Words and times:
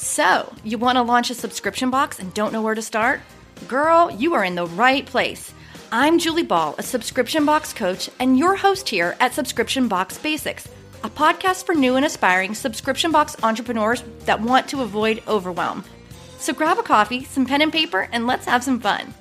So, 0.00 0.54
you 0.62 0.78
want 0.78 0.94
to 0.94 1.02
launch 1.02 1.28
a 1.28 1.34
subscription 1.34 1.90
box 1.90 2.20
and 2.20 2.32
don't 2.32 2.52
know 2.52 2.62
where 2.62 2.76
to 2.76 2.80
start? 2.80 3.20
Girl, 3.66 4.08
you 4.12 4.32
are 4.34 4.44
in 4.44 4.54
the 4.54 4.68
right 4.68 5.04
place. 5.04 5.52
I'm 5.90 6.20
Julie 6.20 6.44
Ball, 6.44 6.76
a 6.78 6.84
subscription 6.84 7.44
box 7.44 7.72
coach, 7.72 8.08
and 8.20 8.38
your 8.38 8.54
host 8.54 8.88
here 8.88 9.16
at 9.18 9.34
Subscription 9.34 9.88
Box 9.88 10.16
Basics, 10.16 10.68
a 11.02 11.10
podcast 11.10 11.66
for 11.66 11.74
new 11.74 11.96
and 11.96 12.06
aspiring 12.06 12.54
subscription 12.54 13.10
box 13.10 13.34
entrepreneurs 13.42 14.04
that 14.20 14.40
want 14.40 14.68
to 14.68 14.82
avoid 14.82 15.20
overwhelm. 15.26 15.82
So 16.38 16.52
grab 16.52 16.78
a 16.78 16.84
coffee, 16.84 17.24
some 17.24 17.44
pen 17.44 17.60
and 17.60 17.72
paper, 17.72 18.08
and 18.12 18.24
let's 18.24 18.46
have 18.46 18.62
some 18.62 18.78
fun. 18.78 19.12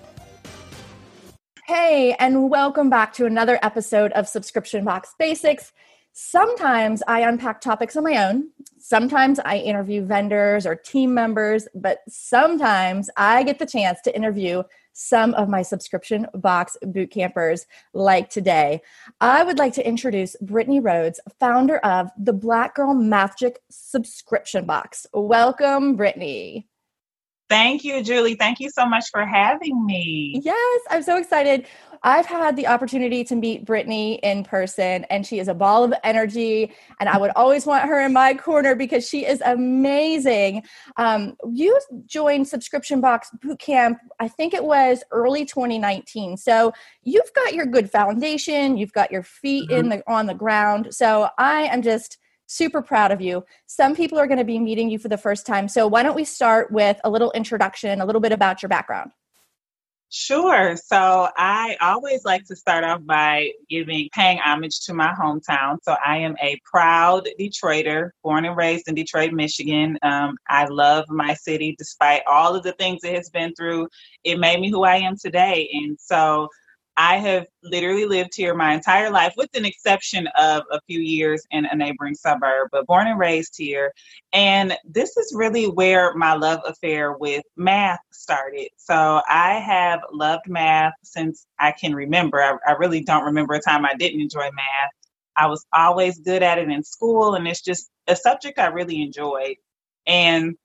Hey, 1.66 2.16
and 2.20 2.52
welcome 2.52 2.92
back 2.92 3.14
to 3.14 3.26
another 3.26 3.58
episode 3.64 4.12
of 4.12 4.28
Subscription 4.28 4.86
Box 4.86 5.16
Basics. 5.18 5.74
Sometimes 6.20 7.04
I 7.08 7.20
unpack 7.22 7.62
topics 7.62 7.96
on 7.96 8.04
my 8.04 8.28
own. 8.28 8.50
Sometimes 8.80 9.40
I 9.46 9.58
interview 9.58 10.04
vendors 10.04 10.66
or 10.66 10.74
team 10.74 11.14
members, 11.14 11.68
but 11.76 12.00
sometimes 12.10 13.08
I 13.16 13.44
get 13.44 13.60
the 13.60 13.68
chance 13.68 14.02
to 14.02 14.16
interview 14.16 14.64
some 14.94 15.36
of 15.36 15.48
my 15.48 15.62
subscription 15.62 16.26
box 16.34 16.76
boot 16.82 17.12
campers 17.12 17.68
like 17.94 18.32
today. 18.32 18.82
I 19.22 19.44
would 19.44 19.60
like 19.60 19.74
to 19.74 19.88
introduce 19.88 20.36
Brittany 20.42 20.80
Rhodes, 20.80 21.20
founder 21.40 21.78
of 21.78 22.10
the 22.18 22.34
Black 22.34 22.74
Girl 22.74 22.96
MATHgic 22.96 23.58
subscription 23.70 24.66
box. 24.66 25.06
Welcome, 25.14 25.96
Brittany. 25.98 26.68
Thank 27.50 27.86
you, 27.86 28.04
Julie. 28.04 28.36
Thank 28.36 28.60
you 28.60 28.70
so 28.70 28.86
much 28.86 29.06
for 29.10 29.26
having 29.26 29.86
me. 29.86 30.42
Yes, 30.44 30.82
I'm 30.90 31.02
so 31.02 31.18
excited. 31.18 31.66
I've 32.04 32.26
had 32.26 32.56
the 32.56 32.68
opportunity 32.68 33.24
to 33.24 33.36
meet 33.36 33.66
Brittany 33.66 34.16
in 34.16 34.44
person, 34.44 35.06
and 35.06 35.26
she 35.26 35.40
is 35.40 35.48
a 35.48 35.54
ball 35.54 35.84
of 35.84 35.94
energy. 36.04 36.74
And 37.00 37.10
I 37.10 37.18
would 37.18 37.32
always 37.36 37.66
want 37.66 37.86
her 37.86 38.06
in 38.06 38.14
my 38.14 38.34
corner 38.34 38.76
because 38.76 39.08
she 39.08 39.26
is 39.26 39.42
amazing. 39.46 40.64
Um, 40.98 41.36
you 41.52 41.80
joined 42.06 42.48
Subscription 42.48 43.02
Box 43.02 43.30
Bootcamp, 43.40 43.98
I 44.20 44.28
think 44.28 44.54
it 44.54 44.64
was 44.64 45.04
early 45.12 45.46
2019. 45.46 46.38
So 46.38 46.74
you've 47.04 47.34
got 47.34 47.54
your 47.54 47.66
good 47.66 47.90
foundation, 47.90 48.78
you've 48.78 48.94
got 48.94 49.12
your 49.12 49.24
feet 49.24 49.70
mm-hmm. 49.70 49.80
in 49.80 49.90
the 49.90 50.04
on 50.08 50.28
the 50.28 50.34
ground. 50.34 50.94
So 50.94 51.30
I 51.38 51.64
am 51.64 51.82
just 51.82 52.18
super 52.48 52.82
proud 52.82 53.12
of 53.12 53.22
you. 53.22 53.46
Some 53.68 53.96
people 53.96 54.18
are 54.18 54.28
going 54.28 54.40
to 54.40 54.44
be 54.46 54.58
meeting 54.58 54.90
you 54.90 54.98
for 54.98 55.10
the 55.10 55.18
first 55.18 55.46
time. 55.46 55.68
So 55.68 55.88
why 55.88 56.02
don't 56.02 56.16
we 56.16 56.26
start 56.26 56.72
with 56.72 57.00
a 57.04 57.10
little 57.10 57.32
introduction, 57.32 58.02
a 58.02 58.06
little 58.06 58.22
bit 58.22 58.32
about 58.32 58.64
your 58.64 58.70
background? 58.70 59.12
Sure. 60.10 60.78
So 60.78 61.28
I 61.36 61.76
always 61.82 62.24
like 62.24 62.46
to 62.46 62.56
start 62.56 62.86
off 62.86 63.06
by 63.06 63.52
giving 63.70 64.08
paying 64.14 64.38
homage 64.38 64.80
to 64.86 64.94
my 64.94 65.12
hometown. 65.12 65.80
So 65.84 65.98
I 66.06 66.20
am 66.20 66.36
a 66.42 66.58
proud 66.64 67.28
Detroiter, 67.38 68.12
born 68.24 68.46
and 68.46 68.56
raised 68.56 68.88
in 68.88 68.96
Detroit, 68.96 69.34
Michigan. 69.34 69.98
Um, 70.04 70.38
I 70.48 70.66
love 70.68 71.10
my 71.10 71.34
city 71.34 71.76
despite 71.78 72.22
all 72.26 72.56
of 72.56 72.64
the 72.64 72.72
things 72.74 73.04
it 73.04 73.16
has 73.16 73.30
been 73.30 73.54
through. 73.54 73.90
It 74.24 74.40
made 74.40 74.62
me 74.62 74.72
who 74.72 74.86
I 74.86 74.96
am 74.96 75.18
today. 75.18 75.70
And 75.74 75.98
so 76.00 76.48
I 76.98 77.18
have 77.18 77.46
literally 77.64 78.06
lived 78.06 78.36
here 78.36 78.56
my 78.56 78.74
entire 78.74 79.12
life, 79.12 79.34
with 79.38 79.50
an 79.56 79.66
exception 79.66 80.28
of 80.36 80.64
a 80.72 80.82
few 80.88 81.00
years 81.00 81.46
in 81.52 81.66
a 81.66 81.76
neighboring 81.76 82.16
suburb, 82.16 82.70
but 82.72 82.88
born 82.88 83.08
and 83.08 83.20
raised 83.20 83.54
here. 83.56 83.94
And 84.34 84.76
this 84.84 85.16
is 85.16 85.34
really 85.36 85.66
where 85.66 86.16
my 86.16 86.34
love 86.34 86.60
affair 86.66 87.14
with 87.14 87.44
math 87.56 88.00
started. 88.12 88.70
So 88.78 89.22
I 89.30 89.60
have 89.60 90.00
loved 90.12 90.50
math 90.50 90.94
since 91.04 91.46
I 91.60 91.72
can 91.72 91.94
remember. 91.94 92.42
I, 92.42 92.58
I 92.68 92.72
really 92.74 93.04
don't 93.04 93.26
remember 93.26 93.54
a 93.54 93.62
time 93.62 93.86
I 93.86 93.94
didn't 93.94 94.22
enjoy 94.22 94.50
math. 94.52 94.92
I 95.36 95.46
was 95.46 95.64
always 95.72 96.20
good 96.20 96.42
at 96.42 96.58
it 96.58 96.70
in 96.70 96.84
school, 96.84 97.36
and 97.36 97.48
it's 97.48 97.62
just 97.62 97.92
a 98.08 98.16
subject 98.16 98.58
I 98.58 98.68
really 98.68 99.04
enjoyed. 99.04 99.58
And 100.08 100.56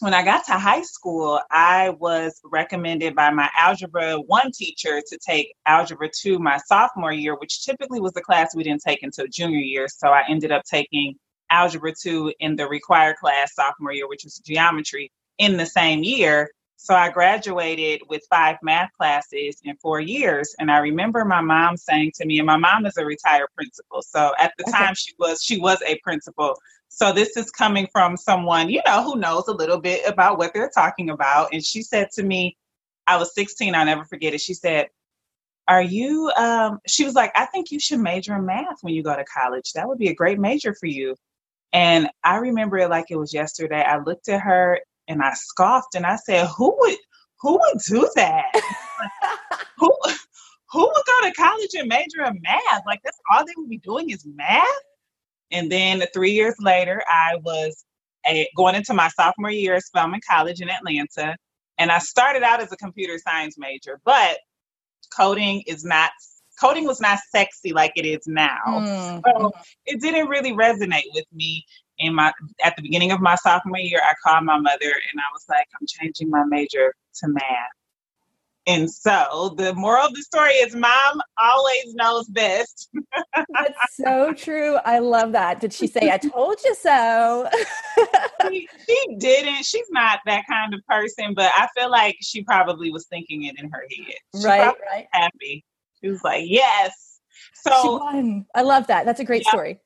when 0.00 0.14
I 0.14 0.22
got 0.22 0.44
to 0.46 0.52
high 0.52 0.82
school, 0.82 1.40
I 1.50 1.90
was 1.90 2.40
recommended 2.44 3.14
by 3.14 3.30
my 3.30 3.48
Algebra 3.58 4.16
1 4.16 4.52
teacher 4.52 5.00
to 5.06 5.18
take 5.18 5.54
Algebra 5.66 6.10
2 6.10 6.38
my 6.38 6.58
sophomore 6.66 7.12
year, 7.12 7.36
which 7.36 7.64
typically 7.64 8.00
was 8.00 8.12
the 8.12 8.20
class 8.20 8.54
we 8.54 8.64
didn't 8.64 8.82
take 8.82 9.02
until 9.02 9.26
junior 9.28 9.60
year. 9.60 9.86
So 9.88 10.08
I 10.08 10.22
ended 10.28 10.52
up 10.52 10.62
taking 10.70 11.14
Algebra 11.50 11.92
2 12.00 12.34
in 12.40 12.56
the 12.56 12.66
required 12.66 13.16
class 13.16 13.54
sophomore 13.54 13.92
year, 13.92 14.08
which 14.08 14.24
was 14.24 14.38
geometry, 14.38 15.10
in 15.38 15.56
the 15.56 15.66
same 15.66 16.02
year. 16.02 16.50
So 16.76 16.94
I 16.94 17.10
graduated 17.10 18.02
with 18.08 18.22
five 18.28 18.56
math 18.62 18.90
classes 18.98 19.56
in 19.64 19.76
four 19.76 20.00
years. 20.00 20.54
And 20.58 20.70
I 20.70 20.78
remember 20.78 21.24
my 21.24 21.40
mom 21.40 21.76
saying 21.76 22.12
to 22.16 22.26
me, 22.26 22.38
and 22.38 22.46
my 22.46 22.58
mom 22.58 22.86
is 22.86 22.96
a 22.98 23.04
retired 23.04 23.48
principal. 23.54 24.02
So 24.02 24.32
at 24.38 24.52
the 24.58 24.70
time 24.70 24.94
she 24.94 25.12
was 25.18 25.42
she 25.42 25.58
was 25.58 25.80
a 25.86 25.98
principal. 26.04 26.54
So 26.96 27.12
this 27.12 27.36
is 27.36 27.50
coming 27.50 27.86
from 27.92 28.16
someone, 28.16 28.70
you 28.70 28.80
know, 28.86 29.02
who 29.02 29.16
knows 29.16 29.48
a 29.48 29.52
little 29.52 29.78
bit 29.78 30.08
about 30.08 30.38
what 30.38 30.54
they're 30.54 30.70
talking 30.74 31.10
about. 31.10 31.52
And 31.52 31.62
she 31.62 31.82
said 31.82 32.08
to 32.14 32.22
me, 32.22 32.56
I 33.06 33.18
was 33.18 33.34
16, 33.34 33.74
I'll 33.74 33.84
never 33.84 34.06
forget 34.06 34.32
it. 34.32 34.40
She 34.40 34.54
said, 34.54 34.88
Are 35.68 35.82
you, 35.82 36.32
um, 36.38 36.78
she 36.86 37.04
was 37.04 37.12
like, 37.12 37.32
I 37.36 37.44
think 37.44 37.70
you 37.70 37.78
should 37.78 38.00
major 38.00 38.34
in 38.34 38.46
math 38.46 38.78
when 38.80 38.94
you 38.94 39.02
go 39.02 39.14
to 39.14 39.24
college. 39.24 39.74
That 39.74 39.86
would 39.86 39.98
be 39.98 40.08
a 40.08 40.14
great 40.14 40.38
major 40.38 40.74
for 40.74 40.86
you. 40.86 41.16
And 41.74 42.08
I 42.24 42.36
remember 42.36 42.78
it 42.78 42.88
like 42.88 43.10
it 43.10 43.16
was 43.16 43.34
yesterday. 43.34 43.82
I 43.82 43.98
looked 43.98 44.30
at 44.30 44.40
her 44.40 44.80
and 45.06 45.22
I 45.22 45.34
scoffed 45.34 45.96
and 45.96 46.06
I 46.06 46.16
said, 46.16 46.48
Who 46.56 46.74
would, 46.78 46.96
who 47.42 47.58
would 47.58 47.82
do 47.86 48.08
that? 48.14 48.52
who, 49.76 49.92
who 50.70 50.80
would 50.80 51.04
go 51.06 51.28
to 51.28 51.34
college 51.34 51.74
and 51.74 51.90
major 51.90 52.24
in 52.24 52.40
math? 52.40 52.84
Like 52.86 53.00
that's 53.04 53.20
all 53.30 53.44
they 53.44 53.52
would 53.58 53.68
be 53.68 53.76
doing 53.76 54.08
is 54.08 54.24
math? 54.24 54.64
And 55.50 55.70
then 55.70 56.02
three 56.12 56.32
years 56.32 56.54
later, 56.60 57.02
I 57.08 57.36
was 57.42 57.84
a, 58.28 58.48
going 58.56 58.74
into 58.74 58.94
my 58.94 59.08
sophomore 59.08 59.50
year 59.50 59.74
at 59.74 59.82
Spelman 59.82 60.20
College 60.28 60.60
in 60.60 60.68
Atlanta. 60.68 61.36
And 61.78 61.90
I 61.90 61.98
started 61.98 62.42
out 62.42 62.60
as 62.60 62.72
a 62.72 62.76
computer 62.76 63.18
science 63.18 63.56
major, 63.58 64.00
but 64.04 64.38
coding 65.14 65.62
is 65.66 65.84
not 65.84 66.10
coding 66.60 66.86
was 66.86 67.00
not 67.00 67.18
sexy 67.30 67.72
like 67.72 67.92
it 67.96 68.06
is 68.06 68.26
now. 68.26 68.58
Mm-hmm. 68.66 69.20
So 69.26 69.52
it 69.84 70.00
didn't 70.00 70.28
really 70.28 70.52
resonate 70.52 71.10
with 71.14 71.26
me. 71.32 71.64
In 71.98 72.14
my 72.14 72.30
at 72.62 72.76
the 72.76 72.82
beginning 72.82 73.10
of 73.10 73.20
my 73.20 73.36
sophomore 73.36 73.78
year, 73.78 74.00
I 74.04 74.12
called 74.22 74.44
my 74.44 74.58
mother 74.58 74.84
and 74.84 75.18
I 75.18 75.32
was 75.32 75.44
like, 75.48 75.66
I'm 75.80 75.86
changing 75.86 76.28
my 76.28 76.44
major 76.44 76.94
to 77.20 77.28
math. 77.28 77.42
And 78.66 78.90
so 78.90 79.54
the 79.56 79.72
moral 79.74 80.06
of 80.06 80.14
the 80.14 80.22
story 80.22 80.52
is 80.54 80.74
mom 80.74 81.20
always 81.38 81.94
knows 81.94 82.26
best. 82.28 82.90
That's 83.64 83.96
so 83.96 84.32
true. 84.32 84.76
I 84.84 84.98
love 84.98 85.32
that. 85.32 85.60
Did 85.60 85.72
she 85.72 85.86
say, 85.86 86.10
I 86.10 86.18
told 86.18 86.58
you 86.64 86.74
so? 86.74 87.48
she, 88.48 88.68
she, 88.86 89.16
didn't. 89.18 89.64
She's 89.64 89.86
not 89.90 90.20
that 90.26 90.44
kind 90.48 90.74
of 90.74 90.80
person, 90.88 91.34
but 91.34 91.50
I 91.54 91.68
feel 91.76 91.90
like 91.90 92.16
she 92.20 92.42
probably 92.44 92.90
was 92.90 93.06
thinking 93.06 93.44
it 93.44 93.58
in 93.58 93.70
her 93.70 93.84
head. 93.90 94.14
She 94.40 94.46
right, 94.46 94.74
right. 94.92 95.06
Happy. 95.12 95.64
She 96.02 96.10
was 96.10 96.22
like, 96.22 96.44
yes. 96.46 97.20
So 97.54 98.00
I 98.54 98.62
love 98.62 98.86
that. 98.86 99.04
That's 99.04 99.20
a 99.20 99.24
great 99.24 99.44
yeah, 99.44 99.50
story. 99.50 99.80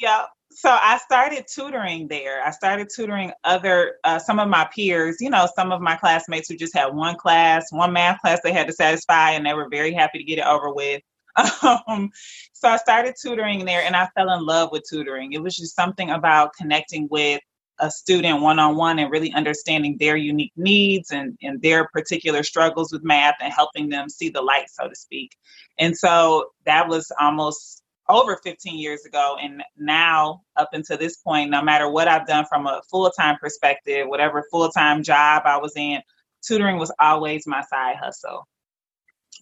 Yeah 0.00 0.26
so 0.56 0.70
I 0.70 0.96
started 0.98 1.44
tutoring 1.52 2.08
there. 2.08 2.42
I 2.42 2.50
started 2.50 2.88
tutoring 2.94 3.30
other 3.44 3.96
uh, 4.04 4.18
some 4.18 4.40
of 4.40 4.48
my 4.48 4.66
peers. 4.74 5.18
You 5.20 5.28
know, 5.28 5.46
some 5.54 5.70
of 5.70 5.82
my 5.82 5.96
classmates 5.96 6.48
who 6.48 6.56
just 6.56 6.74
had 6.74 6.94
one 6.94 7.16
class, 7.16 7.66
one 7.70 7.92
math 7.92 8.20
class 8.22 8.40
they 8.42 8.52
had 8.52 8.66
to 8.68 8.72
satisfy, 8.72 9.32
and 9.32 9.44
they 9.44 9.52
were 9.52 9.68
very 9.70 9.92
happy 9.92 10.16
to 10.16 10.24
get 10.24 10.38
it 10.38 10.46
over 10.46 10.72
with. 10.72 11.02
Um, 11.88 12.10
so 12.52 12.68
I 12.68 12.76
started 12.76 13.14
tutoring 13.20 13.64
there, 13.64 13.82
and 13.82 13.94
I 13.94 14.08
fell 14.14 14.30
in 14.30 14.44
love 14.44 14.70
with 14.72 14.84
tutoring. 14.88 15.32
It 15.32 15.42
was 15.42 15.56
just 15.56 15.76
something 15.76 16.10
about 16.10 16.54
connecting 16.58 17.08
with 17.10 17.40
a 17.78 17.90
student 17.90 18.40
one 18.40 18.58
on 18.58 18.76
one 18.76 18.98
and 18.98 19.10
really 19.10 19.32
understanding 19.32 19.96
their 19.98 20.16
unique 20.16 20.52
needs 20.56 21.10
and, 21.10 21.36
and 21.42 21.60
their 21.60 21.88
particular 21.88 22.42
struggles 22.42 22.90
with 22.92 23.04
math 23.04 23.34
and 23.40 23.52
helping 23.52 23.88
them 23.88 24.08
see 24.08 24.30
the 24.30 24.40
light, 24.40 24.70
so 24.70 24.88
to 24.88 24.94
speak. 24.94 25.36
And 25.78 25.96
so 25.96 26.46
that 26.64 26.88
was 26.88 27.12
almost 27.20 27.82
over 28.08 28.38
15 28.42 28.78
years 28.78 29.04
ago. 29.04 29.36
And 29.40 29.62
now, 29.76 30.42
up 30.56 30.70
until 30.72 30.96
this 30.96 31.18
point, 31.18 31.50
no 31.50 31.62
matter 31.62 31.90
what 31.90 32.08
I've 32.08 32.26
done 32.26 32.46
from 32.46 32.66
a 32.66 32.80
full 32.90 33.10
time 33.10 33.36
perspective, 33.40 34.06
whatever 34.08 34.44
full 34.50 34.70
time 34.70 35.02
job 35.02 35.42
I 35.44 35.58
was 35.58 35.72
in, 35.76 36.00
tutoring 36.46 36.78
was 36.78 36.92
always 37.00 37.46
my 37.46 37.62
side 37.62 37.96
hustle. 37.96 38.46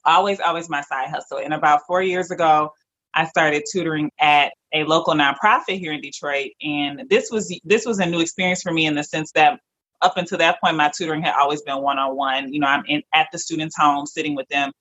Always, 0.06 0.40
always 0.40 0.68
my 0.68 0.82
side 0.82 1.08
hustle. 1.08 1.38
And 1.38 1.54
about 1.54 1.82
four 1.86 2.02
years 2.02 2.30
ago, 2.30 2.70
I 3.14 3.26
started 3.26 3.62
tutoring 3.70 4.10
at 4.20 4.52
a 4.72 4.84
local 4.84 5.14
nonprofit 5.14 5.78
here 5.78 5.92
in 5.92 6.00
Detroit, 6.00 6.50
and 6.62 7.02
this 7.08 7.30
was 7.30 7.56
this 7.64 7.86
was 7.86 8.00
a 8.00 8.06
new 8.06 8.20
experience 8.20 8.62
for 8.62 8.72
me 8.72 8.86
in 8.86 8.94
the 8.94 9.04
sense 9.04 9.30
that 9.32 9.60
up 10.02 10.16
until 10.16 10.38
that 10.38 10.60
point, 10.60 10.76
my 10.76 10.90
tutoring 10.94 11.22
had 11.22 11.34
always 11.34 11.62
been 11.62 11.80
one 11.80 11.98
on 11.98 12.16
one. 12.16 12.52
You 12.52 12.60
know, 12.60 12.66
I'm 12.66 12.84
in 12.88 13.02
at 13.14 13.28
the 13.32 13.38
student's 13.38 13.76
home, 13.76 14.04
sitting 14.06 14.34
with 14.34 14.48
them, 14.48 14.72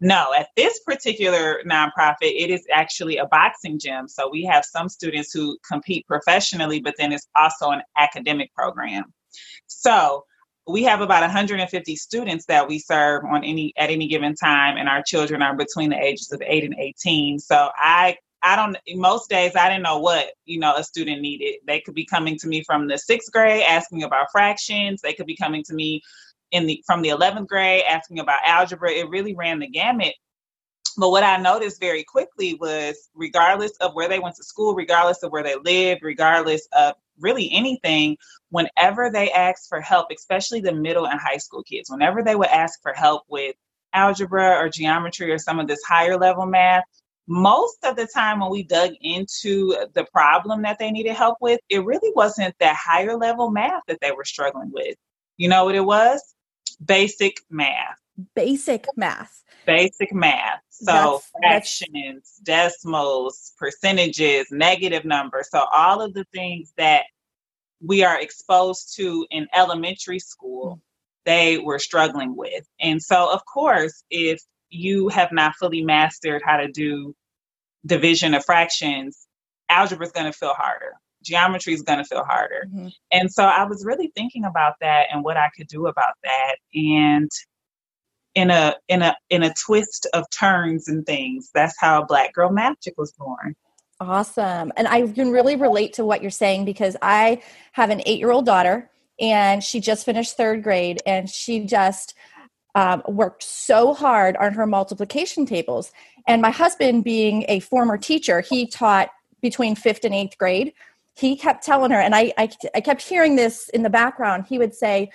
no, 0.00 0.32
at 0.36 0.48
this 0.56 0.80
particular 0.80 1.62
nonprofit, 1.64 2.14
it 2.22 2.50
is 2.50 2.66
actually 2.72 3.18
a 3.18 3.26
boxing 3.26 3.78
gym. 3.78 4.08
So 4.08 4.28
we 4.30 4.44
have 4.44 4.64
some 4.64 4.88
students 4.88 5.32
who 5.32 5.56
compete 5.66 6.06
professionally, 6.06 6.80
but 6.80 6.94
then 6.98 7.12
it's 7.12 7.28
also 7.36 7.70
an 7.70 7.82
academic 7.96 8.52
program. 8.54 9.04
So 9.66 10.24
we 10.66 10.82
have 10.84 11.00
about 11.00 11.20
150 11.20 11.96
students 11.96 12.46
that 12.46 12.66
we 12.66 12.78
serve 12.78 13.24
on 13.24 13.44
any 13.44 13.72
at 13.76 13.90
any 13.90 14.08
given 14.08 14.34
time, 14.34 14.76
and 14.76 14.88
our 14.88 15.02
children 15.02 15.42
are 15.42 15.54
between 15.54 15.90
the 15.90 15.98
ages 15.98 16.32
of 16.32 16.42
eight 16.44 16.64
and 16.64 16.74
18. 16.78 17.38
So 17.38 17.70
I 17.76 18.16
I 18.42 18.56
don't 18.56 18.76
most 18.94 19.30
days 19.30 19.56
I 19.56 19.68
didn't 19.68 19.82
know 19.82 19.98
what, 19.98 20.32
you 20.44 20.58
know, 20.58 20.74
a 20.76 20.84
student 20.84 21.20
needed. 21.20 21.56
They 21.66 21.80
could 21.80 21.94
be 21.94 22.04
coming 22.04 22.38
to 22.38 22.46
me 22.46 22.62
from 22.64 22.86
the 22.88 22.94
6th 23.10 23.30
grade 23.32 23.62
asking 23.62 24.02
about 24.02 24.26
fractions. 24.32 25.00
They 25.00 25.14
could 25.14 25.26
be 25.26 25.36
coming 25.36 25.62
to 25.64 25.74
me 25.74 26.02
in 26.50 26.66
the 26.66 26.82
from 26.86 27.02
the 27.02 27.08
11th 27.10 27.48
grade 27.48 27.84
asking 27.88 28.18
about 28.18 28.40
algebra. 28.44 28.90
It 28.90 29.08
really 29.08 29.34
ran 29.34 29.58
the 29.58 29.68
gamut. 29.68 30.14
But 30.96 31.10
what 31.10 31.24
I 31.24 31.36
noticed 31.36 31.80
very 31.80 32.04
quickly 32.04 32.54
was 32.54 33.10
regardless 33.14 33.72
of 33.78 33.94
where 33.94 34.08
they 34.08 34.18
went 34.18 34.36
to 34.36 34.44
school, 34.44 34.74
regardless 34.74 35.22
of 35.22 35.32
where 35.32 35.42
they 35.42 35.56
lived, 35.56 36.02
regardless 36.02 36.66
of 36.72 36.94
really 37.20 37.50
anything, 37.52 38.16
whenever 38.50 39.10
they 39.10 39.30
asked 39.30 39.68
for 39.68 39.80
help, 39.80 40.08
especially 40.10 40.60
the 40.60 40.72
middle 40.72 41.06
and 41.06 41.20
high 41.20 41.36
school 41.36 41.62
kids, 41.62 41.90
whenever 41.90 42.22
they 42.22 42.36
would 42.36 42.48
ask 42.48 42.80
for 42.82 42.92
help 42.92 43.22
with 43.28 43.54
algebra 43.92 44.56
or 44.56 44.68
geometry 44.68 45.30
or 45.30 45.38
some 45.38 45.60
of 45.60 45.68
this 45.68 45.82
higher 45.84 46.18
level 46.18 46.46
math, 46.46 46.84
most 47.26 47.78
of 47.84 47.96
the 47.96 48.06
time 48.06 48.40
when 48.40 48.50
we 48.50 48.62
dug 48.62 48.92
into 49.00 49.74
the 49.94 50.04
problem 50.12 50.62
that 50.62 50.78
they 50.78 50.90
needed 50.90 51.14
help 51.14 51.38
with, 51.40 51.60
it 51.68 51.84
really 51.84 52.12
wasn't 52.14 52.54
that 52.58 52.76
higher 52.76 53.16
level 53.16 53.50
math 53.50 53.82
that 53.88 53.98
they 54.00 54.12
were 54.12 54.24
struggling 54.24 54.70
with. 54.72 54.96
You 55.36 55.48
know 55.48 55.64
what 55.64 55.74
it 55.74 55.84
was? 55.84 56.34
Basic 56.84 57.38
math. 57.48 57.98
Basic 58.34 58.86
math. 58.96 59.43
Basic 59.66 60.12
math. 60.12 60.60
So 60.70 61.22
that's, 61.40 61.78
fractions, 61.78 62.40
that's... 62.44 62.74
decimals, 62.74 63.52
percentages, 63.58 64.46
negative 64.50 65.04
numbers. 65.04 65.48
So 65.50 65.66
all 65.72 66.00
of 66.00 66.14
the 66.14 66.24
things 66.32 66.72
that 66.76 67.04
we 67.80 68.02
are 68.02 68.20
exposed 68.20 68.94
to 68.96 69.26
in 69.30 69.46
elementary 69.54 70.18
school, 70.18 70.80
they 71.24 71.58
were 71.58 71.78
struggling 71.78 72.36
with. 72.36 72.66
And 72.80 73.02
so, 73.02 73.32
of 73.32 73.42
course, 73.46 74.04
if 74.10 74.40
you 74.70 75.08
have 75.08 75.32
not 75.32 75.54
fully 75.56 75.82
mastered 75.82 76.42
how 76.44 76.56
to 76.56 76.68
do 76.68 77.14
division 77.86 78.34
of 78.34 78.44
fractions, 78.44 79.26
algebra 79.68 80.06
is 80.06 80.12
going 80.12 80.30
to 80.30 80.36
feel 80.36 80.54
harder. 80.54 80.94
Geometry 81.22 81.72
is 81.72 81.82
going 81.82 81.98
to 81.98 82.04
feel 82.04 82.24
harder. 82.24 82.66
Mm-hmm. 82.68 82.88
And 83.12 83.30
so 83.32 83.44
I 83.44 83.64
was 83.64 83.84
really 83.84 84.12
thinking 84.14 84.44
about 84.44 84.74
that 84.80 85.06
and 85.12 85.24
what 85.24 85.36
I 85.36 85.48
could 85.56 85.68
do 85.68 85.86
about 85.86 86.14
that. 86.22 86.56
And 86.74 87.30
in 88.34 88.50
a 88.50 88.76
in 88.88 89.02
a 89.02 89.16
in 89.30 89.42
a 89.42 89.54
twist 89.54 90.06
of 90.12 90.28
turns 90.30 90.88
and 90.88 91.06
things, 91.06 91.50
that's 91.54 91.74
how 91.78 92.04
Black 92.04 92.32
Girl 92.32 92.50
MATHgic 92.50 92.92
was 92.96 93.12
born. 93.12 93.54
Awesome. 94.00 94.72
And 94.76 94.88
I 94.88 95.06
can 95.06 95.30
really 95.30 95.56
relate 95.56 95.94
to 95.94 96.04
what 96.04 96.20
you're 96.20 96.30
saying 96.30 96.64
because 96.64 96.96
I 97.00 97.42
have 97.72 97.90
an 97.90 98.02
eight 98.06 98.18
year 98.18 98.30
old 98.30 98.46
daughter 98.46 98.90
and 99.20 99.62
she 99.62 99.80
just 99.80 100.04
finished 100.04 100.36
third 100.36 100.62
grade 100.62 101.00
and 101.06 101.30
she 101.30 101.60
just 101.64 102.14
um, 102.74 103.02
worked 103.06 103.42
so 103.44 103.94
hard 103.94 104.36
on 104.36 104.52
her 104.54 104.66
multiplication 104.66 105.46
tables. 105.46 105.92
And 106.26 106.42
my 106.42 106.50
husband, 106.50 107.04
being 107.04 107.44
a 107.48 107.60
former 107.60 107.96
teacher, 107.96 108.40
he 108.40 108.66
taught 108.66 109.10
between 109.40 109.76
fifth 109.76 110.04
and 110.04 110.14
eighth 110.14 110.36
grade. 110.38 110.72
He 111.16 111.36
kept 111.36 111.64
telling 111.64 111.92
her, 111.92 112.00
and 112.00 112.14
I, 112.14 112.32
I, 112.36 112.50
I 112.74 112.80
kept 112.80 113.02
hearing 113.02 113.36
this 113.36 113.68
in 113.68 113.84
the 113.84 113.90
background. 113.90 114.46
He 114.48 114.58
would 114.58 114.74
say, 114.74 115.10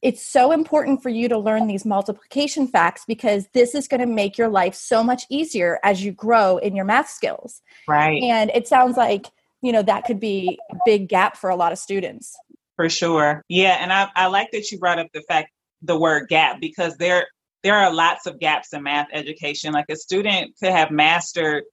it's 0.00 0.24
so 0.24 0.52
important 0.52 1.02
for 1.02 1.10
you 1.10 1.28
to 1.28 1.38
learn 1.38 1.66
these 1.66 1.84
multiplication 1.84 2.66
facts 2.66 3.04
because 3.06 3.46
this 3.52 3.74
is 3.74 3.86
going 3.86 4.00
to 4.00 4.06
make 4.06 4.38
your 4.38 4.48
life 4.48 4.74
so 4.74 5.02
much 5.02 5.24
easier 5.28 5.78
as 5.84 6.04
you 6.04 6.12
grow 6.12 6.56
in 6.58 6.74
your 6.74 6.84
math 6.84 7.08
skills. 7.08 7.60
Right. 7.86 8.22
And 8.22 8.50
it 8.54 8.66
sounds 8.66 8.96
like, 8.96 9.26
you 9.62 9.72
know, 9.72 9.82
that 9.82 10.04
could 10.04 10.20
be 10.20 10.58
a 10.70 10.76
big 10.84 11.08
gap 11.08 11.36
for 11.36 11.50
a 11.50 11.56
lot 11.56 11.72
of 11.72 11.78
students. 11.78 12.36
For 12.76 12.88
sure. 12.88 13.42
Yeah. 13.48 13.76
And 13.80 13.92
I, 13.92 14.08
I 14.16 14.26
like 14.26 14.50
that 14.52 14.70
you 14.70 14.78
brought 14.78 14.98
up 14.98 15.08
the 15.12 15.22
fact, 15.22 15.50
the 15.82 15.98
word 15.98 16.28
gap, 16.28 16.60
because 16.60 16.96
there, 16.96 17.26
there 17.62 17.76
are 17.76 17.92
lots 17.92 18.26
of 18.26 18.40
gaps 18.40 18.72
in 18.72 18.82
math 18.82 19.08
education. 19.12 19.72
Like 19.72 19.86
a 19.90 19.96
student 19.96 20.52
could 20.62 20.72
have 20.72 20.90
mastered, 20.90 21.64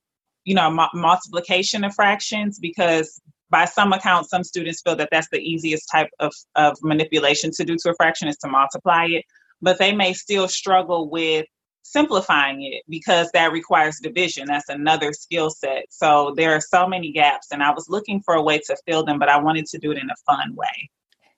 you 0.43 0.53
know, 0.53 0.67
m- 0.67 0.89
multiplication 0.93 1.83
of 1.83 1.93
fractions 1.93 2.59
because 2.59 3.21
by 3.51 3.65
some 3.65 3.93
accounts, 3.93 4.29
some 4.29 4.43
students 4.43 4.81
feel 4.81 4.95
that 4.95 5.09
that's 5.11 5.27
the 5.31 5.39
easiest 5.39 5.87
type 5.91 6.09
of, 6.19 6.33
of 6.55 6.77
manipulation 6.81 7.51
to 7.51 7.63
do 7.63 7.75
to 7.75 7.91
a 7.91 7.95
fraction 7.95 8.27
is 8.27 8.37
to 8.37 8.47
multiply 8.47 9.05
it. 9.05 9.25
But 9.61 9.77
they 9.77 9.93
may 9.93 10.13
still 10.13 10.47
struggle 10.47 11.09
with 11.09 11.45
simplifying 11.83 12.63
it 12.63 12.83
because 12.89 13.29
that 13.33 13.51
requires 13.51 13.99
division. 14.01 14.47
That's 14.47 14.69
another 14.69 15.13
skill 15.13 15.49
set. 15.49 15.85
So 15.89 16.33
there 16.37 16.55
are 16.55 16.61
so 16.61 16.87
many 16.87 17.11
gaps, 17.11 17.47
and 17.51 17.61
I 17.61 17.71
was 17.71 17.87
looking 17.89 18.21
for 18.21 18.35
a 18.35 18.41
way 18.41 18.59
to 18.59 18.77
fill 18.87 19.03
them, 19.03 19.19
but 19.19 19.29
I 19.29 19.37
wanted 19.37 19.65
to 19.67 19.77
do 19.77 19.91
it 19.91 19.97
in 19.97 20.09
a 20.09 20.15
fun 20.25 20.55
way. 20.55 20.89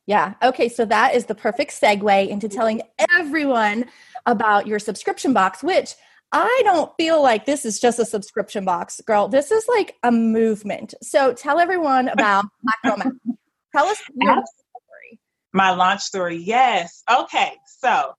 Yeah. 0.06 0.36
Okay. 0.44 0.70
So 0.70 0.86
that 0.86 1.16
is 1.16 1.26
the 1.26 1.36
perfect 1.36 1.72
segue 1.80 2.28
into 2.28 2.48
telling 2.48 2.82
everyone 3.18 3.86
about 4.26 4.68
your 4.68 4.80
subscription 4.80 5.34
box, 5.34 5.64
which 5.64 5.96
I 6.34 6.62
don't 6.64 6.92
feel 6.98 7.22
like 7.22 7.46
this 7.46 7.64
is 7.64 7.80
just 7.80 8.00
a 8.00 8.06
subscription 8.06 8.66
box, 8.66 9.00
girl. 9.06 9.28
This 9.28 9.52
is 9.52 9.68
like 9.68 9.96
a 10.02 10.12
movement. 10.12 10.96
So 11.04 11.32
tell 11.32 11.60
everyone 11.60 12.08
about 12.10 12.46
Black 12.64 12.82
Girl 12.84 12.98
MATHgic. 12.98 13.36
Tell 13.76 13.86
us 13.86 14.02
your 14.16 14.34
story. 14.34 15.20
My 15.54 15.72
launch 15.72 16.02
story. 16.02 16.38
Yes. 16.38 17.04
Okay. 17.12 17.54
So 17.66 18.14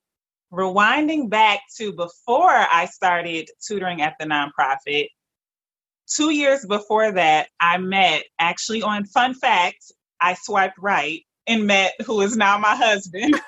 rewinding 0.53 1.29
back 1.29 1.61
to 1.77 1.93
before 1.93 2.51
I 2.51 2.87
started 2.87 3.51
tutoring 3.67 4.01
at 4.01 4.15
the 4.21 4.27
nonprofit, 4.27 5.09
two 6.09 6.31
years 6.31 6.65
before 6.65 7.11
that, 7.11 7.49
I 7.59 7.79
met 7.79 8.23
actually 8.39 8.83
on 8.83 9.07
Fun 9.07 9.35
Fact, 9.35 9.93
I 10.21 10.35
swiped 10.35 10.79
right 10.79 11.23
and 11.49 11.67
met 11.67 11.95
who 12.07 12.21
is 12.21 12.37
now 12.37 12.59
my 12.59 12.77
husband. 12.77 13.41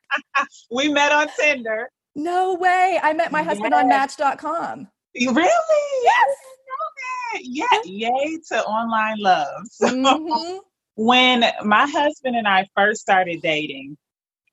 we 0.72 0.88
met 0.88 1.12
on 1.12 1.28
Tinder. 1.38 1.88
No 2.16 2.54
way. 2.54 2.98
I 3.02 3.12
met 3.12 3.30
my 3.30 3.42
husband 3.42 3.72
yes. 3.72 3.82
on 3.82 3.88
match.com. 3.88 4.88
Really? 5.14 6.02
Yes. 6.02 6.36
Yeah. 7.42 7.66
Yay 7.84 8.38
to 8.48 8.64
online 8.64 9.18
love. 9.18 9.66
So 9.70 9.88
mm-hmm. 9.88 10.58
when 10.96 11.44
my 11.62 11.86
husband 11.86 12.36
and 12.36 12.48
I 12.48 12.66
first 12.74 13.02
started 13.02 13.42
dating, 13.42 13.98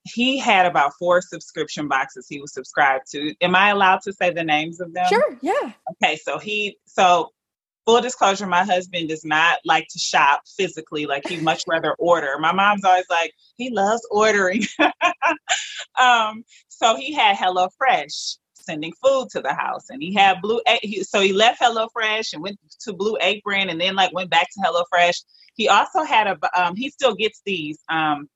he 0.06 0.38
had 0.38 0.66
about 0.66 0.92
four 0.98 1.22
subscription 1.22 1.88
boxes 1.88 2.26
he 2.28 2.38
was 2.38 2.52
subscribed 2.52 3.10
to. 3.12 3.34
Am 3.40 3.56
I 3.56 3.70
allowed 3.70 4.02
to 4.02 4.12
say 4.12 4.30
the 4.30 4.44
names 4.44 4.80
of 4.80 4.92
them? 4.92 5.06
Sure, 5.08 5.38
yeah. 5.40 5.72
Okay, 5.92 6.16
so 6.16 6.38
he 6.38 6.76
so 6.84 7.30
full 7.86 8.00
disclosure, 8.00 8.46
my 8.46 8.64
husband 8.64 9.08
does 9.08 9.24
not 9.24 9.58
like 9.64 9.86
to 9.90 9.98
shop 9.98 10.42
physically. 10.56 11.06
Like 11.06 11.26
he 11.26 11.38
much 11.38 11.64
rather 11.68 11.94
order. 11.98 12.38
My 12.38 12.52
mom's 12.52 12.84
always 12.84 13.08
like, 13.10 13.32
he 13.56 13.70
loves 13.70 14.06
ordering. 14.10 14.62
um, 15.98 16.44
so 16.68 16.96
he 16.96 17.12
had 17.12 17.36
HelloFresh 17.36 18.36
sending 18.54 18.92
food 19.02 19.28
to 19.30 19.40
the 19.40 19.52
house, 19.52 19.90
and 19.90 20.02
he 20.02 20.14
had 20.14 20.40
Blue. 20.40 20.60
So 21.02 21.20
he 21.20 21.32
left 21.32 21.60
HelloFresh 21.60 22.32
and 22.32 22.42
went 22.42 22.58
to 22.80 22.92
Blue 22.92 23.16
Apron, 23.20 23.68
and 23.68 23.80
then 23.80 23.94
like 23.94 24.12
went 24.12 24.30
back 24.30 24.48
to 24.52 24.60
HelloFresh. 24.60 25.22
He 25.54 25.68
also 25.68 26.02
had 26.02 26.26
a. 26.26 26.38
Um, 26.60 26.74
he 26.74 26.90
still 26.90 27.14
gets 27.14 27.42
these. 27.44 27.78
Um, 27.88 28.28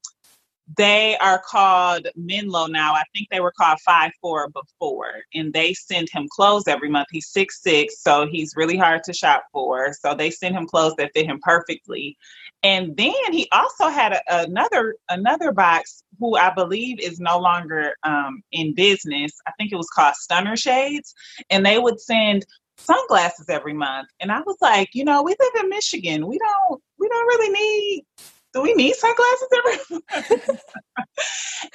they 0.77 1.17
are 1.19 1.41
called 1.45 2.09
Menlo 2.15 2.67
now. 2.67 2.93
I 2.93 3.05
think 3.15 3.29
they 3.31 3.41
were 3.41 3.53
called 3.53 3.79
Five 3.81 4.13
Four 4.21 4.49
before, 4.51 5.23
and 5.35 5.53
they 5.53 5.73
send 5.73 6.09
him 6.11 6.27
clothes 6.31 6.65
every 6.67 6.91
month. 6.91 7.09
He's 7.11 7.29
six 7.29 7.63
six, 7.63 8.03
so 8.03 8.27
he's 8.27 8.55
really 8.57 8.77
hard 8.77 9.03
to 9.05 9.13
shop 9.13 9.45
for. 9.53 9.93
So 9.95 10.15
they 10.15 10.31
send 10.31 10.55
him 10.55 10.67
clothes 10.67 10.95
that 10.99 11.13
fit 11.15 11.27
him 11.27 11.41
perfectly. 11.43 12.17
And 12.63 12.97
then 12.97 13.33
he 13.33 13.49
also 13.53 13.89
had 13.89 14.13
a, 14.13 14.21
another 14.29 14.97
another 15.09 15.53
box 15.53 16.03
who 16.19 16.37
I 16.37 16.53
believe 16.53 17.01
is 17.01 17.19
no 17.19 17.39
longer 17.39 17.95
um, 18.03 18.43
in 18.53 18.75
business. 18.75 19.33
I 19.47 19.53
think 19.59 19.73
it 19.73 19.77
was 19.77 19.89
called 19.89 20.17
Stunner 20.17 20.57
Shades, 20.57 21.15
and 21.49 21.65
they 21.65 21.79
would 21.79 22.01
send 22.01 22.45
sunglasses 22.77 23.49
every 23.49 23.75
month. 23.75 24.09
And 24.21 24.31
I 24.31 24.41
was 24.41 24.57
like, 24.61 24.91
you 24.93 25.05
know, 25.05 25.23
we 25.23 25.35
live 25.39 25.65
in 25.65 25.71
Michigan. 25.71 26.27
We 26.27 26.39
don't 26.39 26.83
we 26.99 27.09
don't 27.09 27.27
really 27.27 27.51
need 27.51 28.05
do 28.55 28.63
we 28.63 28.75
need 28.75 28.95
sunglasses 28.95 29.49
every 29.59 30.39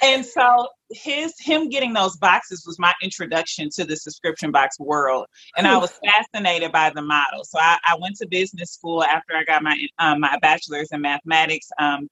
and 0.02 0.24
so 0.24 0.68
his 0.90 1.34
him 1.38 1.68
getting 1.68 1.92
those 1.92 2.16
boxes 2.16 2.64
was 2.66 2.78
my 2.78 2.92
introduction 3.02 3.68
to 3.70 3.84
the 3.84 3.96
subscription 3.96 4.50
box 4.50 4.78
world. 4.78 5.26
And 5.56 5.66
i 5.66 5.76
was 5.76 5.92
fascinated 6.04 6.72
by 6.72 6.90
the 6.90 7.02
model. 7.02 7.44
So 7.44 7.58
i, 7.58 7.78
I 7.86 7.96
went 8.00 8.16
to 8.16 8.28
business 8.28 8.72
school 8.72 9.04
after 9.04 9.34
i 9.36 9.44
got 9.44 9.62
my 9.62 9.76
um, 9.98 10.20
my 10.20 10.36
bachelor's 10.40 10.90
in 10.92 11.00
mathematics 11.00 11.68
um, 11.78 12.08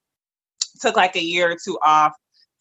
took 0.80 0.96
like 0.96 1.16
a 1.16 1.22
year 1.22 1.50
or 1.50 1.56
two 1.62 1.78
off 1.84 2.12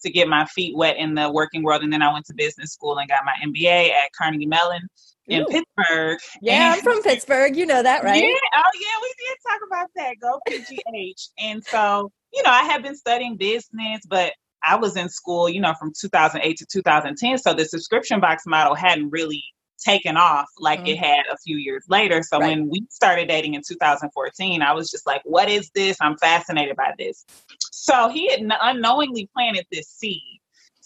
to 0.02 0.10
get 0.10 0.28
my 0.28 0.44
feet 0.46 0.76
wet 0.76 0.96
in 0.96 1.14
the 1.14 1.30
working 1.30 1.62
world. 1.62 1.82
And 1.82 1.92
then 1.92 2.02
i 2.02 2.12
went 2.12 2.26
to 2.26 2.34
business 2.34 2.72
school 2.72 2.98
and 2.98 3.08
got 3.08 3.24
my 3.24 3.34
mba 3.46 3.90
at 3.90 4.10
carnegie 4.16 4.46
mellon 4.46 4.88
in 5.26 5.42
Ooh. 5.42 5.46
Pittsburgh. 5.46 6.18
Yeah, 6.40 6.72
and, 6.72 6.74
I'm 6.74 6.80
from 6.80 7.02
Pittsburgh. 7.02 7.56
You 7.56 7.66
know 7.66 7.82
that, 7.82 8.04
right? 8.04 8.22
Yeah. 8.22 8.34
Oh, 8.56 8.70
yeah. 8.80 9.00
We 9.02 9.14
did 9.18 9.36
talk 9.46 9.60
about 9.66 9.90
that. 9.96 10.14
Go 10.20 10.40
PGH. 10.48 11.28
and 11.38 11.64
so, 11.64 12.10
you 12.32 12.42
know, 12.42 12.50
I 12.50 12.64
had 12.64 12.82
been 12.82 12.96
studying 12.96 13.36
business, 13.36 14.02
but 14.08 14.32
I 14.64 14.76
was 14.76 14.96
in 14.96 15.08
school, 15.08 15.48
you 15.48 15.60
know, 15.60 15.74
from 15.78 15.92
2008 15.98 16.56
to 16.58 16.66
2010. 16.66 17.38
So 17.38 17.54
the 17.54 17.64
subscription 17.64 18.20
box 18.20 18.44
model 18.46 18.74
hadn't 18.74 19.10
really 19.10 19.44
taken 19.84 20.16
off 20.16 20.46
like 20.58 20.80
mm-hmm. 20.80 20.88
it 20.88 20.98
had 20.98 21.22
a 21.32 21.36
few 21.38 21.56
years 21.56 21.84
later. 21.88 22.22
So 22.22 22.38
right. 22.38 22.50
when 22.50 22.68
we 22.68 22.86
started 22.88 23.28
dating 23.28 23.54
in 23.54 23.62
2014, 23.66 24.62
I 24.62 24.72
was 24.72 24.90
just 24.90 25.06
like, 25.06 25.22
what 25.24 25.50
is 25.50 25.70
this? 25.74 25.96
I'm 26.00 26.16
fascinated 26.18 26.76
by 26.76 26.92
this. 26.98 27.24
So 27.72 28.08
he 28.08 28.30
had 28.30 28.40
unknowingly 28.60 29.28
planted 29.34 29.66
this 29.72 29.88
seed 29.88 30.40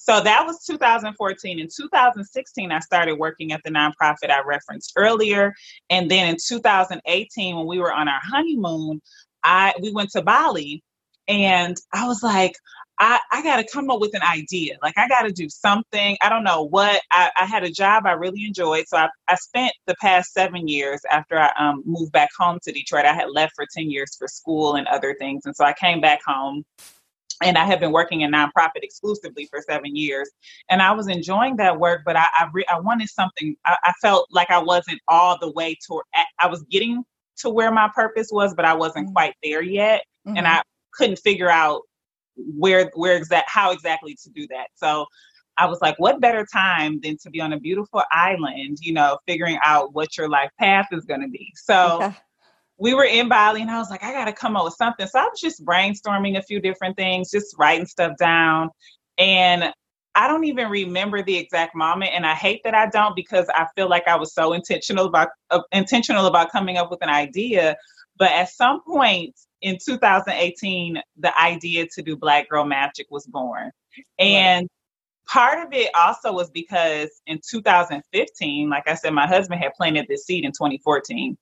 So 0.08 0.20
that 0.20 0.46
was 0.46 0.64
2014. 0.64 1.58
In 1.58 1.66
2016, 1.66 2.70
I 2.70 2.78
started 2.78 3.16
working 3.16 3.50
at 3.50 3.60
the 3.64 3.70
nonprofit 3.70 4.30
I 4.30 4.40
referenced 4.46 4.92
earlier. 4.94 5.52
And 5.90 6.08
then 6.08 6.28
in 6.28 6.36
2018, 6.40 7.56
when 7.56 7.66
we 7.66 7.80
were 7.80 7.92
on 7.92 8.06
our 8.08 8.20
honeymoon, 8.22 9.02
I 9.42 9.74
we 9.82 9.92
went 9.92 10.10
to 10.10 10.22
Bali 10.22 10.84
and 11.26 11.76
I 11.92 12.06
was 12.06 12.22
like, 12.22 12.54
I, 12.98 13.18
I 13.32 13.42
got 13.42 13.56
to 13.56 13.66
come 13.70 13.90
up 13.90 14.00
with 14.00 14.14
an 14.14 14.22
idea. 14.22 14.76
Like, 14.80 14.96
I 14.96 15.08
got 15.08 15.22
to 15.22 15.32
do 15.32 15.50
something. 15.50 16.16
I 16.22 16.28
don't 16.28 16.44
know 16.44 16.62
what. 16.62 17.02
I, 17.10 17.30
I, 17.36 17.44
had 17.44 17.62
a 17.62 17.70
job 17.70 18.06
I 18.06 18.12
really 18.12 18.46
enjoyed. 18.46 18.88
So 18.88 18.96
I, 18.96 19.08
I 19.28 19.34
spent 19.34 19.72
the 19.86 19.94
past 20.00 20.32
seven 20.32 20.66
years 20.66 21.02
after 21.10 21.38
I 21.38 21.50
um, 21.58 21.82
moved 21.84 22.12
back 22.12 22.30
home 22.38 22.58
to 22.62 22.72
Detroit. 22.72 23.04
I 23.04 23.12
had 23.12 23.28
left 23.30 23.54
for 23.54 23.66
10 23.70 23.90
years 23.90 24.16
for 24.16 24.28
school 24.28 24.76
and 24.76 24.86
other 24.86 25.14
things. 25.18 25.44
And 25.44 25.54
so 25.54 25.64
I 25.64 25.74
came 25.74 26.00
back 26.00 26.20
home 26.24 26.64
and 27.42 27.58
I 27.58 27.64
have 27.64 27.80
been 27.80 27.92
working 27.92 28.22
in 28.22 28.32
nonprofit 28.32 28.82
exclusively 28.82 29.46
for 29.50 29.60
seven 29.68 29.94
years, 29.94 30.30
and 30.70 30.80
I 30.80 30.92
was 30.92 31.08
enjoying 31.08 31.56
that 31.56 31.78
work. 31.78 32.02
But 32.04 32.16
I 32.16 32.26
I, 32.38 32.48
re- 32.52 32.66
I 32.68 32.80
wanted 32.80 33.08
something. 33.08 33.56
I, 33.64 33.76
I, 33.84 33.92
felt 34.00 34.26
like 34.30 34.50
I 34.50 34.58
wasn't 34.58 35.00
all 35.08 35.38
the 35.38 35.50
way 35.52 35.76
to. 35.86 36.02
I 36.38 36.46
was 36.46 36.62
getting 36.70 37.04
to 37.38 37.50
where 37.50 37.70
my 37.70 37.90
purpose 37.94 38.28
was, 38.32 38.54
but 38.54 38.64
I 38.64 38.74
wasn't 38.74 39.06
mm-hmm. 39.06 39.14
quite 39.14 39.34
there 39.42 39.62
yet, 39.62 40.02
mm-hmm. 40.26 40.38
and 40.38 40.48
I 40.48 40.62
couldn't 40.94 41.18
figure 41.18 41.50
out 41.50 41.82
where 42.36 42.90
where 42.94 43.16
exact 43.16 43.50
how 43.50 43.72
exactly 43.72 44.16
to 44.22 44.30
do 44.30 44.46
that. 44.48 44.68
So 44.74 45.06
I 45.58 45.66
was 45.66 45.80
like, 45.80 45.98
what 45.98 46.20
better 46.20 46.46
time 46.50 47.00
than 47.02 47.16
to 47.22 47.30
be 47.30 47.40
on 47.40 47.52
a 47.52 47.60
beautiful 47.60 48.02
island, 48.10 48.78
you 48.80 48.92
know, 48.92 49.18
figuring 49.26 49.58
out 49.64 49.94
what 49.94 50.16
your 50.16 50.28
life 50.28 50.50
path 50.58 50.86
is 50.92 51.04
going 51.04 51.22
to 51.22 51.28
be. 51.28 51.52
So. 51.56 51.98
Yeah 52.00 52.12
we 52.78 52.94
were 52.94 53.04
in 53.04 53.28
Bali 53.28 53.62
and 53.62 53.70
I 53.70 53.78
was 53.78 53.90
like, 53.90 54.04
I 54.04 54.12
got 54.12 54.26
to 54.26 54.32
come 54.32 54.56
up 54.56 54.64
with 54.64 54.74
something. 54.74 55.06
So 55.06 55.18
I 55.18 55.24
was 55.24 55.40
just 55.40 55.64
brainstorming 55.64 56.36
a 56.36 56.42
few 56.42 56.60
different 56.60 56.96
things, 56.96 57.30
just 57.30 57.56
writing 57.58 57.86
stuff 57.86 58.16
down. 58.18 58.70
And 59.18 59.72
I 60.14 60.28
don't 60.28 60.44
even 60.44 60.68
remember 60.68 61.22
the 61.22 61.36
exact 61.36 61.74
moment. 61.74 62.12
And 62.14 62.26
I 62.26 62.34
hate 62.34 62.62
that 62.64 62.74
I 62.74 62.86
don't 62.86 63.16
because 63.16 63.46
I 63.50 63.66
feel 63.74 63.88
like 63.88 64.08
I 64.08 64.16
was 64.16 64.34
so 64.34 64.52
intentional 64.52 65.06
about 65.06 65.28
uh, 65.50 65.60
intentional 65.72 66.26
about 66.26 66.52
coming 66.52 66.76
up 66.76 66.90
with 66.90 67.02
an 67.02 67.10
idea. 67.10 67.76
But 68.18 68.32
at 68.32 68.50
some 68.50 68.82
point 68.82 69.34
in 69.60 69.78
2018, 69.84 71.00
the 71.18 71.38
idea 71.38 71.86
to 71.94 72.02
do 72.02 72.16
Black 72.16 72.48
Girl 72.48 72.64
MATHgic 72.64 73.06
was 73.10 73.26
born. 73.26 73.70
And 74.18 74.68
part 75.26 75.66
of 75.66 75.72
it 75.72 75.90
also 75.94 76.32
was 76.32 76.50
because 76.50 77.10
in 77.26 77.40
2015, 77.48 78.70
like 78.70 78.88
I 78.88 78.94
said, 78.94 79.12
my 79.12 79.26
husband 79.26 79.62
had 79.62 79.72
planted 79.74 80.06
this 80.08 80.24
seed 80.24 80.44
in 80.44 80.52
2014. 80.52 81.36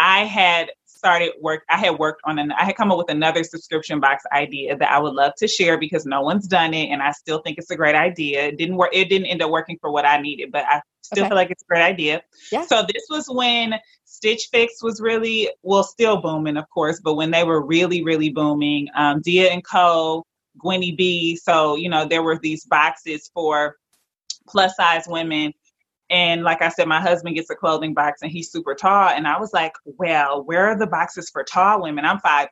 I 0.00 0.24
had 0.24 0.70
started 0.86 1.32
work 1.40 1.62
I 1.70 1.78
had 1.78 1.98
worked 1.98 2.20
on 2.24 2.38
an 2.38 2.52
I 2.52 2.64
had 2.64 2.76
come 2.76 2.90
up 2.90 2.98
with 2.98 3.10
another 3.10 3.44
subscription 3.44 4.00
box 4.00 4.24
idea 4.32 4.76
that 4.76 4.90
I 4.90 4.98
would 4.98 5.14
love 5.14 5.32
to 5.38 5.48
share 5.48 5.78
because 5.78 6.04
no 6.04 6.20
one's 6.22 6.46
done 6.46 6.74
it 6.74 6.88
and 6.88 7.02
I 7.02 7.12
still 7.12 7.40
think 7.40 7.58
it's 7.58 7.70
a 7.70 7.76
great 7.76 7.94
idea. 7.94 8.46
It 8.46 8.58
didn't 8.58 8.76
work 8.76 8.90
it 8.92 9.08
didn't 9.08 9.26
end 9.26 9.42
up 9.42 9.50
working 9.50 9.78
for 9.80 9.90
what 9.90 10.04
I 10.04 10.20
needed, 10.20 10.52
but 10.52 10.64
I 10.64 10.80
still 11.02 11.24
okay. 11.24 11.28
feel 11.30 11.36
like 11.36 11.50
it's 11.50 11.62
a 11.62 11.66
great 11.66 11.82
idea. 11.82 12.22
Yeah. 12.50 12.64
So 12.66 12.82
this 12.82 13.04
was 13.08 13.26
when 13.28 13.74
Stitch 14.04 14.48
Fix 14.50 14.82
was 14.82 15.00
really 15.00 15.50
well 15.62 15.84
still 15.84 16.18
booming, 16.18 16.56
of 16.56 16.68
course, 16.70 17.00
but 17.02 17.14
when 17.14 17.30
they 17.30 17.44
were 17.44 17.64
really, 17.64 18.02
really 18.02 18.30
booming, 18.30 18.88
um, 18.94 19.20
Dia 19.22 19.50
and 19.50 19.64
Co, 19.64 20.24
Gwynnie 20.62 20.96
Bee. 20.96 21.36
So, 21.36 21.76
you 21.76 21.88
know, 21.88 22.06
there 22.06 22.22
were 22.22 22.38
these 22.38 22.64
boxes 22.64 23.30
for 23.32 23.76
plus 24.48 24.76
size 24.76 25.04
women 25.06 25.52
and 26.10 26.42
like 26.42 26.60
I 26.60 26.68
said, 26.70 26.88
my 26.88 27.00
husband 27.00 27.36
gets 27.36 27.50
a 27.50 27.54
clothing 27.54 27.94
box 27.94 28.20
and 28.20 28.32
he's 28.32 28.50
super 28.50 28.74
tall. 28.74 29.10
And 29.10 29.28
I 29.28 29.38
was 29.38 29.52
like, 29.52 29.72
well, 29.84 30.42
where 30.42 30.66
are 30.66 30.76
the 30.76 30.88
boxes 30.88 31.30
for 31.30 31.44
tall 31.44 31.82
women? 31.82 32.04
I'm 32.04 32.18
5'10. 32.18 32.48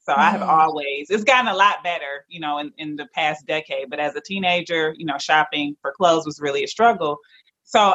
So 0.00 0.14
mm. 0.14 0.16
I 0.16 0.30
have 0.30 0.40
mm. 0.40 0.48
always, 0.48 1.10
it's 1.10 1.22
gotten 1.22 1.48
a 1.48 1.54
lot 1.54 1.84
better, 1.84 2.24
you 2.28 2.40
know, 2.40 2.58
in, 2.58 2.72
in 2.78 2.96
the 2.96 3.06
past 3.14 3.46
decade. 3.46 3.90
But 3.90 4.00
as 4.00 4.16
a 4.16 4.22
teenager, 4.22 4.94
you 4.96 5.04
know, 5.04 5.18
shopping 5.18 5.76
for 5.82 5.92
clothes 5.92 6.24
was 6.24 6.40
really 6.40 6.64
a 6.64 6.66
struggle. 6.68 7.18
So 7.64 7.94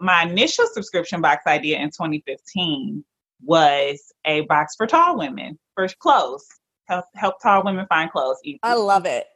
my 0.00 0.22
initial 0.22 0.66
subscription 0.72 1.20
box 1.20 1.42
idea 1.46 1.78
in 1.78 1.88
2015 1.88 3.04
was 3.42 4.00
a 4.24 4.42
box 4.42 4.76
for 4.76 4.86
tall 4.86 5.18
women 5.18 5.58
for 5.74 5.86
clothes, 5.98 6.46
help, 6.86 7.04
help 7.16 7.34
tall 7.42 7.64
women 7.64 7.84
find 7.90 8.10
clothes. 8.10 8.38
I 8.62 8.74
love 8.74 9.04
it. 9.04 9.26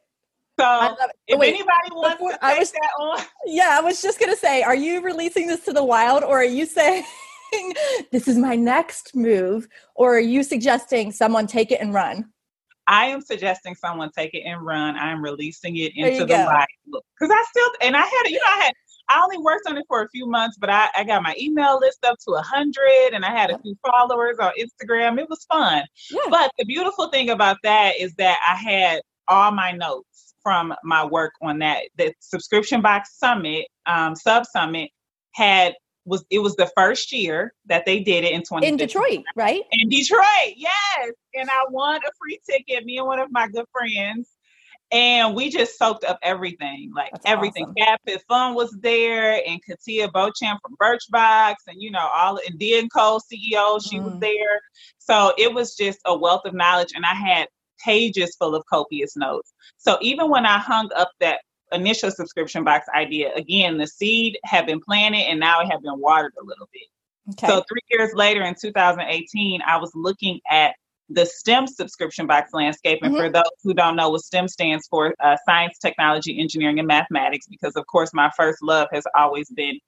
So 0.59 0.97
if 1.29 1.39
Wait, 1.39 1.55
anybody 1.55 1.91
wants 1.93 2.19
to 2.19 2.45
I 2.45 2.59
was, 2.59 2.73
that 2.73 2.91
on. 2.99 3.21
Yeah, 3.47 3.77
I 3.79 3.81
was 3.81 4.03
just 4.03 4.19
gonna 4.19 4.37
say, 4.37 4.63
are 4.63 4.75
you 4.75 5.01
releasing 5.03 5.47
this 5.47 5.65
to 5.67 5.73
the 5.73 5.85
wild 5.85 6.25
or 6.25 6.39
are 6.39 6.45
you 6.45 6.67
saying 6.67 7.05
this 8.13 8.27
is 8.27 8.37
my 8.37 8.57
next 8.57 9.15
move? 9.15 9.69
Or 9.95 10.17
are 10.17 10.21
you 10.21 10.43
suggesting 10.43 11.13
someone 11.13 11.47
take 11.47 11.71
it 11.71 11.81
and 11.81 11.95
run? 11.95 12.31
I 12.89 13.07
am 13.07 13.21
suggesting 13.21 13.75
someone 13.75 14.11
take 14.11 14.35
it 14.35 14.43
and 14.47 14.65
run. 14.65 14.97
I 14.97 15.13
am 15.13 15.23
releasing 15.23 15.77
it 15.77 15.93
into 15.95 16.25
the 16.25 16.35
wild. 16.35 16.67
Because 16.87 17.33
I 17.33 17.45
still 17.51 17.71
and 17.83 17.97
I 17.97 18.03
had 18.03 18.23
you 18.27 18.39
know, 18.39 18.47
I 18.47 18.65
had 18.65 18.73
I 19.11 19.23
only 19.23 19.39
worked 19.39 19.69
on 19.69 19.77
it 19.77 19.85
for 19.89 20.03
a 20.03 20.09
few 20.09 20.27
months, 20.27 20.59
but 20.59 20.71
I, 20.71 20.89
I 20.97 21.05
got 21.05 21.23
my 21.23 21.35
email 21.41 21.79
list 21.79 22.05
up 22.05 22.19
to 22.27 22.33
a 22.33 22.43
hundred 22.43 23.15
and 23.15 23.25
I 23.25 23.31
had 23.31 23.51
a 23.51 23.59
few 23.61 23.77
followers 23.87 24.39
on 24.41 24.53
Instagram. 24.59 25.19
It 25.21 25.31
was 25.31 25.47
fun. 25.51 25.85
Yeah. 26.11 26.21
But 26.29 26.51
the 26.59 26.65
beautiful 26.65 27.09
thing 27.11 27.31
about 27.31 27.59
that 27.63 27.93
is 27.99 28.15
that 28.15 28.39
I 28.47 28.57
had 28.57 29.03
all 29.29 29.51
my 29.51 29.73
notes 29.73 30.28
from 30.43 30.75
my 30.85 31.05
work 31.05 31.33
on 31.43 31.59
that. 31.61 31.85
The 31.97 32.13
subscription 32.21 32.81
box 32.81 33.17
summit, 33.19 33.67
um, 33.87 34.15
sub 34.15 34.47
summit, 34.47 34.91
had 35.33 35.75
was 36.05 36.25
it 36.31 36.39
was 36.39 36.57
the 36.57 36.71
first 36.75 37.13
year 37.13 37.53
that 37.67 37.85
they 37.85 38.01
did 38.01 38.25
it 38.25 38.33
in 38.33 38.43
20 38.43 38.67
in 38.67 38.77
Detroit, 38.77 39.25
right? 39.37 39.63
In 39.73 39.89
Detroit, 39.89 40.55
yes. 40.57 41.13
And 41.35 41.49
I 41.51 41.65
won 41.71 41.97
a 41.97 42.11
free 42.19 42.41
ticket. 42.49 42.85
Me 42.85 42.99
and 42.99 43.07
one 43.07 43.19
of 43.19 43.31
my 43.31 43.47
good 43.49 43.67
friends, 43.71 44.31
and 44.91 45.35
we 45.35 45.51
just 45.51 45.79
soaked 45.79 46.05
up 46.05 46.19
everything, 46.23 46.93
like 46.95 47.11
That's 47.13 47.27
everything. 47.27 47.67
Awesome. 47.79 47.99
Fit 48.07 48.23
Fun 48.27 48.55
was 48.55 48.77
there, 48.81 49.43
and 49.47 49.61
Katia 49.65 50.11
Beauchamp 50.11 50.61
from 50.63 50.77
Birchbox, 50.81 51.55
and 51.67 51.81
you 51.81 51.91
know 51.91 52.09
all 52.15 52.41
and 52.47 52.59
Dean 52.59 52.89
Cole 52.89 53.21
CEO, 53.21 53.81
she 53.87 53.99
mm. 53.99 54.05
was 54.05 54.19
there. 54.21 54.61
So 54.99 55.35
it 55.37 55.53
was 55.53 55.77
just 55.77 56.01
a 56.07 56.17
wealth 56.17 56.43
of 56.47 56.55
knowledge, 56.55 56.93
and 56.95 57.05
I 57.05 57.15
had 57.15 57.49
pages 57.85 58.37
full 58.37 58.55
of 58.55 58.65
copious 58.67 59.17
notes. 59.17 59.53
So 59.77 59.99
even 60.01 60.31
when 60.31 60.47
I 60.47 60.59
hung 60.59 60.91
up 60.97 61.11
that 61.21 61.41
initial 61.73 62.11
subscription 62.11 62.65
box 62.65 62.87
idea, 62.95 63.33
again, 63.35 63.79
the 63.79 63.87
seed 63.87 64.39
had 64.45 64.67
been 64.67 64.81
planted 64.81 65.19
and 65.19 65.41
now 65.41 65.61
it 65.61 65.67
had 65.67 65.83
been 65.83 65.99
watered 65.99 66.33
a 66.41 66.45
little 66.45 66.69
bit. 66.73 66.83
Okay. 67.33 67.47
So 67.47 67.65
three 67.69 67.83
years 67.91 68.15
later 68.15 68.43
in 68.43 68.55
2018, 68.61 69.61
I 69.67 69.77
was 69.77 69.91
looking 69.95 70.41
at 70.51 70.75
the 71.11 71.25
STEM 71.25 71.67
subscription 71.67 72.27
box 72.27 72.53
landscape. 72.53 73.01
And 73.03 73.15
mm-hmm. 73.15 73.25
for 73.25 73.31
those 73.31 73.45
who 73.63 73.75
don't 73.75 73.97
know 73.97 74.11
what 74.11 74.23
STEM 74.23 74.49
stands 74.49 74.87
for, 74.89 75.15
uh, 75.21 75.37
science, 75.47 75.79
technology, 75.79 76.39
engineering, 76.39 76.79
and 76.79 76.89
mathematics, 76.89 77.47
because 77.47 77.77
of 77.77 77.87
course 77.87 78.13
my 78.13 78.31
first 78.37 78.63
love 78.63 78.89
has 78.93 79.05
always 79.17 79.51
been 79.51 79.79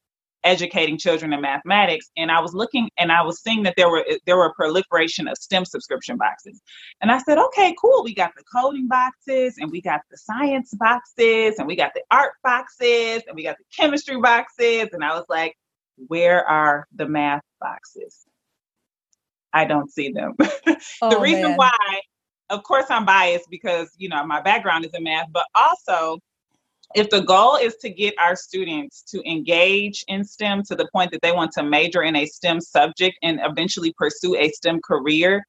educating 0.44 0.96
children 0.96 1.32
in 1.32 1.40
mathematics 1.40 2.10
and 2.16 2.30
i 2.30 2.40
was 2.40 2.54
looking 2.54 2.88
and 2.98 3.12
i 3.12 3.22
was 3.22 3.42
seeing 3.42 3.62
that 3.62 3.74
there 3.76 3.90
were 3.90 4.04
there 4.26 4.36
were 4.36 4.46
a 4.46 4.54
proliferation 4.54 5.28
of 5.28 5.36
stem 5.36 5.64
subscription 5.64 6.16
boxes. 6.16 6.60
And 7.00 7.10
i 7.10 7.18
said 7.18 7.38
okay 7.38 7.74
cool 7.80 8.02
we 8.04 8.14
got 8.14 8.32
the 8.36 8.44
coding 8.54 8.88
boxes 8.88 9.56
and 9.58 9.70
we 9.70 9.80
got 9.80 10.00
the 10.10 10.16
science 10.16 10.72
boxes 10.74 11.58
and 11.58 11.66
we 11.66 11.76
got 11.76 11.92
the 11.94 12.02
art 12.10 12.32
boxes 12.42 13.22
and 13.26 13.36
we 13.36 13.42
got 13.42 13.56
the 13.58 13.64
chemistry 13.76 14.20
boxes. 14.20 14.88
And 14.92 15.04
i 15.04 15.14
was 15.14 15.26
like 15.28 15.56
where 16.08 16.46
are 16.46 16.86
the 16.94 17.06
math 17.06 17.42
boxes? 17.60 18.24
I 19.52 19.66
don't 19.66 19.90
see 19.92 20.12
them. 20.12 20.36
Oh, 21.02 21.10
the 21.10 21.20
reason 21.20 21.42
man. 21.42 21.56
why 21.56 22.00
of 22.48 22.62
course 22.62 22.86
i'm 22.90 23.04
biased 23.04 23.48
because 23.50 23.90
you 23.98 24.08
know 24.08 24.24
my 24.24 24.40
background 24.40 24.84
is 24.84 24.92
in 24.94 25.02
math 25.02 25.26
but 25.32 25.44
also 25.54 26.18
if 26.94 27.08
the 27.10 27.20
goal 27.20 27.56
is 27.56 27.76
to 27.76 27.90
get 27.90 28.14
our 28.18 28.34
students 28.34 29.02
to 29.02 29.22
engage 29.30 30.04
in 30.08 30.24
STEM 30.24 30.64
to 30.64 30.74
the 30.74 30.88
point 30.92 31.12
that 31.12 31.22
they 31.22 31.32
want 31.32 31.52
to 31.52 31.62
major 31.62 32.02
in 32.02 32.16
a 32.16 32.26
STEM 32.26 32.60
subject 32.60 33.16
and 33.22 33.40
eventually 33.44 33.94
pursue 33.96 34.36
a 34.36 34.50
STEM 34.50 34.80
career, 34.82 35.46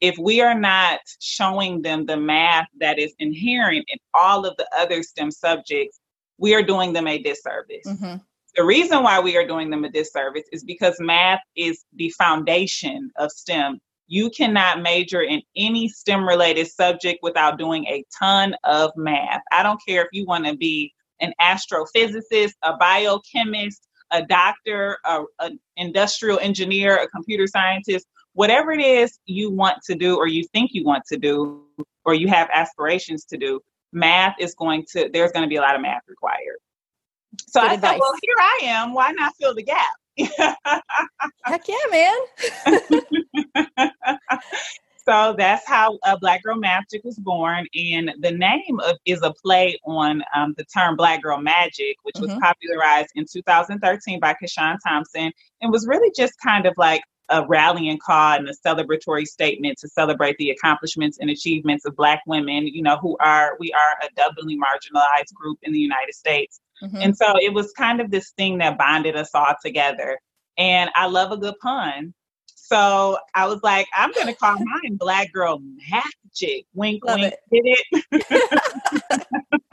if 0.00 0.16
we 0.18 0.40
are 0.40 0.58
not 0.58 1.00
showing 1.20 1.82
them 1.82 2.06
the 2.06 2.16
math 2.16 2.66
that 2.78 2.98
is 2.98 3.14
inherent 3.18 3.84
in 3.92 3.98
all 4.14 4.46
of 4.46 4.56
the 4.56 4.68
other 4.76 5.02
STEM 5.02 5.30
subjects, 5.30 6.00
we 6.38 6.54
are 6.54 6.62
doing 6.62 6.92
them 6.92 7.06
a 7.06 7.22
disservice. 7.22 7.86
Mm-hmm. 7.86 8.16
The 8.56 8.64
reason 8.64 9.02
why 9.04 9.20
we 9.20 9.36
are 9.36 9.46
doing 9.46 9.70
them 9.70 9.84
a 9.84 9.90
disservice 9.90 10.46
is 10.52 10.64
because 10.64 10.96
math 10.98 11.40
is 11.54 11.84
the 11.94 12.10
foundation 12.10 13.10
of 13.16 13.30
STEM 13.30 13.78
you 14.10 14.28
cannot 14.28 14.82
major 14.82 15.22
in 15.22 15.40
any 15.54 15.88
STEM 15.88 16.26
related 16.26 16.66
subject 16.66 17.20
without 17.22 17.58
doing 17.58 17.86
a 17.86 18.04
ton 18.18 18.56
of 18.64 18.90
math. 18.96 19.40
I 19.52 19.62
don't 19.62 19.80
care 19.86 20.02
if 20.02 20.08
you 20.12 20.26
want 20.26 20.46
to 20.46 20.56
be 20.56 20.92
an 21.20 21.32
astrophysicist, 21.40 22.54
a 22.64 22.76
biochemist, 22.76 23.86
a 24.10 24.26
doctor, 24.26 24.98
an 25.38 25.60
industrial 25.76 26.40
engineer, 26.40 26.96
a 26.96 27.06
computer 27.06 27.46
scientist, 27.46 28.08
whatever 28.32 28.72
it 28.72 28.80
is 28.80 29.20
you 29.26 29.48
want 29.52 29.78
to 29.84 29.94
do 29.94 30.16
or 30.16 30.26
you 30.26 30.42
think 30.52 30.70
you 30.74 30.84
want 30.84 31.04
to 31.06 31.16
do 31.16 31.62
or 32.04 32.12
you 32.12 32.26
have 32.26 32.48
aspirations 32.52 33.24
to 33.26 33.36
do, 33.36 33.60
math 33.92 34.34
is 34.40 34.56
going 34.56 34.84
to, 34.90 35.08
there's 35.12 35.30
going 35.30 35.44
to 35.44 35.48
be 35.48 35.56
a 35.56 35.60
lot 35.60 35.76
of 35.76 35.82
math 35.82 36.02
required. 36.08 36.58
So 37.46 37.60
Good 37.60 37.70
I 37.70 37.74
advice. 37.74 37.90
thought, 37.92 38.00
well, 38.00 38.14
here 38.20 38.34
I 38.40 38.60
am. 38.64 38.92
Why 38.92 39.12
not 39.12 39.34
fill 39.40 39.54
the 39.54 39.62
gap? 39.62 39.86
Heck 41.44 41.68
yeah, 41.68 41.76
man. 41.92 42.16
So 45.10 45.34
that's 45.36 45.66
how 45.66 45.98
uh, 46.04 46.16
Black 46.18 46.42
Girl 46.42 46.56
MATHgic 46.56 47.04
was 47.04 47.18
born, 47.18 47.66
and 47.74 48.12
the 48.20 48.30
name 48.30 48.78
of, 48.84 48.96
is 49.04 49.22
a 49.22 49.32
play 49.32 49.78
on 49.84 50.22
um, 50.36 50.54
the 50.56 50.64
term 50.64 50.94
Black 50.94 51.22
Girl 51.22 51.40
Magic, 51.40 51.96
which 52.02 52.14
mm-hmm. 52.16 52.26
was 52.26 52.38
popularized 52.40 53.10
in 53.14 53.24
2013 53.30 54.20
by 54.20 54.34
CaShawn 54.34 54.76
Thompson, 54.86 55.32
and 55.60 55.72
was 55.72 55.86
really 55.86 56.12
just 56.14 56.34
kind 56.40 56.66
of 56.66 56.74
like 56.76 57.02
a 57.30 57.46
rallying 57.46 57.98
call 57.98 58.36
and 58.36 58.48
a 58.48 58.54
celebratory 58.64 59.24
statement 59.24 59.78
to 59.78 59.88
celebrate 59.88 60.36
the 60.38 60.50
accomplishments 60.50 61.18
and 61.20 61.30
achievements 61.30 61.84
of 61.86 61.96
Black 61.96 62.20
women. 62.26 62.66
You 62.66 62.82
know, 62.82 62.98
who 62.98 63.16
are 63.20 63.56
we 63.58 63.72
are 63.72 64.06
a 64.06 64.14
doubly 64.14 64.56
marginalized 64.56 65.32
group 65.34 65.58
in 65.62 65.72
the 65.72 65.80
United 65.80 66.14
States, 66.14 66.60
mm-hmm. 66.82 66.98
and 66.98 67.16
so 67.16 67.34
it 67.40 67.54
was 67.54 67.72
kind 67.72 68.00
of 68.00 68.10
this 68.10 68.30
thing 68.36 68.58
that 68.58 68.76
bonded 68.76 69.16
us 69.16 69.30
all 69.34 69.54
together. 69.64 70.20
And 70.58 70.90
I 70.94 71.06
love 71.06 71.32
a 71.32 71.38
good 71.38 71.58
pun. 71.60 72.12
So 72.70 73.18
I 73.34 73.48
was 73.48 73.60
like, 73.64 73.88
I'm 73.96 74.12
going 74.12 74.28
to 74.28 74.34
call 74.34 74.54
mine 74.54 74.96
Black 74.96 75.32
Girl 75.32 75.60
MATHgic. 75.60 76.66
Wink, 76.72 77.04
love 77.04 77.18
wink. 77.18 77.34
It. 77.50 77.86
it? 78.12 79.26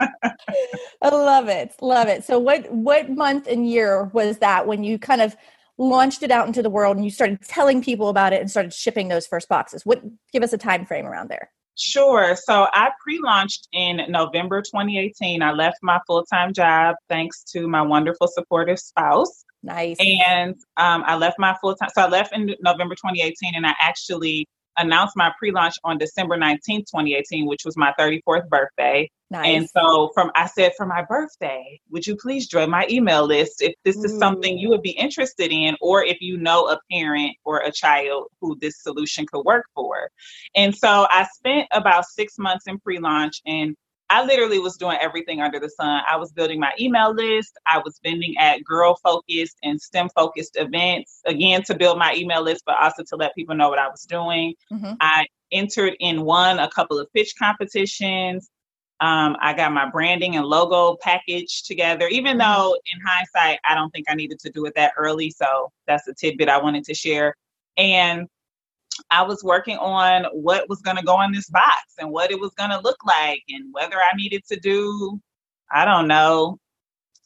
I 1.02 1.08
love 1.08 1.48
it. 1.48 1.74
Love 1.80 2.08
it. 2.08 2.24
So 2.24 2.40
what 2.40 2.70
what 2.72 3.08
month 3.08 3.46
and 3.46 3.70
year 3.70 4.04
was 4.12 4.38
that 4.38 4.66
when 4.66 4.82
you 4.82 4.98
kind 4.98 5.20
of 5.20 5.36
launched 5.76 6.24
it 6.24 6.32
out 6.32 6.48
into 6.48 6.60
the 6.60 6.70
world 6.70 6.96
and 6.96 7.04
you 7.04 7.10
started 7.12 7.40
telling 7.42 7.82
people 7.82 8.08
about 8.08 8.32
it 8.32 8.40
and 8.40 8.50
started 8.50 8.74
shipping 8.74 9.06
those 9.06 9.28
first 9.28 9.48
boxes? 9.48 9.86
What 9.86 10.02
give 10.32 10.42
us 10.42 10.52
a 10.52 10.58
time 10.58 10.84
frame 10.84 11.06
around 11.06 11.30
there? 11.30 11.52
Sure. 11.76 12.34
So 12.34 12.66
I 12.72 12.90
pre 13.00 13.20
launched 13.22 13.68
in 13.72 14.00
November 14.08 14.60
2018. 14.60 15.40
I 15.40 15.52
left 15.52 15.78
my 15.82 16.00
full 16.04 16.24
time 16.24 16.52
job 16.52 16.96
thanks 17.08 17.44
to 17.52 17.68
my 17.68 17.82
wonderful 17.82 18.26
supportive 18.26 18.80
spouse. 18.80 19.44
Nice. 19.62 19.96
And 20.00 20.54
um, 20.76 21.02
I 21.06 21.16
left 21.16 21.38
my 21.38 21.56
full 21.60 21.74
time. 21.74 21.90
So 21.94 22.02
I 22.02 22.08
left 22.08 22.34
in 22.34 22.54
November 22.60 22.94
2018, 22.94 23.54
and 23.54 23.66
I 23.66 23.74
actually 23.80 24.46
announced 24.78 25.16
my 25.16 25.32
pre-launch 25.38 25.74
on 25.84 25.98
December 25.98 26.36
19th, 26.36 26.86
2018, 26.86 27.46
which 27.46 27.64
was 27.64 27.76
my 27.76 27.92
34th 27.98 28.48
birthday. 28.48 29.10
Nice. 29.30 29.46
And 29.46 29.68
so 29.68 30.10
from 30.14 30.30
I 30.34 30.46
said 30.46 30.72
for 30.76 30.86
my 30.86 31.02
birthday, 31.02 31.80
would 31.90 32.06
you 32.06 32.16
please 32.16 32.46
join 32.46 32.70
my 32.70 32.86
email 32.88 33.26
list 33.26 33.60
if 33.60 33.74
this 33.84 33.96
is 33.96 34.18
something 34.18 34.56
you 34.56 34.70
would 34.70 34.80
be 34.80 34.92
interested 34.92 35.52
in 35.52 35.76
or 35.82 36.02
if 36.02 36.18
you 36.22 36.38
know 36.38 36.68
a 36.68 36.80
parent 36.90 37.36
or 37.44 37.58
a 37.58 37.70
child 37.70 38.28
who 38.40 38.56
this 38.58 38.82
solution 38.82 39.26
could 39.30 39.44
work 39.44 39.66
for. 39.74 40.08
And 40.54 40.74
so 40.74 41.06
I 41.10 41.26
spent 41.34 41.68
about 41.72 42.06
6 42.06 42.38
months 42.38 42.66
in 42.66 42.78
pre-launch 42.78 43.42
and 43.44 43.76
I 44.10 44.24
literally 44.24 44.58
was 44.58 44.76
doing 44.76 44.96
everything 45.00 45.42
under 45.42 45.60
the 45.60 45.68
sun. 45.68 46.02
I 46.08 46.16
was 46.16 46.32
building 46.32 46.58
my 46.58 46.72
email 46.80 47.12
list. 47.12 47.58
I 47.66 47.78
was 47.78 48.00
vending 48.02 48.36
at 48.38 48.64
girl 48.64 48.96
focused 49.02 49.58
and 49.62 49.80
STEM 49.80 50.08
focused 50.14 50.56
events, 50.56 51.20
again, 51.26 51.62
to 51.64 51.74
build 51.74 51.98
my 51.98 52.14
email 52.14 52.42
list, 52.42 52.62
but 52.64 52.76
also 52.78 53.02
to 53.04 53.16
let 53.16 53.34
people 53.34 53.54
know 53.54 53.68
what 53.68 53.78
I 53.78 53.88
was 53.88 54.04
doing. 54.04 54.54
Mm-hmm. 54.72 54.94
I 55.00 55.26
entered 55.52 55.94
in 56.00 56.22
one 56.22 56.58
a 56.58 56.70
couple 56.70 56.98
of 56.98 57.12
pitch 57.12 57.34
competitions. 57.38 58.48
Um, 59.00 59.36
I 59.40 59.52
got 59.52 59.72
my 59.72 59.88
branding 59.88 60.36
and 60.36 60.46
logo 60.46 60.96
package 61.02 61.62
together, 61.64 62.08
even 62.08 62.38
mm-hmm. 62.38 62.62
though 62.62 62.74
in 62.74 63.00
hindsight, 63.06 63.60
I 63.68 63.74
don't 63.74 63.90
think 63.90 64.06
I 64.08 64.14
needed 64.14 64.38
to 64.40 64.50
do 64.50 64.64
it 64.64 64.74
that 64.74 64.92
early. 64.96 65.30
So 65.30 65.70
that's 65.86 66.08
a 66.08 66.14
tidbit 66.14 66.48
I 66.48 66.60
wanted 66.60 66.84
to 66.84 66.94
share. 66.94 67.34
And 67.76 68.26
I 69.10 69.22
was 69.22 69.42
working 69.42 69.76
on 69.78 70.24
what 70.32 70.68
was 70.68 70.80
going 70.80 70.96
to 70.96 71.04
go 71.04 71.20
in 71.22 71.32
this 71.32 71.48
box 71.48 71.94
and 71.98 72.10
what 72.10 72.30
it 72.30 72.40
was 72.40 72.52
going 72.54 72.70
to 72.70 72.80
look 72.80 72.98
like 73.06 73.42
and 73.48 73.72
whether 73.72 73.96
I 73.96 74.16
needed 74.16 74.44
to 74.48 74.58
do, 74.58 75.20
I 75.72 75.84
don't 75.84 76.08
know, 76.08 76.58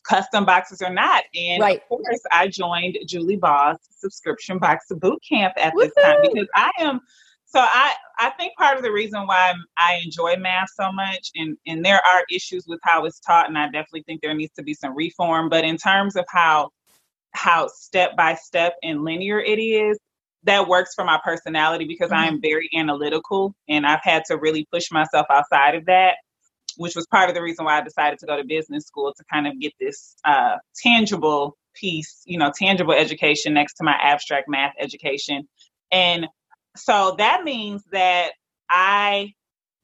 custom 0.05 0.45
boxes 0.45 0.83
or 0.83 0.91
not. 0.91 1.25
And 1.35 1.61
right. 1.61 1.81
of 1.81 1.89
course, 1.89 2.21
I 2.31 2.49
joined 2.49 2.99
Julie 3.07 3.37
Ball's 3.37 3.79
subscription 3.91 4.59
box 4.59 4.89
to 4.89 4.97
boot 4.97 5.23
camp 5.29 5.55
at 5.57 5.75
Woo-hoo! 5.75 5.91
this 5.95 6.05
time 6.05 6.17
because 6.23 6.49
I 6.55 6.71
am. 6.79 7.01
So 7.45 7.61
I, 7.61 7.93
I 8.19 8.31
think 8.31 8.57
part 8.57 8.79
of 8.79 8.83
the 8.83 8.91
reason 8.91 9.27
why 9.27 9.53
I 9.77 10.01
enjoy 10.03 10.37
math 10.37 10.71
so 10.75 10.91
much, 10.91 11.31
and, 11.35 11.57
and 11.67 11.85
there 11.85 12.01
are 12.07 12.25
issues 12.31 12.65
with 12.67 12.81
how 12.83 13.05
it's 13.05 13.21
taught, 13.21 13.49
and 13.49 13.59
I 13.59 13.67
definitely 13.67 14.05
think 14.07 14.23
there 14.23 14.33
needs 14.33 14.55
to 14.55 14.63
be 14.63 14.73
some 14.73 14.97
reform. 14.97 15.51
But 15.51 15.65
in 15.65 15.77
terms 15.77 16.17
of 16.17 16.25
how 16.29 16.71
how 17.35 17.67
step 17.67 18.17
by 18.17 18.35
step 18.35 18.77
and 18.83 19.05
linear 19.05 19.41
it 19.41 19.59
is, 19.59 19.99
that 20.45 20.69
works 20.69 20.95
for 20.95 21.05
my 21.05 21.21
personality 21.23 21.85
because 21.85 22.11
mm-hmm. 22.11 22.25
I 22.25 22.27
am 22.27 22.41
very 22.41 22.69
analytical 22.75 23.55
and 23.69 23.87
I've 23.87 24.03
had 24.03 24.25
to 24.27 24.37
really 24.37 24.67
push 24.73 24.91
myself 24.91 25.27
outside 25.31 25.75
of 25.75 25.87
that, 25.87 26.17
which 26.77 26.97
was 26.97 27.07
part 27.07 27.29
of 27.29 27.35
the 27.35 27.43
reason 27.43 27.65
why 27.65 27.79
I 27.79 27.83
decided 27.83 28.19
to 28.21 28.27
go 28.27 28.37
to 28.37 28.45
business 28.45 28.87
school 28.87 29.13
to 29.17 29.25
kind 29.33 29.47
of 29.47 29.59
get 29.61 29.73
this 29.79 30.17
uh, 30.25 30.57
tangible 30.83 31.57
piece, 31.75 32.23
you 32.27 32.39
know, 32.39 32.53
tangible 32.57 32.93
education 32.93 33.55
next 33.55 33.75
to 33.75 33.85
my 33.85 33.97
abstract 34.01 34.49
math 34.49 34.75
education. 34.79 35.49
And 35.91 36.27
so 36.77 37.15
that 37.19 37.45
means 37.45 37.83
that 37.93 38.33
I 38.69 39.35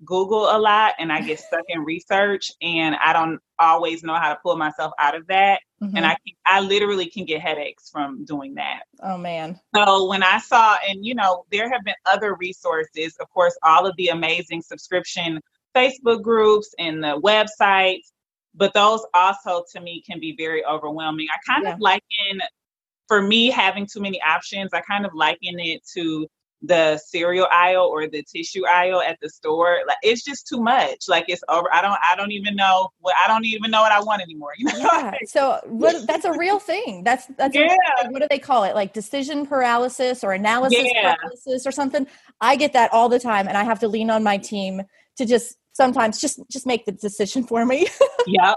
Google 0.05 0.45
a 0.45 0.59
lot 0.59 0.95
and 0.99 1.13
I 1.13 1.21
get 1.21 1.41
stuck 1.41 1.65
in 1.69 1.81
research 1.85 2.53
and 2.63 2.95
I 2.97 3.13
don't 3.13 3.41
always 3.59 4.03
know 4.03 4.15
how 4.15 4.33
to 4.33 4.41
pull 4.43 4.57
myself 4.57 4.93
out 4.99 5.17
of 5.17 5.27
that. 5.27 5.61
Mm-hmm. 5.83 5.97
And 5.97 6.07
I 6.07 6.11
can, 6.11 6.35
I 6.47 6.61
literally 6.61 7.07
can 7.11 7.25
get 7.25 7.41
headaches 7.41 7.91
from 7.91 8.25
doing 8.25 8.55
that. 8.55 8.83
Oh 9.03 9.19
man. 9.19 9.59
So 9.75 10.09
when 10.09 10.23
I 10.23 10.39
saw 10.39 10.77
and 10.89 11.05
you 11.05 11.15
know 11.15 11.45
there 11.51 11.71
have 11.71 11.85
been 11.85 11.95
other 12.07 12.35
resources, 12.35 13.17
of 13.21 13.29
course 13.31 13.57
all 13.63 13.87
of 13.87 13.97
the 13.97 14.09
amazing 14.09 14.63
subscription 14.63 15.41
Facebook 15.75 16.23
groups 16.23 16.75
and 16.79 17.03
the 17.03 17.21
websites, 17.21 18.13
but 18.55 18.75
those 18.75 19.05
also 19.15 19.65
to 19.73 19.81
me 19.81 20.03
can 20.09 20.21
be 20.21 20.35
very 20.37 20.65
overwhelming. 20.65 21.27
I 21.33 21.53
kind 21.53 21.65
yeah. 21.65 21.75
of 21.75 21.81
liken 21.81 22.41
for 23.09 23.23
me 23.23 23.51
having 23.51 23.87
too 23.87 24.01
many 24.01 24.21
options, 24.23 24.73
I 24.73 24.83
kind 24.83 25.05
of 25.05 25.15
liken 25.15 25.59
it 25.59 25.83
to 25.95 26.29
the 26.63 26.99
cereal 26.99 27.47
aisle 27.53 27.85
or 27.85 28.09
the 28.09 28.23
tissue 28.25 28.67
aisle 28.67 29.01
at 29.01 29.17
the 29.23 29.29
store 29.29 29.79
like 29.87 29.97
it's 30.03 30.25
just 30.25 30.49
too 30.49 30.61
much 30.61 31.05
like 31.09 31.25
it's 31.29 31.43
over 31.49 31.73
i 31.73 31.81
don't 31.81 31.97
i 32.03 32.17
don't 32.17 32.33
even 32.33 32.57
know 32.57 32.89
what 32.99 33.15
i 33.25 33.29
don't 33.29 33.47
even 33.47 33.71
know 33.71 33.81
what 33.81 33.93
i 33.93 34.01
want 34.01 34.21
anymore 34.21 34.51
you 34.59 34.65
know 34.65 34.73
yeah. 34.77 35.13
so 35.25 35.61
what 35.67 36.05
that's 36.09 36.25
a 36.25 36.33
real 36.33 36.59
thing 36.59 37.05
that's 37.05 37.27
that's 37.37 37.55
yeah. 37.55 37.77
What 38.09 38.23
do 38.23 38.27
they 38.29 38.41
call 38.41 38.65
it 38.65 38.75
like 38.75 38.93
decision 38.93 39.47
paralysis 39.47 40.25
or 40.25 40.33
analysis 40.33 40.83
yeah. 40.83 41.15
paralysis 41.15 41.65
or 41.65 41.71
something 41.71 42.09
i 42.41 42.57
get 42.57 42.73
that 42.73 42.93
all 42.93 43.09
the 43.09 43.21
time 43.21 43.47
and 43.47 43.57
i 43.57 43.63
have 43.63 43.79
to 43.79 43.89
lean 43.89 44.11
on 44.11 44.25
my 44.25 44.37
team 44.37 44.83
to 45.17 45.25
just 45.25 45.59
sometimes 45.73 46.21
just 46.21 46.41
just 46.51 46.67
make 46.67 46.87
the 46.87 46.93
decision 46.93 47.45
for 47.45 47.65
me 47.65 47.87
yeah 48.27 48.55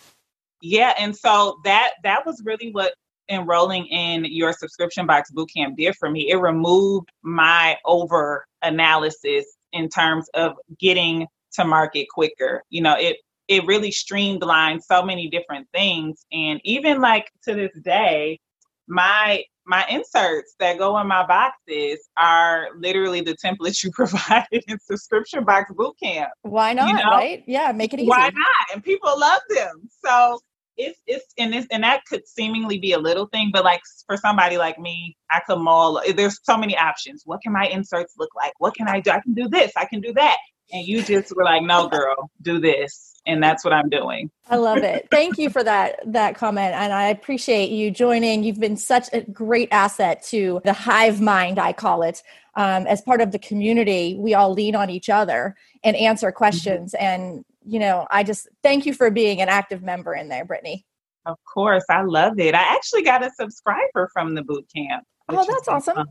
yeah 0.63 0.93
and 0.97 1.15
so 1.15 1.59
that 1.63 1.91
that 2.03 2.25
was 2.25 2.41
really 2.43 2.71
what 2.71 2.93
enrolling 3.31 3.87
in 3.87 4.25
your 4.25 4.53
subscription 4.53 5.07
box 5.07 5.31
bootcamp 5.31 5.77
did 5.77 5.95
for 5.95 6.09
me. 6.11 6.29
It 6.29 6.37
removed 6.37 7.09
my 7.23 7.77
over 7.85 8.45
analysis 8.61 9.45
in 9.73 9.89
terms 9.89 10.27
of 10.33 10.53
getting 10.79 11.25
to 11.53 11.65
market 11.65 12.07
quicker. 12.13 12.63
You 12.69 12.81
know, 12.81 12.95
it 12.97 13.17
it 13.47 13.65
really 13.65 13.91
streamlined 13.91 14.83
so 14.83 15.03
many 15.03 15.29
different 15.29 15.67
things. 15.73 16.25
And 16.31 16.61
even 16.63 17.01
like 17.01 17.31
to 17.45 17.53
this 17.53 17.71
day, 17.83 18.39
my 18.87 19.43
my 19.65 19.85
inserts 19.89 20.55
that 20.59 20.77
go 20.77 20.97
in 20.99 21.07
my 21.07 21.25
boxes 21.25 21.99
are 22.17 22.69
literally 22.77 23.21
the 23.21 23.35
templates 23.43 23.83
you 23.83 23.91
provided 23.93 24.63
in 24.67 24.79
subscription 24.79 25.43
box 25.43 25.71
bootcamp. 25.71 26.27
Why 26.41 26.73
not? 26.73 26.89
You 26.89 26.95
know? 26.95 27.11
Right? 27.11 27.43
Yeah, 27.47 27.71
make 27.71 27.93
it 27.93 27.99
easy. 27.99 28.09
Why 28.09 28.29
not? 28.33 28.73
And 28.73 28.83
people 28.83 29.13
love 29.17 29.41
them. 29.49 29.89
So 30.03 30.39
it's 30.77 30.99
it's 31.07 31.25
and 31.37 31.53
this 31.53 31.67
and 31.71 31.83
that 31.83 32.05
could 32.05 32.27
seemingly 32.27 32.79
be 32.79 32.93
a 32.93 32.99
little 32.99 33.27
thing, 33.27 33.49
but 33.53 33.63
like 33.63 33.81
for 34.05 34.17
somebody 34.17 34.57
like 34.57 34.79
me, 34.79 35.17
I 35.29 35.41
could 35.41 35.59
mull. 35.59 36.01
There's 36.15 36.39
so 36.43 36.57
many 36.57 36.77
options. 36.77 37.23
What 37.25 37.41
can 37.41 37.53
my 37.53 37.67
inserts 37.67 38.15
look 38.17 38.33
like? 38.35 38.53
What 38.59 38.75
can 38.75 38.87
I 38.87 38.99
do? 38.99 39.11
I 39.11 39.19
can 39.19 39.33
do 39.33 39.47
this. 39.47 39.71
I 39.75 39.85
can 39.85 40.01
do 40.01 40.13
that. 40.13 40.37
And 40.73 40.87
you 40.87 41.03
just 41.03 41.35
were 41.35 41.43
like, 41.43 41.63
no, 41.63 41.89
girl, 41.89 42.31
do 42.41 42.57
this, 42.59 43.19
and 43.25 43.43
that's 43.43 43.65
what 43.65 43.73
I'm 43.73 43.89
doing. 43.89 44.31
I 44.49 44.55
love 44.55 44.77
it. 44.77 45.09
Thank 45.11 45.37
you 45.37 45.49
for 45.49 45.61
that 45.63 45.99
that 46.05 46.35
comment, 46.35 46.73
and 46.73 46.93
I 46.93 47.07
appreciate 47.07 47.71
you 47.71 47.91
joining. 47.91 48.43
You've 48.43 48.59
been 48.59 48.77
such 48.77 49.09
a 49.11 49.21
great 49.21 49.67
asset 49.71 50.23
to 50.27 50.61
the 50.63 50.73
hive 50.73 51.19
mind, 51.19 51.59
I 51.59 51.73
call 51.73 52.03
it. 52.03 52.23
Um, 52.55 52.85
as 52.87 53.01
part 53.01 53.21
of 53.21 53.31
the 53.31 53.39
community, 53.39 54.17
we 54.17 54.33
all 54.33 54.53
lean 54.53 54.75
on 54.75 54.89
each 54.89 55.09
other 55.09 55.55
and 55.83 55.95
answer 55.95 56.29
mm-hmm. 56.29 56.37
questions, 56.37 56.95
mm-hmm. 56.97 57.05
and 57.05 57.45
you 57.63 57.79
know, 57.79 58.07
I 58.09 58.23
just 58.23 58.47
thank 58.63 58.85
you 58.85 58.93
for 58.93 59.11
being 59.11 59.41
an 59.41 59.49
active 59.49 59.83
member 59.83 60.13
in 60.13 60.29
there, 60.29 60.45
Brittany. 60.45 60.85
Of 61.25 61.37
course, 61.51 61.85
I 61.89 62.01
love 62.01 62.39
it. 62.39 62.55
I 62.55 62.75
actually 62.75 63.03
got 63.03 63.23
a 63.23 63.31
subscriber 63.31 64.09
from 64.11 64.33
the 64.33 64.43
boot 64.43 64.67
camp. 64.75 65.03
Oh, 65.29 65.45
that's 65.47 65.67
awesome. 65.67 65.95
Fun. 65.95 66.07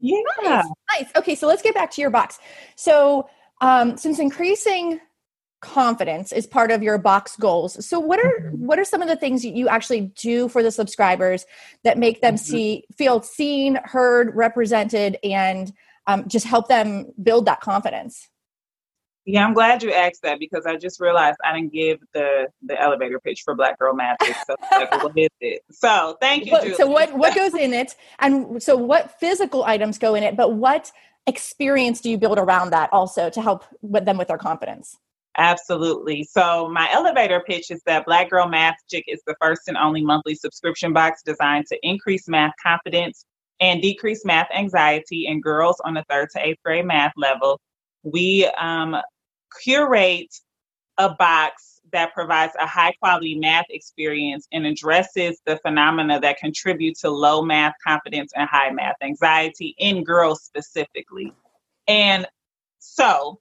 Yeah. 0.00 0.20
Nice. 0.42 0.64
nice. 0.98 1.10
Okay, 1.16 1.34
so 1.34 1.46
let's 1.46 1.62
get 1.62 1.74
back 1.74 1.90
to 1.92 2.00
your 2.00 2.10
box. 2.10 2.38
So, 2.76 3.28
um, 3.60 3.96
since 3.96 4.18
increasing 4.18 5.00
confidence 5.60 6.32
is 6.32 6.46
part 6.46 6.70
of 6.70 6.82
your 6.82 6.96
box 6.96 7.36
goals 7.36 7.84
so 7.84 8.00
what 8.00 8.18
are 8.18 8.40
mm-hmm. 8.40 8.66
what 8.66 8.78
are 8.78 8.84
some 8.84 9.02
of 9.02 9.08
the 9.08 9.16
things 9.16 9.44
you 9.44 9.68
actually 9.68 10.10
do 10.16 10.48
for 10.48 10.62
the 10.62 10.70
subscribers 10.70 11.44
that 11.84 11.98
make 11.98 12.22
them 12.22 12.34
mm-hmm. 12.34 12.42
see 12.42 12.84
feel 12.96 13.20
seen 13.20 13.78
heard 13.84 14.34
represented 14.34 15.18
and 15.22 15.72
um, 16.06 16.26
just 16.26 16.46
help 16.46 16.68
them 16.68 17.12
build 17.22 17.44
that 17.44 17.60
confidence 17.60 18.29
yeah, 19.30 19.44
I'm 19.46 19.54
glad 19.54 19.82
you 19.82 19.92
asked 19.92 20.22
that 20.22 20.38
because 20.38 20.66
I 20.66 20.76
just 20.76 21.00
realized 21.00 21.38
I 21.44 21.54
didn't 21.54 21.72
give 21.72 21.98
the 22.12 22.48
the 22.62 22.80
elevator 22.80 23.20
pitch 23.20 23.42
for 23.44 23.54
Black 23.54 23.78
Girl 23.78 23.94
MATHgic. 23.94 24.34
So 24.46 24.56
like, 24.72 25.02
what 25.02 25.16
is 25.16 25.28
it? 25.40 25.62
So 25.70 26.16
thank 26.20 26.46
you. 26.46 26.74
so 26.74 26.86
what 26.86 27.16
what 27.16 27.34
goes 27.34 27.54
in 27.54 27.72
it, 27.72 27.96
and 28.18 28.62
so 28.62 28.76
what 28.76 29.18
physical 29.20 29.64
items 29.64 29.98
go 29.98 30.14
in 30.14 30.22
it, 30.22 30.36
but 30.36 30.54
what 30.54 30.90
experience 31.26 32.00
do 32.00 32.10
you 32.10 32.18
build 32.18 32.38
around 32.38 32.70
that 32.70 32.92
also 32.92 33.30
to 33.30 33.40
help 33.40 33.64
with 33.82 34.04
them 34.04 34.18
with 34.18 34.28
their 34.28 34.38
confidence? 34.38 34.98
Absolutely. 35.36 36.24
So, 36.24 36.68
my 36.68 36.90
elevator 36.92 37.42
pitch 37.46 37.70
is 37.70 37.82
that 37.86 38.04
Black 38.04 38.30
Girl 38.30 38.46
MATHgic 38.46 39.04
is 39.06 39.22
the 39.26 39.36
first 39.40 39.62
and 39.68 39.76
only 39.76 40.02
monthly 40.02 40.34
subscription 40.34 40.92
box 40.92 41.22
designed 41.24 41.66
to 41.68 41.78
increase 41.82 42.28
math 42.28 42.52
confidence 42.62 43.24
and 43.60 43.80
decrease 43.80 44.24
math 44.24 44.48
anxiety 44.54 45.26
in 45.26 45.40
girls 45.40 45.80
on 45.84 45.94
the 45.94 46.04
third 46.10 46.30
to 46.32 46.44
eighth 46.44 46.58
grade 46.64 46.84
math 46.84 47.12
level. 47.16 47.60
We 48.02 48.50
um, 48.58 48.96
curate 49.62 50.34
a 50.98 51.14
box 51.14 51.80
that 51.92 52.14
provides 52.14 52.52
a 52.60 52.66
high 52.66 52.92
quality 53.00 53.36
math 53.36 53.66
experience 53.70 54.46
and 54.52 54.66
addresses 54.66 55.40
the 55.46 55.58
phenomena 55.58 56.20
that 56.20 56.38
contribute 56.38 56.96
to 56.98 57.10
low 57.10 57.42
math 57.42 57.74
confidence 57.84 58.32
and 58.36 58.48
high 58.48 58.70
math 58.70 58.96
anxiety 59.02 59.74
in 59.78 60.04
girls 60.04 60.42
specifically. 60.42 61.32
And 61.88 62.26
so 62.78 63.40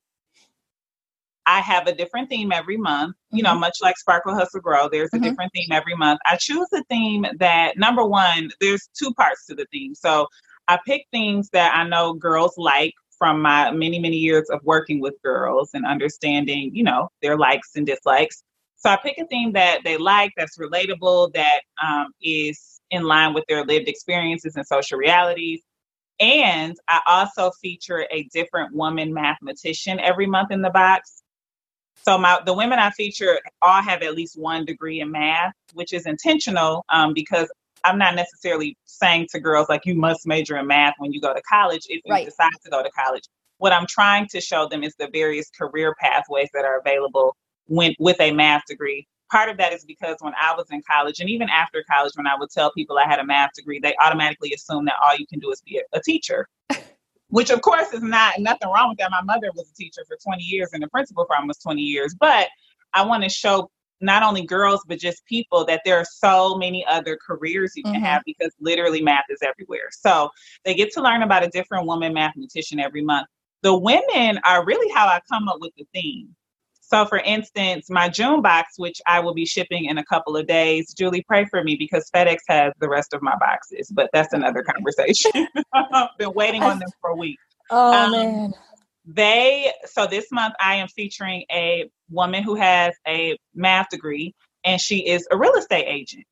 I 1.45 1.59
have 1.61 1.87
a 1.87 1.95
different 1.95 2.29
theme 2.29 2.51
every 2.51 2.77
month. 2.77 3.15
You 3.31 3.43
know, 3.43 3.51
mm-hmm. 3.51 3.61
much 3.61 3.77
like 3.81 3.97
Sparkle 3.97 4.35
Hustle 4.35 4.61
Grow, 4.61 4.87
there's 4.87 5.09
a 5.13 5.17
mm-hmm. 5.17 5.25
different 5.25 5.51
theme 5.53 5.71
every 5.71 5.95
month. 5.95 6.19
I 6.25 6.37
choose 6.37 6.67
a 6.73 6.83
theme 6.85 7.25
that, 7.39 7.77
number 7.77 8.05
one, 8.05 8.51
there's 8.61 8.89
two 8.97 9.13
parts 9.13 9.45
to 9.47 9.55
the 9.55 9.65
theme. 9.71 9.95
So 9.95 10.27
I 10.67 10.79
pick 10.85 11.05
themes 11.11 11.49
that 11.53 11.75
I 11.75 11.87
know 11.87 12.13
girls 12.13 12.53
like 12.57 12.93
from 13.19 13.41
my 13.41 13.71
many, 13.71 13.99
many 13.99 14.17
years 14.17 14.49
of 14.49 14.61
working 14.63 15.01
with 15.01 15.13
girls 15.23 15.71
and 15.75 15.85
understanding, 15.85 16.71
you 16.73 16.83
know, 16.83 17.09
their 17.21 17.37
likes 17.37 17.75
and 17.75 17.85
dislikes. 17.85 18.43
So 18.77 18.89
I 18.89 18.97
pick 19.03 19.17
a 19.19 19.27
theme 19.27 19.53
that 19.53 19.81
they 19.83 19.97
like, 19.97 20.31
that's 20.37 20.57
relatable, 20.57 21.33
that 21.33 21.61
um, 21.83 22.07
is 22.21 22.79
in 22.89 23.03
line 23.03 23.33
with 23.33 23.43
their 23.49 23.65
lived 23.65 23.89
experiences 23.89 24.55
and 24.55 24.65
social 24.65 24.97
realities. 24.97 25.61
And 26.19 26.75
I 26.87 27.01
also 27.05 27.51
feature 27.61 28.07
a 28.11 28.23
different 28.33 28.73
woman 28.73 29.13
mathematician 29.13 29.99
every 29.99 30.25
month 30.27 30.51
in 30.51 30.61
the 30.61 30.69
box. 30.69 31.21
So 32.03 32.17
my 32.17 32.39
the 32.45 32.53
women 32.53 32.79
I 32.79 32.91
feature 32.91 33.39
all 33.61 33.81
have 33.81 34.01
at 34.01 34.15
least 34.15 34.39
one 34.39 34.65
degree 34.65 35.01
in 35.01 35.11
math, 35.11 35.53
which 35.73 35.93
is 35.93 36.05
intentional 36.05 36.85
um, 36.89 37.13
because 37.13 37.51
I'm 37.83 37.97
not 37.97 38.15
necessarily 38.15 38.77
saying 38.85 39.27
to 39.31 39.39
girls 39.39 39.69
like 39.69 39.85
you 39.85 39.95
must 39.95 40.27
major 40.27 40.57
in 40.57 40.67
math 40.67 40.95
when 40.97 41.11
you 41.13 41.21
go 41.21 41.33
to 41.33 41.41
college 41.41 41.85
if 41.89 42.01
you 42.05 42.13
right. 42.13 42.25
decide 42.25 42.51
to 42.63 42.69
go 42.69 42.83
to 42.83 42.89
college. 42.91 43.23
What 43.57 43.73
I'm 43.73 43.85
trying 43.87 44.27
to 44.27 44.41
show 44.41 44.67
them 44.67 44.83
is 44.83 44.95
the 44.97 45.09
various 45.11 45.49
career 45.49 45.95
pathways 45.99 46.49
that 46.53 46.65
are 46.65 46.79
available 46.79 47.35
when 47.67 47.93
with 47.99 48.19
a 48.19 48.31
math 48.31 48.63
degree. 48.67 49.07
Part 49.31 49.49
of 49.49 49.57
that 49.57 49.73
is 49.73 49.85
because 49.85 50.17
when 50.21 50.33
I 50.41 50.55
was 50.55 50.65
in 50.71 50.81
college 50.89 51.19
and 51.19 51.29
even 51.29 51.49
after 51.49 51.83
college, 51.89 52.13
when 52.15 52.25
I 52.25 52.35
would 52.37 52.49
tell 52.49 52.71
people 52.71 52.97
I 52.97 53.05
had 53.05 53.19
a 53.19 53.25
math 53.25 53.51
degree, 53.53 53.79
they 53.79 53.95
automatically 54.01 54.53
assume 54.53 54.85
that 54.85 54.95
all 55.03 55.15
you 55.17 55.27
can 55.27 55.39
do 55.39 55.51
is 55.51 55.61
be 55.61 55.77
a, 55.77 55.97
a 55.97 56.01
teacher. 56.01 56.47
which 57.29 57.51
of 57.51 57.61
course 57.61 57.93
is 57.93 58.01
not 58.01 58.39
nothing 58.39 58.69
wrong 58.69 58.89
with 58.89 58.97
that. 58.97 59.11
My 59.11 59.21
mother 59.21 59.51
was 59.55 59.69
a 59.69 59.75
teacher 59.75 60.01
for 60.07 60.17
20 60.23 60.41
years 60.43 60.69
and 60.73 60.81
the 60.81 60.87
principal 60.87 61.25
for 61.25 61.35
almost 61.35 61.61
20 61.61 61.81
years. 61.81 62.15
But 62.19 62.47
I 62.93 63.05
want 63.05 63.23
to 63.23 63.29
show 63.29 63.69
not 64.01 64.23
only 64.23 64.45
girls 64.45 64.81
but 64.87 64.99
just 64.99 65.25
people 65.25 65.65
that 65.65 65.81
there 65.85 65.97
are 65.97 66.05
so 66.05 66.55
many 66.55 66.85
other 66.85 67.17
careers 67.25 67.73
you 67.75 67.83
can 67.83 67.95
mm-hmm. 67.95 68.03
have 68.03 68.21
because 68.25 68.53
literally 68.59 69.01
math 69.01 69.25
is 69.29 69.39
everywhere. 69.41 69.89
So 69.91 70.29
they 70.65 70.73
get 70.73 70.91
to 70.93 71.01
learn 71.01 71.21
about 71.21 71.43
a 71.43 71.49
different 71.49 71.85
woman 71.85 72.13
mathematician 72.13 72.79
every 72.79 73.03
month. 73.03 73.27
The 73.61 73.77
women 73.77 74.39
are 74.45 74.65
really 74.65 74.91
how 74.93 75.07
I 75.07 75.19
come 75.29 75.49
up 75.49 75.57
with 75.59 75.73
the 75.77 75.85
theme. 75.93 76.35
So, 76.81 77.05
for 77.05 77.19
instance, 77.19 77.87
my 77.89 78.09
June 78.09 78.41
box, 78.41 78.73
which 78.77 78.99
I 79.05 79.19
will 79.19 79.35
be 79.35 79.45
shipping 79.45 79.85
in 79.85 79.99
a 79.99 80.05
couple 80.05 80.35
of 80.35 80.47
days, 80.47 80.91
Julie, 80.97 81.23
pray 81.27 81.45
for 81.45 81.63
me 81.63 81.75
because 81.75 82.09
FedEx 82.09 82.37
has 82.47 82.73
the 82.79 82.89
rest 82.89 83.13
of 83.13 83.21
my 83.21 83.35
boxes, 83.37 83.91
but 83.91 84.09
that's 84.11 84.33
another 84.33 84.63
conversation. 84.63 85.47
I've 85.73 86.09
been 86.17 86.33
waiting 86.33 86.63
on 86.63 86.79
them 86.79 86.89
for 86.99 87.11
a 87.11 87.15
week. 87.15 87.37
Oh, 87.69 87.93
um, 87.93 88.11
man. 88.11 88.53
They, 89.11 89.71
so 89.85 90.05
this 90.05 90.27
month 90.31 90.53
I 90.59 90.75
am 90.75 90.87
featuring 90.87 91.43
a 91.51 91.89
woman 92.11 92.43
who 92.43 92.55
has 92.55 92.93
a 93.07 93.37
math 93.55 93.89
degree 93.89 94.35
and 94.63 94.79
she 94.79 95.07
is 95.07 95.27
a 95.31 95.37
real 95.37 95.53
estate 95.53 95.85
agent. 95.87 96.25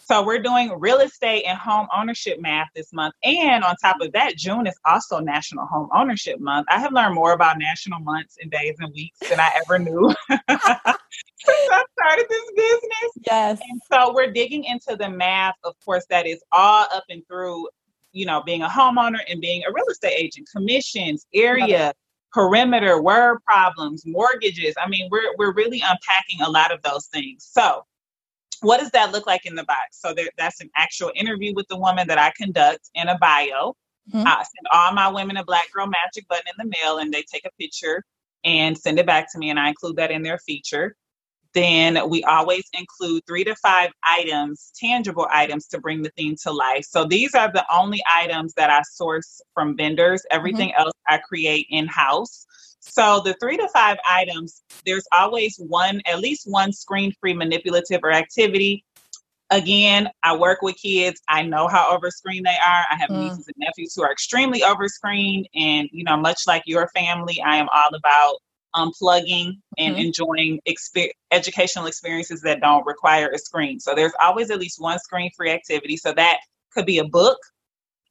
So 0.00 0.24
we're 0.24 0.42
doing 0.42 0.74
real 0.78 0.98
estate 0.98 1.44
and 1.44 1.56
home 1.56 1.86
ownership 1.96 2.40
math 2.40 2.68
this 2.74 2.92
month. 2.92 3.14
And 3.22 3.62
on 3.62 3.76
top 3.76 4.00
of 4.00 4.12
that, 4.12 4.36
June 4.36 4.66
is 4.66 4.78
also 4.84 5.20
National 5.20 5.64
Home 5.66 5.88
Ownership 5.94 6.40
Month. 6.40 6.66
I 6.70 6.80
have 6.80 6.92
learned 6.92 7.14
more 7.14 7.32
about 7.32 7.58
national 7.58 8.00
months 8.00 8.36
and 8.42 8.50
days 8.50 8.74
and 8.80 8.92
weeks 8.92 9.18
than 9.30 9.38
I 9.38 9.50
ever 9.56 9.78
knew 9.78 10.12
since 10.28 10.42
I 10.58 11.84
started 11.98 12.26
this 12.28 12.52
business. 12.56 13.12
Yes. 13.26 13.60
And 13.70 13.80
so 13.90 14.12
we're 14.12 14.32
digging 14.32 14.64
into 14.64 14.96
the 14.96 15.08
math, 15.08 15.54
of 15.62 15.74
course, 15.84 16.04
that 16.10 16.26
is 16.26 16.42
all 16.52 16.86
up 16.92 17.04
and 17.08 17.22
through, 17.28 17.68
you 18.12 18.26
know, 18.26 18.42
being 18.42 18.62
a 18.62 18.68
homeowner 18.68 19.20
and 19.28 19.40
being 19.40 19.62
a 19.66 19.72
real 19.72 19.86
estate 19.86 20.16
agent, 20.18 20.48
commissions, 20.54 21.26
area, 21.32 21.94
perimeter, 22.34 23.00
word 23.00 23.38
problems, 23.46 24.02
mortgages. 24.04 24.74
I 24.76 24.88
mean, 24.88 25.08
we're 25.10 25.34
we're 25.38 25.54
really 25.54 25.80
unpacking 25.80 26.42
a 26.44 26.50
lot 26.50 26.72
of 26.72 26.82
those 26.82 27.06
things. 27.06 27.48
So 27.50 27.84
what 28.60 28.80
does 28.80 28.90
that 28.90 29.12
look 29.12 29.26
like 29.26 29.46
in 29.46 29.54
the 29.54 29.64
box? 29.64 30.00
So 30.00 30.12
there, 30.12 30.28
that's 30.36 30.60
an 30.60 30.70
actual 30.76 31.12
interview 31.14 31.54
with 31.54 31.68
the 31.68 31.76
woman 31.76 32.08
that 32.08 32.18
I 32.18 32.32
conduct 32.36 32.90
in 32.94 33.08
a 33.08 33.16
bio. 33.18 33.76
Mm-hmm. 34.12 34.26
I 34.26 34.34
send 34.34 34.66
all 34.72 34.92
my 34.92 35.08
women 35.08 35.36
a 35.36 35.44
Black 35.44 35.70
Girl 35.72 35.86
MATHgic 35.86 36.26
button 36.28 36.46
in 36.46 36.68
the 36.68 36.76
mail, 36.82 36.98
and 36.98 37.12
they 37.12 37.22
take 37.22 37.46
a 37.46 37.50
picture 37.58 38.02
and 38.44 38.76
send 38.76 38.98
it 38.98 39.06
back 39.06 39.32
to 39.32 39.38
me, 39.38 39.50
and 39.50 39.58
I 39.58 39.68
include 39.68 39.96
that 39.96 40.10
in 40.10 40.22
their 40.22 40.38
feature. 40.38 40.96
Then 41.54 42.08
we 42.08 42.24
always 42.24 42.64
include 42.72 43.22
three 43.26 43.44
to 43.44 43.54
five 43.56 43.90
items, 44.02 44.72
tangible 44.78 45.28
items 45.30 45.68
to 45.68 45.80
bring 45.80 46.02
the 46.02 46.10
theme 46.16 46.34
to 46.42 46.50
life. 46.50 46.84
So 46.84 47.04
these 47.04 47.34
are 47.34 47.50
the 47.52 47.64
only 47.72 48.02
items 48.12 48.54
that 48.54 48.70
I 48.70 48.82
source 48.82 49.40
from 49.54 49.76
vendors. 49.76 50.22
Everything 50.32 50.70
mm-hmm. 50.70 50.80
else 50.80 50.94
I 51.08 51.18
create 51.18 51.68
in 51.70 51.86
house. 51.86 52.44
So 52.80 53.22
the 53.24 53.34
three 53.40 53.56
to 53.56 53.68
five 53.68 53.98
items, 54.06 54.62
there's 54.84 55.06
always 55.12 55.56
one, 55.56 56.02
at 56.06 56.18
least 56.18 56.50
one 56.50 56.72
screen 56.72 57.12
free 57.20 57.34
manipulative 57.34 58.00
or 58.02 58.12
activity. 58.12 58.84
Again, 59.50 60.08
I 60.22 60.36
work 60.36 60.60
with 60.60 60.76
kids. 60.76 61.22
I 61.28 61.42
know 61.42 61.68
how 61.68 61.96
overscreened 61.96 62.44
they 62.44 62.58
are. 62.66 62.84
I 62.90 62.96
have 62.98 63.10
mm. 63.10 63.22
nieces 63.22 63.46
and 63.46 63.56
nephews 63.58 63.94
who 63.94 64.02
are 64.02 64.10
extremely 64.10 64.60
overscreened. 64.60 65.44
And, 65.54 65.88
you 65.92 66.02
know, 66.02 66.16
much 66.16 66.42
like 66.46 66.62
your 66.66 66.88
family, 66.88 67.40
I 67.40 67.56
am 67.56 67.68
all 67.72 67.94
about 67.94 68.36
unplugging 68.74 69.52
and 69.78 69.96
mm-hmm. 69.96 70.06
enjoying 70.06 70.60
exper- 70.68 71.12
educational 71.30 71.86
experiences 71.86 72.40
that 72.42 72.60
don't 72.60 72.86
require 72.86 73.30
a 73.30 73.38
screen. 73.38 73.80
So 73.80 73.94
there's 73.94 74.12
always 74.20 74.50
at 74.50 74.58
least 74.58 74.80
one 74.80 74.98
screen 74.98 75.30
free 75.36 75.50
activity. 75.50 75.96
So 75.96 76.12
that 76.12 76.38
could 76.72 76.86
be 76.86 76.98
a 76.98 77.04
book, 77.04 77.38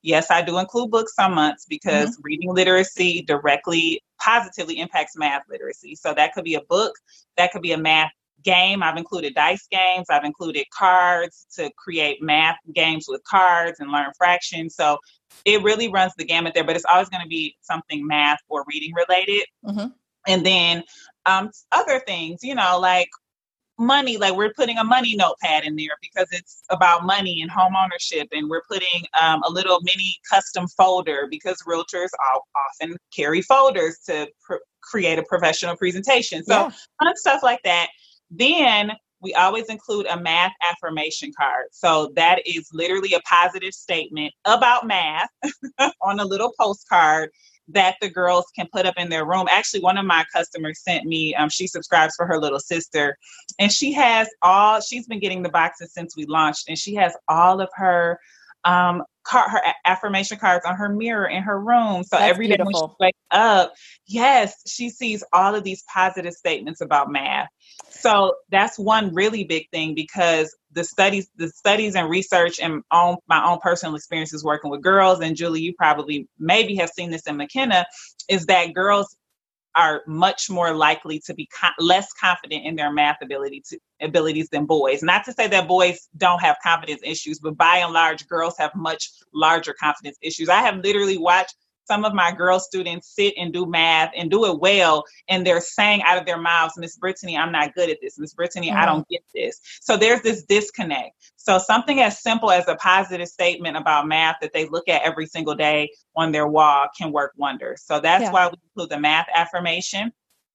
yes, 0.04 0.30
I 0.30 0.42
do 0.42 0.60
include 0.60 0.92
books 0.92 1.16
some 1.16 1.34
months 1.34 1.66
because 1.66 2.12
mm-hmm. 2.12 2.22
reading 2.24 2.54
literacy 2.54 3.24
directly 3.24 4.02
positively 4.22 4.80
impacts 4.80 5.18
math 5.18 5.44
literacy. 5.50 5.96
So 5.96 6.14
that 6.14 6.34
could 6.34 6.44
be 6.44 6.56
a 6.56 6.62
book, 6.62 6.94
that 7.38 7.52
could 7.52 7.62
be 7.62 7.72
a 7.72 7.78
math 7.78 8.12
game. 8.44 8.84
I've 8.84 8.98
included 8.98 9.34
dice 9.34 9.68
games, 9.72 10.08
I've 10.10 10.26
included 10.26 10.66
cards 10.78 11.48
to 11.56 11.72
create 11.78 12.22
math 12.22 12.58
games 12.74 13.06
with 13.08 13.24
cards 13.24 13.80
and 13.80 13.92
learn 13.92 14.12
fractions. 14.18 14.76
So 14.76 15.00
it 15.46 15.64
really 15.64 15.90
runs 15.90 16.14
the 16.18 16.26
gamut 16.26 16.54
there, 16.54 16.64
but 16.64 16.76
it's 16.76 16.86
always 16.86 17.10
going 17.10 17.24
to 17.24 17.30
be 17.30 17.56
something 17.62 18.06
math 18.06 18.40
or 18.50 18.66
reading 18.72 18.94
related. 18.94 19.46
Mm-hmm. 19.66 19.88
And 20.28 20.46
then 20.46 20.84
um, 21.26 21.52
other 21.72 22.02
things, 22.06 22.44
you 22.44 22.56
know, 22.56 22.80
like 22.80 23.10
money 23.80 24.18
like 24.18 24.36
we're 24.36 24.54
putting 24.54 24.78
a 24.78 24.84
money 24.84 25.16
notepad 25.16 25.64
in 25.64 25.76
there 25.76 25.98
because 26.00 26.28
it's 26.32 26.62
about 26.70 27.04
money 27.06 27.42
and 27.42 27.50
home 27.50 27.74
ownership 27.76 28.28
and 28.32 28.50
we're 28.50 28.62
putting 28.70 29.04
um, 29.20 29.42
a 29.44 29.50
little 29.50 29.80
mini 29.82 30.16
custom 30.30 30.68
folder 30.68 31.28
because 31.30 31.58
realtors 31.68 32.10
often 32.56 32.96
carry 33.16 33.42
folders 33.42 33.98
to 34.06 34.28
pr- 34.46 34.58
create 34.82 35.18
a 35.18 35.24
professional 35.24 35.76
presentation 35.76 36.44
so 36.44 36.54
yeah. 36.54 36.70
fun 37.02 37.16
stuff 37.16 37.42
like 37.42 37.60
that 37.64 37.88
then 38.30 38.92
we 39.24 39.34
always 39.34 39.68
include 39.70 40.06
a 40.08 40.20
math 40.20 40.52
affirmation 40.70 41.32
card. 41.40 41.68
So 41.72 42.12
that 42.18 42.46
is 42.46 42.68
literally 42.74 43.14
a 43.14 43.22
positive 43.22 43.74
statement 43.74 44.34
about 44.44 44.86
math 44.86 45.30
on 46.02 46.20
a 46.20 46.26
little 46.26 46.54
postcard 46.60 47.30
that 47.70 47.96
the 48.02 48.10
girls 48.10 48.46
can 48.56 48.68
put 48.72 48.86
up 48.86 48.96
in 48.98 49.10
their 49.10 49.26
room. 49.26 49.48
Actually, 49.50 49.82
one 49.82 49.98
of 49.98 50.06
my 50.06 50.26
customers 50.34 50.82
sent 50.84 51.06
me, 51.06 51.36
um, 51.36 51.50
she 51.50 51.68
subscribes 51.68 52.16
for 52.16 52.28
her 52.28 52.40
little 52.40 52.60
sister, 52.60 53.18
and 53.60 53.72
she 53.72 53.94
has 53.94 54.30
all, 54.42 54.82
she's 54.82 55.08
been 55.08 55.20
getting 55.20 55.44
the 55.44 55.50
boxes 55.50 55.94
since 55.94 56.16
we 56.18 56.26
launched, 56.28 56.70
and 56.70 56.78
she 56.78 56.96
has 56.96 57.16
all 57.28 57.62
of 57.62 57.70
her 57.76 58.20
um 58.66 59.04
car, 59.24 59.50
her 59.50 59.62
affirmation 59.86 60.38
cards 60.40 60.66
on 60.66 60.76
her 60.76 60.90
mirror 60.90 61.28
in 61.28 61.44
her 61.44 61.60
room. 61.60 62.04
So 62.04 62.18
That's 62.18 62.26
every 62.26 62.48
day 62.48 62.58
beautiful. 62.58 62.62
when 62.62 62.76
she 62.76 62.86
wakes 63.00 63.20
up, 63.32 63.74
yes, 64.08 64.56
she 64.68 64.90
sees 64.90 65.24
all 65.34 65.56
of 65.56 65.64
these 65.64 65.84
positive 65.94 66.34
statements 66.34 66.82
about 66.82 67.12
math. 67.12 67.50
So 68.04 68.36
that's 68.52 68.78
one 68.78 69.16
really 69.16 69.46
big 69.46 69.70
thing 69.72 69.96
because 69.96 70.54
the 70.74 70.84
studies, 70.84 71.30
the 71.38 71.48
studies 71.48 71.96
and 71.96 72.10
research 72.10 72.60
and 72.60 72.84
my 72.92 73.46
own 73.46 73.60
personal 73.62 73.96
experiences 73.96 74.44
working 74.44 74.70
with 74.70 74.82
girls, 74.82 75.22
and 75.22 75.38
Julie, 75.38 75.62
you 75.62 75.74
probably 75.78 76.28
maybe 76.38 76.76
have 76.76 76.90
seen 76.90 77.12
this 77.12 77.28
in 77.28 77.38
McKenna, 77.38 77.86
is 78.30 78.46
that 78.48 78.74
girls 78.74 79.16
are 79.76 80.04
much 80.06 80.50
more 80.50 80.74
likely 80.76 81.22
to 81.28 81.34
be 81.34 81.48
co- 81.60 81.70
less 81.80 82.12
confident 82.14 82.66
in 82.66 82.76
their 82.76 82.92
math 82.92 83.18
ability 83.22 83.64
to, 83.70 83.80
abilities 84.02 84.50
than 84.50 84.66
boys. 84.66 85.02
Not 85.02 85.24
to 85.26 85.34
say 85.34 85.48
that 85.48 85.68
boys 85.70 86.10
don't 86.18 86.42
have 86.42 86.58
confidence 86.62 87.02
issues, 87.06 87.40
but 87.40 87.58
by 87.58 87.78
and 87.78 87.94
large, 87.94 88.28
girls 88.28 88.56
have 88.60 88.76
much 88.76 89.12
larger 89.34 89.74
confidence 89.80 90.18
issues. 90.22 90.50
I 90.50 90.62
have 90.62 90.78
literally 90.84 91.18
watched 91.18 91.56
some 91.86 92.06
of 92.06 92.14
my 92.14 92.32
girl 92.32 92.60
students 92.60 93.14
sit 93.16 93.34
and 93.38 93.54
do 93.54 93.66
math 93.66 94.12
and 94.16 94.30
do 94.30 94.46
it 94.46 94.60
well, 94.60 95.04
and 95.28 95.46
they're 95.46 95.62
saying 95.62 96.02
out 96.04 96.18
of 96.18 96.26
their 96.26 96.38
mouths, 96.38 96.74
Miss 96.78 96.98
Brittany, 96.98 97.38
I'm 97.38 97.52
not 97.52 97.74
good 97.76 97.90
at 97.90 97.98
this. 98.02 98.18
Miss 98.18 98.34
Brittany, 98.34 98.70
mm-hmm. 98.70 98.78
I 98.78 98.86
don't 98.86 99.08
get 99.08 99.22
this. 99.34 99.60
So 99.82 99.98
there's 99.98 100.22
this 100.22 100.44
disconnect. 100.44 101.12
So 101.36 101.58
something 101.58 102.00
as 102.00 102.22
simple 102.22 102.52
as 102.52 102.68
a 102.68 102.76
positive 102.76 103.28
statement 103.28 103.78
about 103.78 104.08
math 104.08 104.38
that 104.42 104.54
they 104.54 104.68
look 104.68 104.88
at 104.88 105.02
every 105.02 105.26
single 105.26 105.56
day 105.56 105.92
on 106.16 106.32
their 106.32 106.48
wall 106.48 106.88
can 106.98 107.12
work 107.12 107.34
wonders. 107.38 107.84
So 107.84 108.00
that's 108.00 108.24
yeah. 108.24 108.32
why 108.32 108.48
we 108.48 108.54
include 108.70 108.90
the 108.90 109.00
math 109.00 109.28
affirmation. 109.36 110.12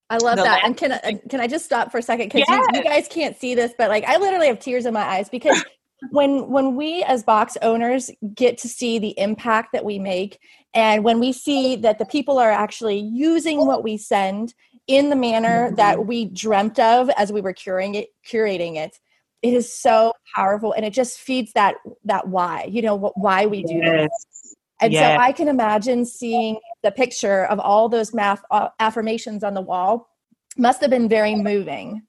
I 0.09 0.17
love 0.17 0.37
the 0.37 0.43
that. 0.43 0.63
And 0.63 0.75
can 0.75 0.93
I, 0.93 1.21
can 1.29 1.39
I 1.39 1.47
just 1.47 1.65
stop 1.65 1.91
for 1.91 1.99
a 1.99 2.01
second? 2.01 2.27
Because 2.27 2.45
yes. 2.47 2.65
you, 2.71 2.79
you 2.79 2.83
guys 2.83 3.07
can't 3.07 3.37
see 3.37 3.53
this, 3.53 3.73
but 3.77 3.89
like 3.89 4.03
I 4.05 4.17
literally 4.17 4.47
have 4.47 4.59
tears 4.59 4.85
in 4.85 4.93
my 4.93 5.03
eyes 5.03 5.29
because 5.29 5.63
when 6.11 6.49
when 6.49 6.75
we 6.75 7.03
as 7.03 7.23
box 7.23 7.57
owners 7.61 8.09
get 8.33 8.57
to 8.59 8.67
see 8.67 8.99
the 8.99 9.17
impact 9.19 9.73
that 9.73 9.85
we 9.85 9.99
make 9.99 10.39
and 10.73 11.03
when 11.03 11.19
we 11.19 11.31
see 11.31 11.75
that 11.77 11.99
the 11.99 12.05
people 12.05 12.37
are 12.37 12.51
actually 12.51 12.99
using 12.99 13.65
what 13.65 13.83
we 13.83 13.97
send 13.97 14.53
in 14.87 15.09
the 15.09 15.15
manner 15.15 15.71
that 15.75 16.05
we 16.05 16.25
dreamt 16.25 16.79
of 16.79 17.09
as 17.11 17.31
we 17.31 17.41
were 17.41 17.53
curing 17.53 17.95
it 17.95 18.09
curating 18.27 18.75
it 18.75 18.99
it 19.41 19.53
is 19.53 19.73
so 19.73 20.13
powerful 20.35 20.73
and 20.73 20.85
it 20.85 20.93
just 20.93 21.19
feeds 21.19 21.51
that 21.53 21.75
that 22.03 22.27
why 22.27 22.65
you 22.69 22.81
know 22.81 23.11
why 23.15 23.45
we 23.45 23.63
do 23.63 23.75
yes. 23.75 24.09
this 24.09 24.55
and 24.81 24.93
yes. 24.93 25.17
so 25.17 25.21
i 25.21 25.31
can 25.31 25.47
imagine 25.47 26.05
seeing 26.05 26.59
the 26.83 26.91
picture 26.91 27.45
of 27.45 27.59
all 27.59 27.89
those 27.89 28.13
math 28.13 28.43
uh, 28.51 28.69
affirmations 28.79 29.43
on 29.43 29.53
the 29.53 29.61
wall 29.61 30.09
must 30.57 30.81
have 30.81 30.89
been 30.89 31.07
very 31.07 31.35
moving 31.35 32.01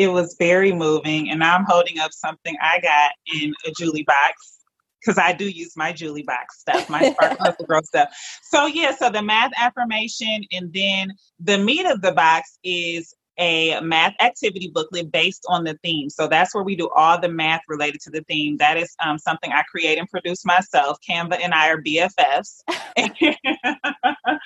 it 0.00 0.08
was 0.08 0.34
very 0.38 0.72
moving. 0.72 1.30
And 1.30 1.44
I'm 1.44 1.66
holding 1.68 1.98
up 1.98 2.10
something 2.14 2.56
I 2.62 2.80
got 2.80 3.12
in 3.34 3.52
a 3.66 3.70
Julie 3.78 4.04
box 4.04 4.59
because 5.00 5.18
I 5.18 5.32
do 5.32 5.48
use 5.48 5.76
my 5.76 5.92
Julie 5.92 6.22
box 6.22 6.60
stuff, 6.60 6.88
my 6.88 7.10
Sparkle 7.12 7.66
Girl 7.68 7.82
stuff. 7.82 8.08
So 8.42 8.66
yeah, 8.66 8.94
so 8.94 9.10
the 9.10 9.22
math 9.22 9.52
affirmation, 9.58 10.44
and 10.52 10.72
then 10.72 11.12
the 11.38 11.58
meat 11.58 11.86
of 11.86 12.02
the 12.02 12.12
box 12.12 12.58
is 12.62 13.14
a 13.38 13.80
math 13.80 14.14
activity 14.20 14.70
booklet 14.72 15.10
based 15.10 15.44
on 15.48 15.64
the 15.64 15.74
theme. 15.82 16.10
So 16.10 16.28
that's 16.28 16.54
where 16.54 16.62
we 16.62 16.76
do 16.76 16.90
all 16.94 17.18
the 17.18 17.28
math 17.28 17.62
related 17.68 18.02
to 18.02 18.10
the 18.10 18.22
theme. 18.28 18.58
That 18.58 18.76
is 18.76 18.94
um, 19.02 19.18
something 19.18 19.50
I 19.50 19.62
create 19.62 19.98
and 19.98 20.08
produce 20.08 20.44
myself. 20.44 20.98
Canva 21.08 21.40
and 21.42 21.54
I 21.54 21.70
are 21.70 21.82
BFFs. 21.82 22.60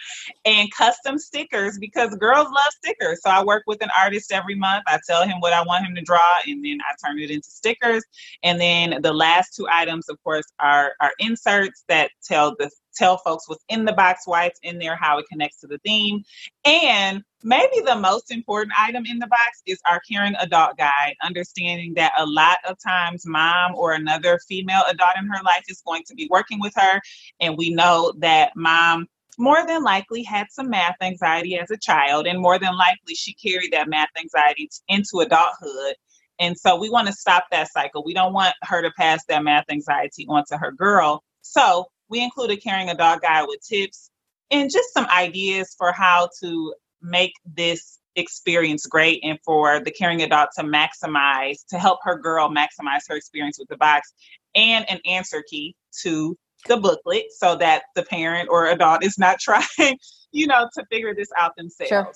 and 0.44 0.70
custom 0.72 1.18
stickers 1.18 1.78
because 1.78 2.14
girls 2.16 2.46
love 2.46 2.72
stickers. 2.82 3.20
So 3.22 3.30
I 3.30 3.44
work 3.44 3.64
with 3.66 3.82
an 3.82 3.90
artist 3.98 4.32
every 4.32 4.54
month. 4.54 4.84
I 4.86 4.98
tell 5.06 5.26
him 5.26 5.40
what 5.40 5.52
I 5.52 5.62
want 5.62 5.86
him 5.86 5.94
to 5.94 6.02
draw 6.02 6.38
and 6.46 6.64
then 6.64 6.78
I 6.82 6.94
turn 7.06 7.18
it 7.18 7.30
into 7.30 7.48
stickers. 7.48 8.04
And 8.42 8.60
then 8.60 9.02
the 9.02 9.12
last 9.12 9.54
two 9.54 9.66
items, 9.70 10.08
of 10.08 10.22
course, 10.22 10.46
are, 10.60 10.92
are 11.00 11.12
inserts 11.18 11.84
that 11.88 12.10
tell 12.22 12.54
the 12.58 12.70
tell 12.94 13.18
folks 13.18 13.48
what's 13.48 13.64
in 13.68 13.84
the 13.84 13.92
box, 13.92 14.22
why 14.26 14.46
it's 14.46 14.60
in 14.62 14.78
there, 14.78 14.96
how 14.96 15.18
it 15.18 15.26
connects 15.30 15.60
to 15.60 15.66
the 15.66 15.78
theme. 15.78 16.22
And 16.64 17.22
maybe 17.42 17.80
the 17.84 17.96
most 17.96 18.30
important 18.30 18.72
item 18.78 19.04
in 19.06 19.18
the 19.18 19.26
box 19.26 19.62
is 19.66 19.78
our 19.88 20.00
caring 20.08 20.34
adult 20.36 20.76
guide, 20.78 21.14
understanding 21.22 21.94
that 21.94 22.12
a 22.16 22.26
lot 22.26 22.58
of 22.68 22.76
times 22.84 23.26
mom 23.26 23.74
or 23.74 23.92
another 23.92 24.38
female 24.48 24.82
adult 24.88 25.16
in 25.18 25.26
her 25.26 25.42
life 25.44 25.64
is 25.68 25.82
going 25.86 26.04
to 26.06 26.14
be 26.14 26.28
working 26.30 26.60
with 26.60 26.72
her. 26.76 27.00
And 27.40 27.56
we 27.56 27.70
know 27.70 28.12
that 28.18 28.52
mom 28.56 29.06
more 29.38 29.66
than 29.66 29.82
likely 29.82 30.22
had 30.22 30.46
some 30.50 30.70
math 30.70 30.96
anxiety 31.00 31.58
as 31.58 31.70
a 31.70 31.76
child, 31.76 32.26
and 32.26 32.40
more 32.40 32.58
than 32.58 32.76
likely 32.76 33.14
she 33.14 33.34
carried 33.34 33.72
that 33.72 33.88
math 33.88 34.10
anxiety 34.18 34.68
into 34.88 35.20
adulthood. 35.20 35.94
And 36.38 36.58
so 36.58 36.76
we 36.76 36.90
want 36.90 37.06
to 37.06 37.12
stop 37.12 37.44
that 37.50 37.70
cycle. 37.70 38.02
We 38.04 38.14
don't 38.14 38.32
want 38.32 38.54
her 38.62 38.82
to 38.82 38.90
pass 38.96 39.24
that 39.28 39.44
math 39.44 39.66
anxiety 39.70 40.26
onto 40.28 40.56
her 40.56 40.72
girl. 40.72 41.22
So 41.42 41.86
we 42.08 42.22
included 42.22 42.62
caring 42.62 42.90
adult 42.90 43.22
Guide 43.22 43.46
with 43.46 43.60
tips 43.66 44.10
and 44.50 44.70
just 44.70 44.92
some 44.92 45.06
ideas 45.06 45.74
for 45.78 45.92
how 45.92 46.28
to 46.40 46.74
make 47.00 47.32
this 47.44 47.98
experience 48.16 48.86
great 48.86 49.20
and 49.24 49.38
for 49.44 49.80
the 49.80 49.90
caring 49.90 50.22
adult 50.22 50.50
to 50.56 50.62
maximize, 50.62 51.64
to 51.68 51.78
help 51.78 51.98
her 52.02 52.16
girl 52.16 52.48
maximize 52.48 53.02
her 53.08 53.16
experience 53.16 53.58
with 53.58 53.68
the 53.68 53.76
box, 53.76 54.12
and 54.54 54.88
an 54.88 55.00
answer 55.04 55.42
key 55.48 55.74
to 56.02 56.36
the 56.66 56.76
booklet 56.76 57.26
so 57.36 57.56
that 57.56 57.84
the 57.94 58.02
parent 58.04 58.48
or 58.50 58.66
adult 58.66 59.04
is 59.04 59.18
not 59.18 59.38
trying, 59.40 59.98
you 60.32 60.46
know, 60.46 60.68
to 60.74 60.84
figure 60.90 61.14
this 61.14 61.28
out 61.36 61.56
themselves. 61.56 61.88
Sure. 61.88 62.12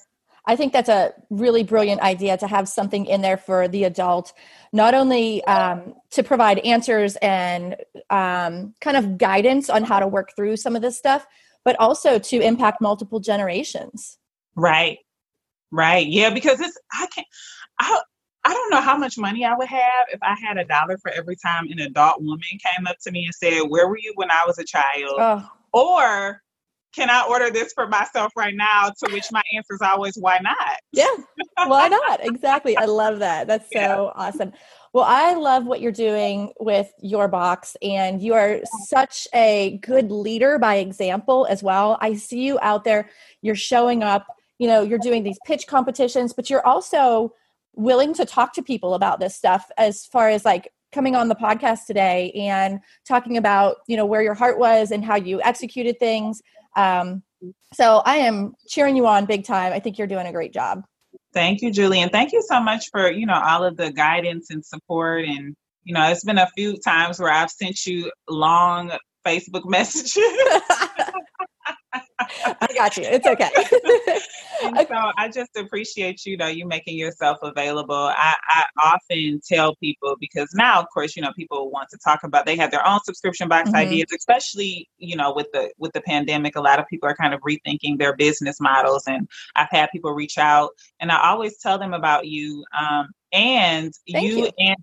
I 0.46 0.56
think 0.56 0.72
that's 0.72 0.88
a 0.88 1.12
really 1.28 1.62
brilliant 1.62 2.00
idea 2.00 2.38
to 2.38 2.46
have 2.46 2.68
something 2.68 3.04
in 3.04 3.20
there 3.20 3.36
for 3.36 3.68
the 3.68 3.84
adult, 3.84 4.32
not 4.72 4.94
only 4.94 5.44
um, 5.44 5.94
to 6.12 6.22
provide 6.22 6.58
answers 6.60 7.16
and 7.16 7.76
um, 8.08 8.74
kind 8.80 8.96
of 8.96 9.18
guidance 9.18 9.68
on 9.68 9.84
how 9.84 10.00
to 10.00 10.08
work 10.08 10.34
through 10.34 10.56
some 10.56 10.74
of 10.74 10.80
this 10.80 10.96
stuff, 10.96 11.26
but 11.66 11.78
also 11.78 12.18
to 12.18 12.40
impact 12.40 12.80
multiple 12.80 13.20
generations. 13.20 14.16
Right, 14.56 14.98
right, 15.70 16.06
yeah. 16.06 16.30
Because 16.30 16.60
it's 16.60 16.78
I 16.94 17.06
can't. 17.14 17.26
I 17.78 18.00
I 18.44 18.52
don't 18.52 18.70
know 18.70 18.80
how 18.80 18.96
much 18.96 19.18
money 19.18 19.44
I 19.44 19.54
would 19.54 19.68
have 19.68 20.06
if 20.12 20.20
I 20.22 20.34
had 20.34 20.56
a 20.58 20.64
dollar 20.64 20.96
for 20.98 21.10
every 21.10 21.36
time 21.36 21.66
an 21.70 21.80
adult 21.80 22.22
woman 22.22 22.40
came 22.42 22.86
up 22.86 22.96
to 23.02 23.10
me 23.10 23.24
and 23.24 23.34
said, 23.34 23.68
"Where 23.68 23.88
were 23.88 23.98
you 23.98 24.12
when 24.16 24.30
I 24.30 24.44
was 24.46 24.58
a 24.58 24.64
child?" 24.64 25.16
Oh. 25.18 25.48
Or 25.72 26.42
can 26.94 27.10
I 27.10 27.26
order 27.28 27.50
this 27.50 27.72
for 27.72 27.86
myself 27.86 28.32
right 28.36 28.54
now? 28.54 28.90
To 29.04 29.12
which 29.12 29.26
my 29.30 29.42
answer 29.54 29.74
is 29.74 29.82
always, 29.82 30.16
why 30.16 30.38
not? 30.42 30.78
Yeah, 30.92 31.14
why 31.66 31.88
not? 31.88 32.20
exactly. 32.24 32.76
I 32.76 32.86
love 32.86 33.18
that. 33.18 33.46
That's 33.46 33.66
so 33.72 33.78
yeah. 33.78 33.96
awesome. 34.14 34.52
Well, 34.94 35.04
I 35.06 35.34
love 35.34 35.66
what 35.66 35.82
you're 35.82 35.92
doing 35.92 36.52
with 36.58 36.90
your 37.02 37.28
box, 37.28 37.76
and 37.82 38.22
you 38.22 38.32
are 38.34 38.60
such 38.86 39.28
a 39.34 39.78
good 39.82 40.10
leader 40.10 40.58
by 40.58 40.76
example 40.76 41.46
as 41.50 41.62
well. 41.62 41.98
I 42.00 42.14
see 42.14 42.40
you 42.40 42.58
out 42.62 42.84
there, 42.84 43.10
you're 43.42 43.54
showing 43.54 44.02
up, 44.02 44.26
you 44.58 44.66
know, 44.66 44.80
you're 44.80 44.98
doing 44.98 45.22
these 45.24 45.38
pitch 45.46 45.66
competitions, 45.66 46.32
but 46.32 46.48
you're 46.48 46.66
also 46.66 47.34
willing 47.74 48.14
to 48.14 48.24
talk 48.24 48.52
to 48.54 48.62
people 48.62 48.94
about 48.94 49.20
this 49.20 49.36
stuff 49.36 49.70
as 49.76 50.06
far 50.06 50.28
as 50.28 50.44
like 50.44 50.72
coming 50.92 51.14
on 51.14 51.28
the 51.28 51.34
podcast 51.34 51.86
today 51.86 52.32
and 52.32 52.80
talking 53.06 53.36
about 53.36 53.76
you 53.86 53.96
know 53.96 54.06
where 54.06 54.22
your 54.22 54.34
heart 54.34 54.58
was 54.58 54.90
and 54.90 55.04
how 55.04 55.16
you 55.16 55.40
executed 55.42 55.98
things 55.98 56.40
um, 56.76 57.22
so 57.74 58.02
I 58.04 58.16
am 58.16 58.54
cheering 58.68 58.96
you 58.96 59.06
on 59.06 59.26
big 59.26 59.44
time. 59.44 59.72
I 59.72 59.80
think 59.80 59.98
you're 59.98 60.06
doing 60.06 60.26
a 60.26 60.32
great 60.32 60.52
job. 60.52 60.84
Thank 61.32 61.60
you, 61.60 61.70
Julie, 61.70 62.06
thank 62.10 62.32
you 62.32 62.42
so 62.48 62.60
much 62.60 62.88
for 62.90 63.10
you 63.10 63.26
know 63.26 63.40
all 63.40 63.64
of 63.64 63.76
the 63.76 63.92
guidance 63.92 64.50
and 64.50 64.64
support. 64.64 65.24
And 65.24 65.54
you 65.84 65.94
know, 65.94 66.08
it's 66.10 66.24
been 66.24 66.38
a 66.38 66.48
few 66.56 66.76
times 66.78 67.18
where 67.18 67.32
I've 67.32 67.50
sent 67.50 67.86
you 67.86 68.10
long 68.28 68.92
Facebook 69.26 69.64
messages. 69.66 70.16
I 72.44 72.68
got 72.74 72.96
you. 72.96 73.04
It's 73.06 73.26
okay. 73.26 73.50
so 74.86 75.12
I 75.16 75.28
just 75.32 75.56
appreciate 75.56 76.24
you 76.26 76.36
know 76.36 76.46
you 76.46 76.66
making 76.66 76.96
yourself 76.96 77.38
available. 77.42 77.94
I, 77.94 78.34
I 78.48 78.64
often 78.82 79.40
tell 79.46 79.74
people 79.76 80.16
because 80.20 80.48
now, 80.54 80.80
of 80.80 80.86
course, 80.92 81.16
you 81.16 81.22
know 81.22 81.32
people 81.34 81.70
want 81.70 81.88
to 81.90 81.98
talk 82.04 82.24
about 82.24 82.46
they 82.46 82.56
have 82.56 82.70
their 82.70 82.86
own 82.86 83.00
subscription 83.04 83.48
box 83.48 83.68
mm-hmm. 83.68 83.76
ideas, 83.76 84.06
especially 84.16 84.88
you 84.98 85.16
know 85.16 85.32
with 85.34 85.48
the 85.52 85.70
with 85.78 85.92
the 85.92 86.00
pandemic. 86.02 86.56
A 86.56 86.60
lot 86.60 86.78
of 86.78 86.86
people 86.88 87.08
are 87.08 87.16
kind 87.16 87.34
of 87.34 87.40
rethinking 87.40 87.98
their 87.98 88.16
business 88.16 88.60
models, 88.60 89.04
and 89.06 89.28
I've 89.56 89.70
had 89.70 89.90
people 89.90 90.12
reach 90.12 90.38
out, 90.38 90.70
and 91.00 91.10
I 91.10 91.28
always 91.28 91.58
tell 91.58 91.78
them 91.78 91.94
about 91.94 92.26
you. 92.26 92.64
Um, 92.78 93.08
and 93.32 93.92
you, 94.06 94.20
you, 94.20 94.50
and 94.58 94.76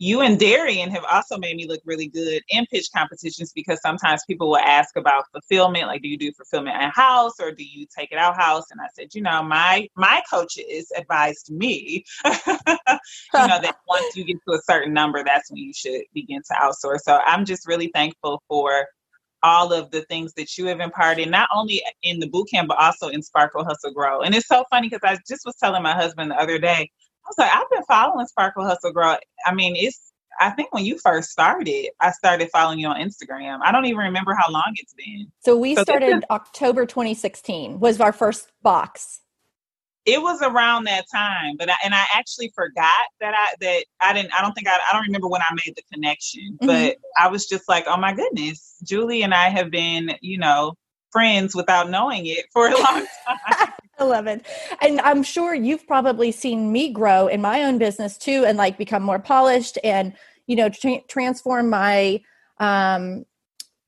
you 0.00 0.22
and 0.22 0.38
Darian 0.38 0.90
have 0.90 1.04
also 1.12 1.36
made 1.36 1.56
me 1.56 1.66
look 1.68 1.82
really 1.84 2.08
good 2.08 2.42
in 2.48 2.64
pitch 2.72 2.86
competitions 2.96 3.52
because 3.54 3.82
sometimes 3.82 4.24
people 4.26 4.48
will 4.48 4.56
ask 4.56 4.96
about 4.96 5.24
fulfillment, 5.30 5.88
like 5.88 6.00
do 6.00 6.08
you 6.08 6.16
do 6.16 6.32
fulfillment 6.32 6.82
in 6.82 6.88
house 6.88 7.34
or 7.38 7.52
do 7.52 7.62
you 7.62 7.86
take 7.96 8.10
it 8.10 8.16
out 8.16 8.34
house? 8.34 8.64
And 8.70 8.80
I 8.80 8.86
said, 8.94 9.14
you 9.14 9.20
know, 9.20 9.42
my 9.42 9.86
my 9.96 10.22
coaches 10.28 10.90
advised 10.96 11.50
me, 11.50 12.02
you 12.24 12.32
know, 12.32 13.60
that 13.60 13.76
once 13.86 14.16
you 14.16 14.24
get 14.24 14.38
to 14.48 14.54
a 14.54 14.62
certain 14.62 14.94
number, 14.94 15.22
that's 15.22 15.50
when 15.50 15.58
you 15.58 15.74
should 15.74 16.00
begin 16.14 16.40
to 16.50 16.54
outsource. 16.54 17.00
So 17.00 17.20
I'm 17.26 17.44
just 17.44 17.68
really 17.68 17.90
thankful 17.92 18.42
for 18.48 18.86
all 19.42 19.70
of 19.70 19.90
the 19.90 20.02
things 20.02 20.32
that 20.34 20.56
you 20.56 20.64
have 20.66 20.80
imparted, 20.80 21.30
not 21.30 21.48
only 21.54 21.82
in 22.02 22.20
the 22.20 22.28
boot 22.28 22.48
camp, 22.50 22.68
but 22.68 22.78
also 22.78 23.08
in 23.08 23.22
Sparkle 23.22 23.64
Hustle 23.64 23.92
Grow. 23.92 24.22
And 24.22 24.34
it's 24.34 24.48
so 24.48 24.64
funny 24.70 24.88
because 24.88 25.02
I 25.04 25.18
just 25.28 25.44
was 25.44 25.56
telling 25.56 25.82
my 25.82 25.94
husband 25.94 26.30
the 26.30 26.40
other 26.40 26.58
day, 26.58 26.90
was 27.28 27.38
like, 27.38 27.52
I've 27.52 27.70
been 27.70 27.84
following 27.84 28.26
Sparkle 28.26 28.64
Hustle 28.64 28.92
Grow. 28.92 29.16
I 29.46 29.54
mean, 29.54 29.74
it's 29.76 30.10
I 30.40 30.50
think 30.50 30.72
when 30.72 30.84
you 30.84 30.98
first 30.98 31.30
started, 31.30 31.90
I 32.00 32.12
started 32.12 32.48
following 32.50 32.78
you 32.78 32.88
on 32.88 32.96
Instagram. 32.96 33.60
I 33.62 33.72
don't 33.72 33.84
even 33.84 33.98
remember 33.98 34.34
how 34.34 34.50
long 34.50 34.72
it's 34.76 34.94
been. 34.94 35.30
So 35.40 35.56
we 35.56 35.74
so 35.74 35.82
started 35.82 36.18
is, 36.18 36.22
October 36.30 36.86
2016 36.86 37.78
was 37.78 38.00
our 38.00 38.12
first 38.12 38.50
box. 38.62 39.20
It 40.06 40.22
was 40.22 40.40
around 40.40 40.84
that 40.84 41.04
time, 41.12 41.56
but 41.58 41.68
I, 41.68 41.74
and 41.84 41.94
I 41.94 42.04
actually 42.14 42.50
forgot 42.54 43.06
that 43.20 43.34
I 43.34 43.54
that 43.60 43.84
I 44.00 44.12
didn't. 44.14 44.32
I 44.32 44.40
don't 44.40 44.54
think 44.54 44.66
I. 44.66 44.78
I 44.88 44.94
don't 44.94 45.02
remember 45.02 45.28
when 45.28 45.42
I 45.42 45.52
made 45.52 45.76
the 45.76 45.82
connection, 45.92 46.56
mm-hmm. 46.60 46.66
but 46.66 46.96
I 47.18 47.28
was 47.28 47.46
just 47.46 47.68
like, 47.68 47.84
oh 47.86 47.98
my 47.98 48.14
goodness, 48.14 48.76
Julie 48.82 49.22
and 49.22 49.34
I 49.34 49.50
have 49.50 49.70
been, 49.70 50.12
you 50.22 50.38
know, 50.38 50.72
friends 51.12 51.54
without 51.54 51.90
knowing 51.90 52.24
it 52.26 52.46
for 52.50 52.68
a 52.68 52.74
long 52.74 53.06
time. 53.26 53.69
I 54.00 54.04
love 54.04 54.26
it. 54.26 54.46
And 54.80 55.00
I'm 55.02 55.22
sure 55.22 55.54
you've 55.54 55.86
probably 55.86 56.32
seen 56.32 56.72
me 56.72 56.90
grow 56.90 57.26
in 57.26 57.42
my 57.42 57.62
own 57.64 57.76
business 57.76 58.16
too 58.16 58.44
and 58.46 58.56
like 58.56 58.78
become 58.78 59.02
more 59.02 59.18
polished 59.18 59.78
and, 59.84 60.14
you 60.46 60.56
know, 60.56 60.70
tra- 60.70 61.02
transform 61.06 61.68
my 61.68 62.22
um 62.58 63.24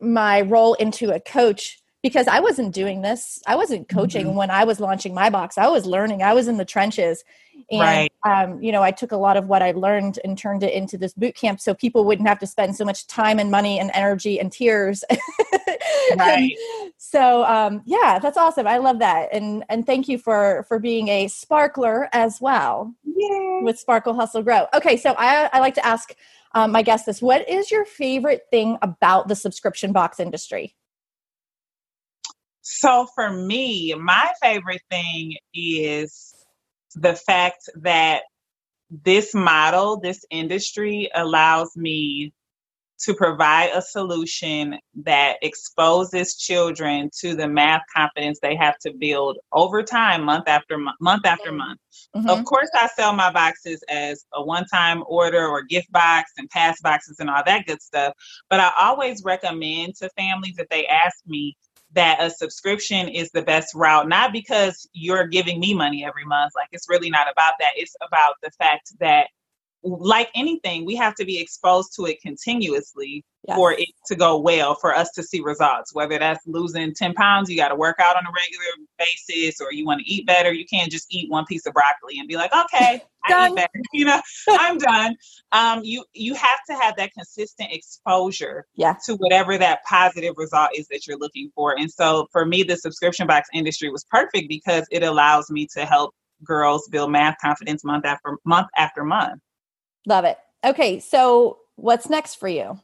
my 0.00 0.42
role 0.42 0.74
into 0.74 1.12
a 1.12 1.20
coach 1.20 1.82
because 2.02 2.26
I 2.26 2.40
wasn't 2.40 2.74
doing 2.74 3.02
this. 3.02 3.40
I 3.46 3.54
wasn't 3.54 3.88
coaching 3.88 4.26
mm-hmm. 4.26 4.36
when 4.36 4.50
I 4.50 4.64
was 4.64 4.80
launching 4.80 5.14
my 5.14 5.30
box. 5.30 5.56
I 5.56 5.68
was 5.68 5.86
learning. 5.86 6.22
I 6.22 6.34
was 6.34 6.48
in 6.48 6.56
the 6.56 6.64
trenches. 6.64 7.24
And, 7.70 7.80
right. 7.80 8.12
um, 8.24 8.60
you 8.60 8.72
know, 8.72 8.82
I 8.82 8.90
took 8.90 9.12
a 9.12 9.16
lot 9.16 9.36
of 9.36 9.46
what 9.46 9.62
I 9.62 9.70
learned 9.70 10.18
and 10.24 10.36
turned 10.36 10.64
it 10.64 10.74
into 10.74 10.98
this 10.98 11.12
boot 11.14 11.36
camp 11.36 11.60
so 11.60 11.74
people 11.74 12.04
wouldn't 12.04 12.28
have 12.28 12.40
to 12.40 12.46
spend 12.46 12.76
so 12.76 12.84
much 12.84 13.06
time 13.06 13.38
and 13.38 13.50
money 13.50 13.78
and 13.78 13.90
energy 13.94 14.40
and 14.40 14.50
tears. 14.50 15.04
right. 16.18 16.52
So, 17.12 17.44
um, 17.44 17.82
yeah, 17.84 18.18
that's 18.18 18.38
awesome. 18.38 18.66
I 18.66 18.78
love 18.78 19.00
that. 19.00 19.28
And, 19.34 19.64
and 19.68 19.84
thank 19.84 20.08
you 20.08 20.16
for, 20.16 20.64
for 20.66 20.78
being 20.78 21.08
a 21.08 21.28
sparkler 21.28 22.08
as 22.10 22.40
well 22.40 22.94
Yay. 23.04 23.60
with 23.62 23.78
Sparkle 23.78 24.14
Hustle 24.14 24.42
Grow. 24.42 24.64
Okay. 24.72 24.96
So 24.96 25.14
I, 25.18 25.50
I 25.52 25.60
like 25.60 25.74
to 25.74 25.86
ask 25.86 26.14
um, 26.54 26.72
my 26.72 26.80
guest 26.80 27.04
this, 27.04 27.20
what 27.20 27.46
is 27.50 27.70
your 27.70 27.84
favorite 27.84 28.44
thing 28.50 28.78
about 28.80 29.28
the 29.28 29.36
subscription 29.36 29.92
box 29.92 30.20
industry? 30.20 30.74
So 32.62 33.06
for 33.14 33.30
me, 33.30 33.92
my 33.92 34.32
favorite 34.40 34.80
thing 34.90 35.36
is 35.52 36.34
the 36.94 37.14
fact 37.14 37.68
that 37.82 38.22
this 38.90 39.34
model, 39.34 40.00
this 40.00 40.24
industry 40.30 41.10
allows 41.14 41.76
me 41.76 42.32
to 43.02 43.14
provide 43.14 43.70
a 43.74 43.82
solution 43.82 44.78
that 45.02 45.36
exposes 45.42 46.36
children 46.36 47.10
to 47.20 47.34
the 47.34 47.48
math 47.48 47.82
confidence 47.94 48.38
they 48.40 48.54
have 48.54 48.78
to 48.78 48.92
build 48.92 49.38
over 49.52 49.82
time, 49.82 50.22
month 50.22 50.46
after 50.46 50.78
month, 50.78 50.96
month 51.00 51.26
after 51.26 51.48
mm-hmm. 51.48 51.58
month. 51.58 51.80
Mm-hmm. 52.16 52.28
Of 52.28 52.44
course, 52.44 52.70
I 52.74 52.86
sell 52.88 53.12
my 53.12 53.32
boxes 53.32 53.82
as 53.88 54.24
a 54.34 54.42
one 54.42 54.66
time 54.66 55.02
order 55.06 55.46
or 55.46 55.62
gift 55.62 55.90
box 55.90 56.32
and 56.38 56.48
pass 56.50 56.80
boxes 56.80 57.16
and 57.18 57.28
all 57.28 57.42
that 57.44 57.66
good 57.66 57.82
stuff. 57.82 58.14
But 58.48 58.60
I 58.60 58.70
always 58.78 59.22
recommend 59.24 59.96
to 59.96 60.08
families 60.16 60.54
that 60.56 60.70
they 60.70 60.86
ask 60.86 61.16
me 61.26 61.56
that 61.94 62.22
a 62.22 62.30
subscription 62.30 63.08
is 63.08 63.30
the 63.32 63.42
best 63.42 63.74
route, 63.74 64.08
not 64.08 64.32
because 64.32 64.88
you're 64.92 65.26
giving 65.26 65.60
me 65.60 65.74
money 65.74 66.04
every 66.04 66.24
month. 66.24 66.52
Like 66.54 66.68
it's 66.72 66.88
really 66.88 67.10
not 67.10 67.30
about 67.30 67.54
that. 67.60 67.72
It's 67.76 67.94
about 68.06 68.36
the 68.42 68.50
fact 68.52 68.92
that 69.00 69.28
like 69.82 70.30
anything, 70.34 70.84
we 70.84 70.96
have 70.96 71.14
to 71.16 71.24
be 71.24 71.40
exposed 71.40 71.94
to 71.96 72.06
it 72.06 72.20
continuously 72.20 73.24
yes. 73.46 73.56
for 73.56 73.72
it 73.72 73.88
to 74.06 74.14
go 74.14 74.38
well, 74.38 74.74
for 74.74 74.94
us 74.94 75.10
to 75.12 75.22
see 75.22 75.40
results. 75.40 75.94
Whether 75.94 76.18
that's 76.18 76.46
losing 76.46 76.94
10 76.94 77.14
pounds, 77.14 77.50
you 77.50 77.56
got 77.56 77.68
to 77.68 77.74
work 77.74 77.96
out 77.98 78.16
on 78.16 78.24
a 78.24 78.30
regular 78.30 78.88
basis, 78.98 79.60
or 79.60 79.72
you 79.72 79.84
want 79.84 80.00
to 80.00 80.06
eat 80.06 80.26
better, 80.26 80.52
you 80.52 80.64
can't 80.66 80.90
just 80.90 81.06
eat 81.10 81.30
one 81.30 81.44
piece 81.46 81.66
of 81.66 81.74
broccoli 81.74 82.18
and 82.18 82.28
be 82.28 82.36
like, 82.36 82.52
okay, 82.54 83.02
I 83.24 83.48
eat 83.48 83.56
better. 83.56 83.68
You 83.92 84.06
know, 84.06 84.20
I'm 84.48 84.78
done. 84.78 85.16
Um, 85.52 85.80
you 85.84 86.04
you 86.14 86.34
have 86.34 86.60
to 86.68 86.74
have 86.74 86.96
that 86.96 87.12
consistent 87.12 87.72
exposure 87.72 88.66
yeah. 88.74 88.94
to 89.04 89.16
whatever 89.16 89.58
that 89.58 89.80
positive 89.84 90.34
result 90.36 90.70
is 90.74 90.86
that 90.88 91.06
you're 91.06 91.18
looking 91.18 91.50
for. 91.54 91.78
And 91.78 91.90
so 91.90 92.26
for 92.32 92.46
me, 92.46 92.62
the 92.62 92.76
subscription 92.76 93.26
box 93.26 93.48
industry 93.52 93.90
was 93.90 94.04
perfect 94.10 94.48
because 94.48 94.86
it 94.90 95.02
allows 95.02 95.50
me 95.50 95.68
to 95.74 95.84
help 95.84 96.14
girls 96.44 96.88
build 96.88 97.10
math 97.12 97.36
confidence 97.40 97.84
month 97.84 98.04
after 98.04 98.38
month 98.44 98.68
after 98.76 99.04
month. 99.04 99.40
Love 100.06 100.24
it. 100.24 100.38
Okay, 100.64 101.00
so 101.00 101.58
what's 101.76 102.08
next 102.08 102.36
for 102.36 102.48
you? 102.48 102.78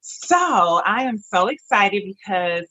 So 0.00 0.82
I 0.84 1.04
am 1.04 1.18
so 1.18 1.48
excited 1.48 2.02
because 2.04 2.66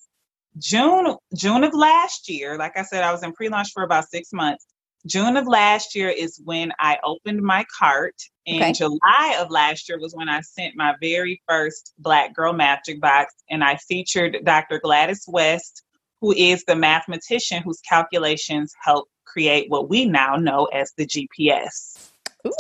June 0.58 1.16
June 1.36 1.64
of 1.64 1.74
last 1.74 2.30
year, 2.30 2.58
like 2.58 2.78
I 2.78 2.84
said, 2.84 3.04
I 3.04 3.12
was 3.12 3.24
in 3.24 3.34
pre-launch 3.34 3.72
for 3.74 3.84
about 3.84 4.10
six 4.10 4.34
months. 4.34 4.66
June 5.06 5.38
of 5.38 5.48
last 5.48 5.96
year 5.96 6.10
is 6.10 6.42
when 6.44 6.74
I 6.80 6.98
opened 7.04 7.42
my 7.42 7.66
cart. 7.78 8.16
And 8.46 8.62
okay. 8.62 8.74
July 8.74 9.38
of 9.40 9.50
last 9.50 9.88
year 9.88 10.00
was 10.00 10.14
when 10.14 10.28
I 10.28 10.42
sent 10.42 10.76
my 10.76 10.96
very 11.00 11.42
first 11.48 11.94
Black 12.00 12.36
Girl 12.36 12.54
MATHgic 12.54 13.00
box. 13.00 13.34
And 13.50 13.64
I 13.64 13.76
featured 13.76 14.38
Dr. 14.44 14.80
Gladys 14.80 15.24
West, 15.28 15.84
who 16.20 16.34
is 16.34 16.66
the 16.66 16.76
mathematician 16.76 17.64
whose 17.64 17.80
calculations 17.88 18.74
help 18.84 19.08
create 19.26 19.70
what 19.70 19.90
we 19.90 20.06
now 20.06 20.36
know 20.36 20.66
as 20.66 20.92
the 20.98 21.06
GPS. 21.06 21.99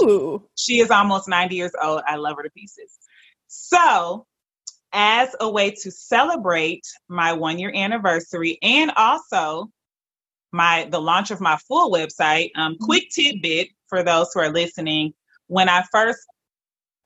Ooh. 0.01 0.45
She 0.55 0.79
is 0.79 0.91
almost 0.91 1.27
90 1.27 1.55
years 1.55 1.71
old. 1.81 2.01
I 2.05 2.15
love 2.15 2.37
her 2.37 2.43
to 2.43 2.49
pieces. 2.49 2.97
So, 3.47 4.25
as 4.91 5.35
a 5.39 5.49
way 5.49 5.71
to 5.71 5.91
celebrate 5.91 6.83
my 7.07 7.33
one 7.33 7.59
year 7.59 7.71
anniversary 7.73 8.57
and 8.61 8.91
also 8.95 9.69
my 10.51 10.87
the 10.89 10.99
launch 10.99 11.31
of 11.31 11.41
my 11.41 11.57
full 11.67 11.91
website, 11.91 12.49
um, 12.55 12.73
mm-hmm. 12.73 12.85
quick 12.85 13.09
tidbit 13.13 13.69
for 13.87 14.03
those 14.03 14.31
who 14.33 14.39
are 14.41 14.51
listening. 14.51 15.13
When 15.47 15.69
I 15.69 15.83
first 15.91 16.19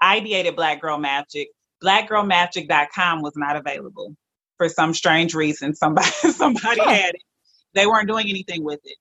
ideated 0.02 0.56
Black 0.56 0.82
Girl 0.82 0.98
MATHgic, 0.98 1.48
blackgirlmathgic.com 1.84 3.22
was 3.22 3.34
not 3.36 3.56
available 3.56 4.16
for 4.58 4.70
some 4.70 4.94
strange 4.94 5.34
reason. 5.34 5.76
Somebody 5.76 6.08
somebody 6.32 6.82
huh. 6.82 6.90
had 6.90 7.16
it. 7.16 7.22
They 7.74 7.86
weren't 7.86 8.08
doing 8.08 8.30
anything 8.30 8.64
with 8.64 8.80
it. 8.84 8.98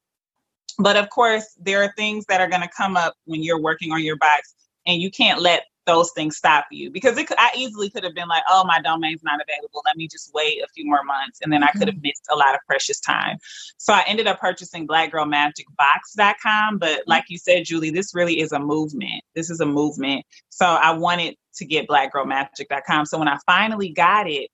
But 0.83 0.97
of 0.97 1.11
course, 1.11 1.57
there 1.61 1.83
are 1.83 1.93
things 1.97 2.25
that 2.29 2.41
are 2.41 2.49
going 2.49 2.63
to 2.63 2.71
come 2.77 2.97
up 2.97 3.15
when 3.25 3.43
you're 3.43 3.61
working 3.61 3.93
on 3.93 4.03
your 4.03 4.17
box, 4.17 4.55
and 4.87 5.01
you 5.01 5.11
can't 5.11 5.41
let 5.41 5.65
those 5.87 6.13
things 6.13 6.37
stop 6.37 6.67
you 6.71 6.91
because 6.91 7.17
it, 7.19 7.27
I 7.37 7.51
easily 7.57 7.91
could 7.91 8.05
have 8.05 8.15
been 8.15 8.29
like, 8.29 8.43
oh, 8.49 8.65
my 8.65 8.81
domain's 8.81 9.23
not 9.25 9.41
available. 9.41 9.83
Let 9.85 9.97
me 9.97 10.07
just 10.07 10.31
wait 10.33 10.63
a 10.63 10.69
few 10.75 10.87
more 10.87 11.03
months. 11.03 11.41
And 11.43 11.53
then 11.53 11.65
I 11.65 11.71
could 11.73 11.89
have 11.89 11.97
mm-hmm. 11.97 12.03
missed 12.03 12.27
a 12.31 12.37
lot 12.37 12.55
of 12.55 12.61
precious 12.67 13.01
time. 13.01 13.39
So 13.79 13.93
I 13.93 14.05
ended 14.07 14.27
up 14.27 14.39
purchasing 14.39 14.87
blackgirlmathgicbox.com. 14.87 16.79
But 16.79 16.89
mm-hmm. 16.89 17.11
like 17.11 17.25
you 17.29 17.39
said, 17.39 17.65
Julie, 17.65 17.91
this 17.91 18.15
really 18.15 18.41
is 18.41 18.53
a 18.53 18.61
movement. 18.61 19.23
This 19.35 19.51
is 19.51 19.61
a 19.61 19.67
movement. 19.67 20.25
So 20.51 20.67
I 20.67 20.93
wanted 20.93 21.37
to 21.57 21.65
get 21.65 21.89
blackgirlmathgic.com. 21.89 23.07
So 23.07 23.19
when 23.19 23.29
I 23.29 23.39
finally 23.45 23.91
got 23.91 24.31
it, 24.31 24.51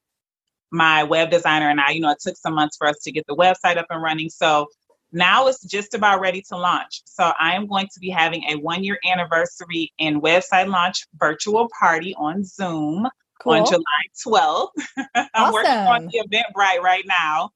my 0.71 1.03
web 1.03 1.31
designer 1.31 1.71
and 1.71 1.81
I, 1.81 1.91
you 1.91 2.01
know, 2.01 2.11
it 2.11 2.19
took 2.21 2.37
some 2.37 2.55
months 2.55 2.77
for 2.77 2.87
us 2.87 2.99
to 3.05 3.13
get 3.13 3.27
the 3.27 3.35
website 3.35 3.79
up 3.79 3.87
and 3.91 4.03
running. 4.03 4.29
So 4.29 4.67
now 5.13 5.47
it's 5.47 5.65
just 5.65 5.95
about 5.95 6.21
ready 6.21 6.43
to 6.49 6.57
launch. 6.57 7.03
So 7.07 7.33
I 7.39 7.55
am 7.55 7.67
going 7.67 7.89
to 7.93 8.01
be 8.01 8.11
having 8.11 8.45
a 8.45 8.57
one 8.57 8.85
year 8.85 8.99
anniversary 9.11 9.93
and 9.99 10.23
website 10.23 10.69
launch 10.69 11.07
virtual 11.19 11.69
party 11.79 12.15
on 12.19 12.45
Zoom 12.45 13.09
cool. 13.41 13.53
on 13.55 13.67
July 13.67 13.83
12th. 14.27 14.69
I'm 15.35 15.53
working 15.53 15.71
on 15.71 16.07
the 16.07 16.23
Eventbrite 16.29 16.83
right 16.83 17.05
now. 17.07 17.51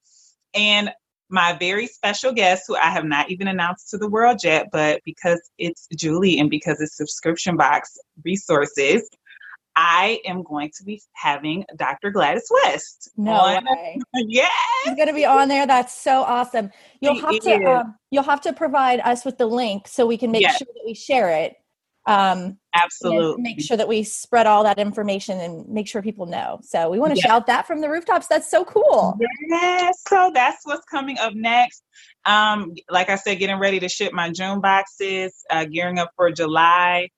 And 0.55 0.91
my 1.29 1.55
very 1.55 1.87
special 1.87 2.33
guest, 2.33 2.65
who 2.69 2.77
I 2.77 2.91
have 2.91 3.05
not 3.05 3.31
even 3.31 3.49
announced 3.49 3.89
to 3.91 3.99
the 3.99 4.09
world 4.09 4.41
yet, 4.45 4.69
but 4.71 5.01
because 5.05 5.41
it's 5.59 5.89
Julie 5.97 6.39
and 6.39 6.51
because 6.51 6.81
it's 6.81 6.97
subscription 6.97 7.57
box 7.57 7.97
resources, 8.23 9.09
I 9.75 10.21
am 10.27 10.43
going 10.43 10.71
to 10.77 10.85
be 10.85 11.01
having 11.15 11.65
Dr. 11.77 12.11
Gladys 12.11 12.51
West. 12.65 13.11
No 13.17 13.33
on. 13.33 13.65
way. 13.65 13.99
yes. 14.15 14.53
She's 14.85 14.95
going 14.95 15.09
to 15.09 15.15
be 15.15 15.25
on 15.25 15.49
there. 15.49 15.67
That's 15.67 15.99
so 15.99 16.23
awesome. 16.23 16.71
You'll 17.01 17.21
have 17.21 17.41
to 17.41 17.65
um, 17.65 17.95
you'll 18.11 18.23
have 18.25 18.43
to 18.43 18.53
provide 18.53 19.01
us 19.01 19.25
with 19.25 19.39
the 19.39 19.47
link 19.47 19.89
so 19.89 20.07
we 20.07 20.19
can 20.19 20.31
make 20.31 20.43
yes. 20.43 20.59
sure 20.59 20.67
that 20.67 20.83
we 20.85 20.95
share 20.95 21.31
it. 21.31 21.57
Um, 22.07 22.59
Absolutely. 22.75 23.43
Make 23.43 23.61
sure 23.61 23.77
that 23.77 23.87
we 23.87 24.03
spread 24.03 24.47
all 24.47 24.65
that 24.65 24.79
information 24.79 25.39
and 25.39 25.69
make 25.69 25.87
sure 25.87 26.03
people 26.03 26.27
know. 26.27 26.59
So 26.63 26.91
we 26.91 26.99
want 26.99 27.13
to 27.13 27.17
yes. 27.17 27.27
shout 27.27 27.47
that 27.47 27.67
from 27.67 27.81
the 27.81 27.89
rooftops. 27.89 28.27
That's 28.27 28.51
so 28.51 28.65
cool. 28.65 29.19
Yes. 29.49 30.03
So 30.09 30.31
that's 30.35 30.67
what's 30.67 30.85
coming 30.87 31.19
up 31.19 31.35
next. 31.35 31.83
Um, 32.25 32.73
like 32.91 33.09
I 33.09 33.17
said, 33.17 33.39
getting 33.39 33.59
ready 33.59 33.79
to 33.81 33.89
ship 33.89 34.13
my 34.13 34.31
June 34.31 34.61
boxes, 34.61 35.45
uh, 35.51 35.65
gearing 35.65 35.99
up 35.99 36.11
for 36.17 36.31
July 36.33 37.09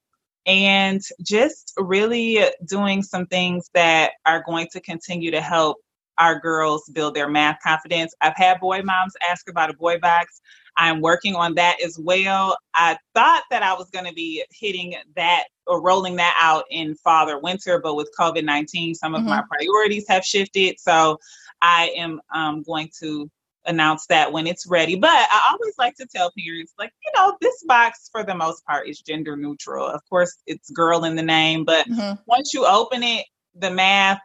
and 0.45 1.01
just 1.21 1.73
really 1.77 2.43
doing 2.67 3.01
some 3.01 3.25
things 3.27 3.69
that 3.73 4.11
are 4.25 4.43
going 4.45 4.67
to 4.71 4.79
continue 4.79 5.31
to 5.31 5.41
help 5.41 5.77
our 6.17 6.39
girls 6.39 6.89
build 6.93 7.13
their 7.13 7.29
math 7.29 7.57
confidence. 7.61 8.13
I've 8.21 8.37
had 8.37 8.59
boy 8.59 8.81
moms 8.81 9.13
ask 9.29 9.49
about 9.49 9.69
a 9.69 9.73
boy 9.73 9.99
box. 9.99 10.41
I'm 10.77 11.01
working 11.01 11.35
on 11.35 11.55
that 11.55 11.81
as 11.83 11.97
well. 11.97 12.57
I 12.73 12.97
thought 13.13 13.43
that 13.49 13.63
I 13.63 13.73
was 13.73 13.89
going 13.89 14.05
to 14.05 14.13
be 14.13 14.43
hitting 14.51 14.95
that 15.15 15.45
or 15.67 15.81
rolling 15.81 16.15
that 16.17 16.37
out 16.41 16.65
in 16.69 16.95
father 16.95 17.39
winter, 17.39 17.79
but 17.79 17.95
with 17.95 18.11
COVID 18.17 18.43
19, 18.43 18.93
some 18.95 19.15
of 19.15 19.21
mm-hmm. 19.21 19.29
my 19.29 19.43
priorities 19.49 20.05
have 20.07 20.23
shifted. 20.23 20.79
So 20.79 21.17
I 21.61 21.93
am 21.95 22.21
um, 22.33 22.61
going 22.63 22.89
to 23.01 23.29
announce 23.65 24.05
that 24.07 24.31
when 24.31 24.47
it's 24.47 24.67
ready. 24.67 24.95
But 24.95 25.09
I 25.09 25.49
always 25.51 25.73
like 25.77 25.95
to 25.95 26.07
tell 26.07 26.31
parents, 26.37 26.73
like, 26.77 26.91
you 27.03 27.11
know, 27.15 27.35
this 27.41 27.63
box 27.67 28.09
for 28.11 28.23
the 28.23 28.35
most 28.35 28.65
part 28.65 28.87
is 28.87 28.99
gender 28.99 29.35
neutral. 29.35 29.85
Of 29.85 30.01
course, 30.09 30.35
it's 30.47 30.69
girl 30.71 31.03
in 31.03 31.15
the 31.15 31.23
name, 31.23 31.65
but 31.65 31.87
mm-hmm. 31.87 32.21
once 32.27 32.53
you 32.53 32.65
open 32.65 33.03
it, 33.03 33.25
the 33.55 33.71
math, 33.71 34.19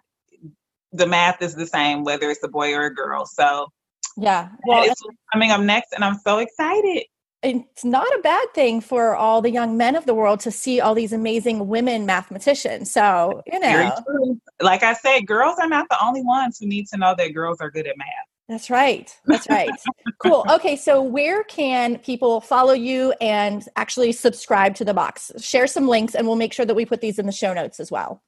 the 0.92 1.06
math 1.06 1.40
is 1.40 1.54
the 1.54 1.66
same 1.66 2.04
whether 2.04 2.30
it's 2.30 2.42
a 2.42 2.48
boy 2.48 2.74
or 2.74 2.86
a 2.86 2.94
girl. 2.94 3.24
So 3.26 3.68
yeah, 4.16 4.48
well, 4.66 4.82
it's 4.84 5.00
coming 5.32 5.50
up 5.50 5.60
next, 5.60 5.92
and 5.92 6.04
I'm 6.04 6.18
so 6.18 6.38
excited. 6.38 7.04
It's 7.42 7.84
not 7.84 8.06
a 8.06 8.20
bad 8.22 8.52
thing 8.52 8.82
for 8.82 9.16
all 9.16 9.40
the 9.40 9.50
young 9.50 9.78
men 9.78 9.96
of 9.96 10.04
the 10.04 10.12
world 10.12 10.40
to 10.40 10.50
see 10.50 10.78
all 10.78 10.94
these 10.94 11.14
amazing 11.14 11.68
women 11.68 12.04
mathematicians. 12.04 12.90
So, 12.90 13.42
you 13.46 13.58
know, 13.58 14.36
like 14.60 14.82
I 14.82 14.92
said, 14.92 15.26
girls 15.26 15.56
are 15.58 15.68
not 15.68 15.88
the 15.88 15.96
only 16.04 16.22
ones 16.22 16.58
who 16.60 16.66
need 16.66 16.86
to 16.88 16.98
know 16.98 17.14
that 17.16 17.28
girls 17.28 17.58
are 17.60 17.70
good 17.70 17.86
at 17.86 17.96
math. 17.96 18.06
That's 18.50 18.68
right. 18.68 19.16
That's 19.26 19.48
right. 19.48 19.70
cool. 20.18 20.44
Okay, 20.50 20.74
so 20.74 21.00
where 21.00 21.44
can 21.44 21.98
people 21.98 22.40
follow 22.40 22.72
you 22.72 23.14
and 23.20 23.64
actually 23.76 24.10
subscribe 24.10 24.74
to 24.74 24.84
the 24.84 24.92
box? 24.92 25.30
Share 25.38 25.68
some 25.68 25.86
links 25.86 26.16
and 26.16 26.26
we'll 26.26 26.34
make 26.34 26.52
sure 26.52 26.66
that 26.66 26.74
we 26.74 26.84
put 26.84 27.00
these 27.00 27.20
in 27.20 27.26
the 27.26 27.32
show 27.32 27.54
notes 27.54 27.78
as 27.78 27.92
well. 27.92 28.24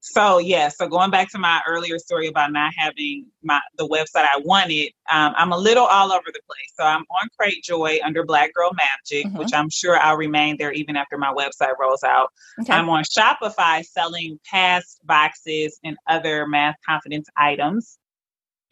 So 0.00 0.38
yeah, 0.38 0.68
so 0.68 0.86
going 0.86 1.10
back 1.10 1.28
to 1.32 1.38
my 1.38 1.60
earlier 1.66 1.98
story 1.98 2.28
about 2.28 2.52
not 2.52 2.72
having 2.76 3.26
my 3.42 3.60
the 3.78 3.88
website 3.88 4.28
I 4.32 4.40
wanted, 4.44 4.92
um, 5.10 5.34
I'm 5.36 5.50
a 5.50 5.58
little 5.58 5.86
all 5.86 6.12
over 6.12 6.26
the 6.26 6.40
place. 6.46 6.72
So 6.78 6.84
I'm 6.84 7.02
on 7.02 7.28
Cratejoy 7.40 7.98
under 8.04 8.24
Black 8.24 8.54
Girl 8.54 8.70
MATHgic, 8.70 9.24
mm-hmm. 9.24 9.38
which 9.38 9.52
I'm 9.52 9.68
sure 9.68 9.98
I'll 9.98 10.16
remain 10.16 10.56
there 10.56 10.70
even 10.70 10.94
after 10.94 11.18
my 11.18 11.34
website 11.34 11.76
rolls 11.80 12.04
out. 12.04 12.28
Okay. 12.60 12.72
I'm 12.72 12.88
on 12.88 13.02
Shopify 13.02 13.84
selling 13.84 14.38
past 14.48 15.00
boxes 15.04 15.80
and 15.82 15.96
other 16.06 16.46
math 16.46 16.76
confidence 16.86 17.28
items. 17.36 17.98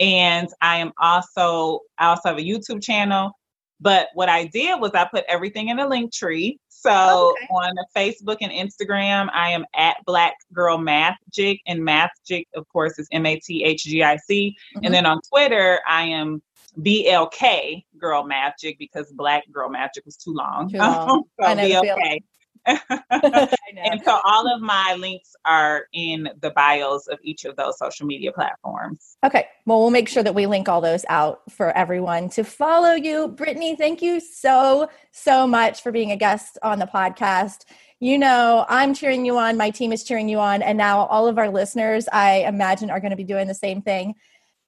And 0.00 0.48
I 0.60 0.78
am 0.78 0.92
also 1.00 1.80
I 1.98 2.06
also 2.06 2.28
have 2.30 2.38
a 2.38 2.42
YouTube 2.42 2.82
channel. 2.82 3.32
But 3.80 4.08
what 4.14 4.28
I 4.28 4.46
did 4.46 4.80
was 4.80 4.92
I 4.92 5.04
put 5.04 5.24
everything 5.28 5.68
in 5.68 5.78
a 5.78 5.86
Linktree. 5.86 6.56
So 6.68 7.34
okay. 7.36 7.46
on 7.50 7.74
Facebook 7.94 8.38
and 8.40 8.52
Instagram, 8.52 9.28
I 9.34 9.50
am 9.50 9.64
at 9.74 9.96
Black 10.06 10.34
Girl 10.52 10.78
Math 10.78 11.16
Jig, 11.32 11.58
and 11.66 11.84
Math 11.84 12.12
Jig, 12.26 12.46
of 12.54 12.66
course, 12.68 12.98
is 12.98 13.08
M 13.12 13.26
A 13.26 13.38
T 13.38 13.64
H 13.64 13.84
G 13.84 14.02
I 14.02 14.16
C. 14.16 14.56
Mm-hmm. 14.76 14.84
And 14.84 14.94
then 14.94 15.04
on 15.04 15.20
Twitter, 15.30 15.80
I 15.86 16.04
am 16.04 16.42
BLK 16.80 17.84
Girl 17.98 18.24
MATHgic 18.24 18.78
because 18.78 19.10
Black 19.12 19.44
Girl 19.50 19.68
MATHgic 19.68 20.04
was 20.04 20.16
too 20.16 20.32
long. 20.32 20.70
Too 20.70 20.78
long. 20.78 21.24
so 21.40 21.46
BLK. 21.46 22.20
and 23.10 24.00
so 24.04 24.20
all 24.24 24.52
of 24.52 24.60
my 24.60 24.96
links 24.98 25.34
are 25.44 25.86
in 25.92 26.28
the 26.40 26.50
bios 26.50 27.06
of 27.06 27.18
each 27.22 27.44
of 27.44 27.56
those 27.56 27.78
social 27.78 28.06
media 28.06 28.32
platforms. 28.32 29.16
Okay. 29.24 29.46
Well, 29.66 29.80
we'll 29.80 29.90
make 29.90 30.08
sure 30.08 30.22
that 30.22 30.34
we 30.34 30.46
link 30.46 30.68
all 30.68 30.80
those 30.80 31.04
out 31.08 31.42
for 31.50 31.76
everyone 31.76 32.28
to 32.30 32.44
follow 32.44 32.92
you. 32.92 33.28
Brittany, 33.28 33.76
thank 33.76 34.02
you 34.02 34.20
so, 34.20 34.88
so 35.12 35.46
much 35.46 35.82
for 35.82 35.92
being 35.92 36.10
a 36.10 36.16
guest 36.16 36.58
on 36.62 36.78
the 36.78 36.86
podcast. 36.86 37.64
You 37.98 38.18
know, 38.18 38.66
I'm 38.68 38.94
cheering 38.94 39.24
you 39.24 39.38
on, 39.38 39.56
my 39.56 39.70
team 39.70 39.92
is 39.92 40.04
cheering 40.04 40.28
you 40.28 40.38
on, 40.38 40.60
and 40.60 40.76
now 40.76 41.06
all 41.06 41.28
of 41.28 41.38
our 41.38 41.48
listeners, 41.48 42.06
I 42.12 42.40
imagine, 42.40 42.90
are 42.90 43.00
going 43.00 43.10
to 43.10 43.16
be 43.16 43.24
doing 43.24 43.46
the 43.46 43.54
same 43.54 43.80
thing. 43.80 44.14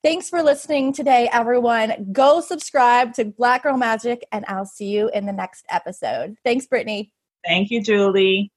Thanks 0.02 0.30
for 0.30 0.42
listening 0.42 0.92
today, 0.92 1.28
everyone. 1.32 2.12
Go 2.12 2.40
subscribe 2.40 3.14
to 3.14 3.24
Black 3.24 3.64
Girl 3.64 3.76
MATHgic, 3.76 4.20
and 4.32 4.44
I'll 4.46 4.64
see 4.64 4.86
you 4.86 5.10
in 5.12 5.26
the 5.26 5.32
next 5.32 5.66
episode. 5.68 6.36
Thanks, 6.44 6.66
Brittany. 6.66 7.12
Thank 7.46 7.70
you, 7.70 7.82
Julie. 7.82 8.52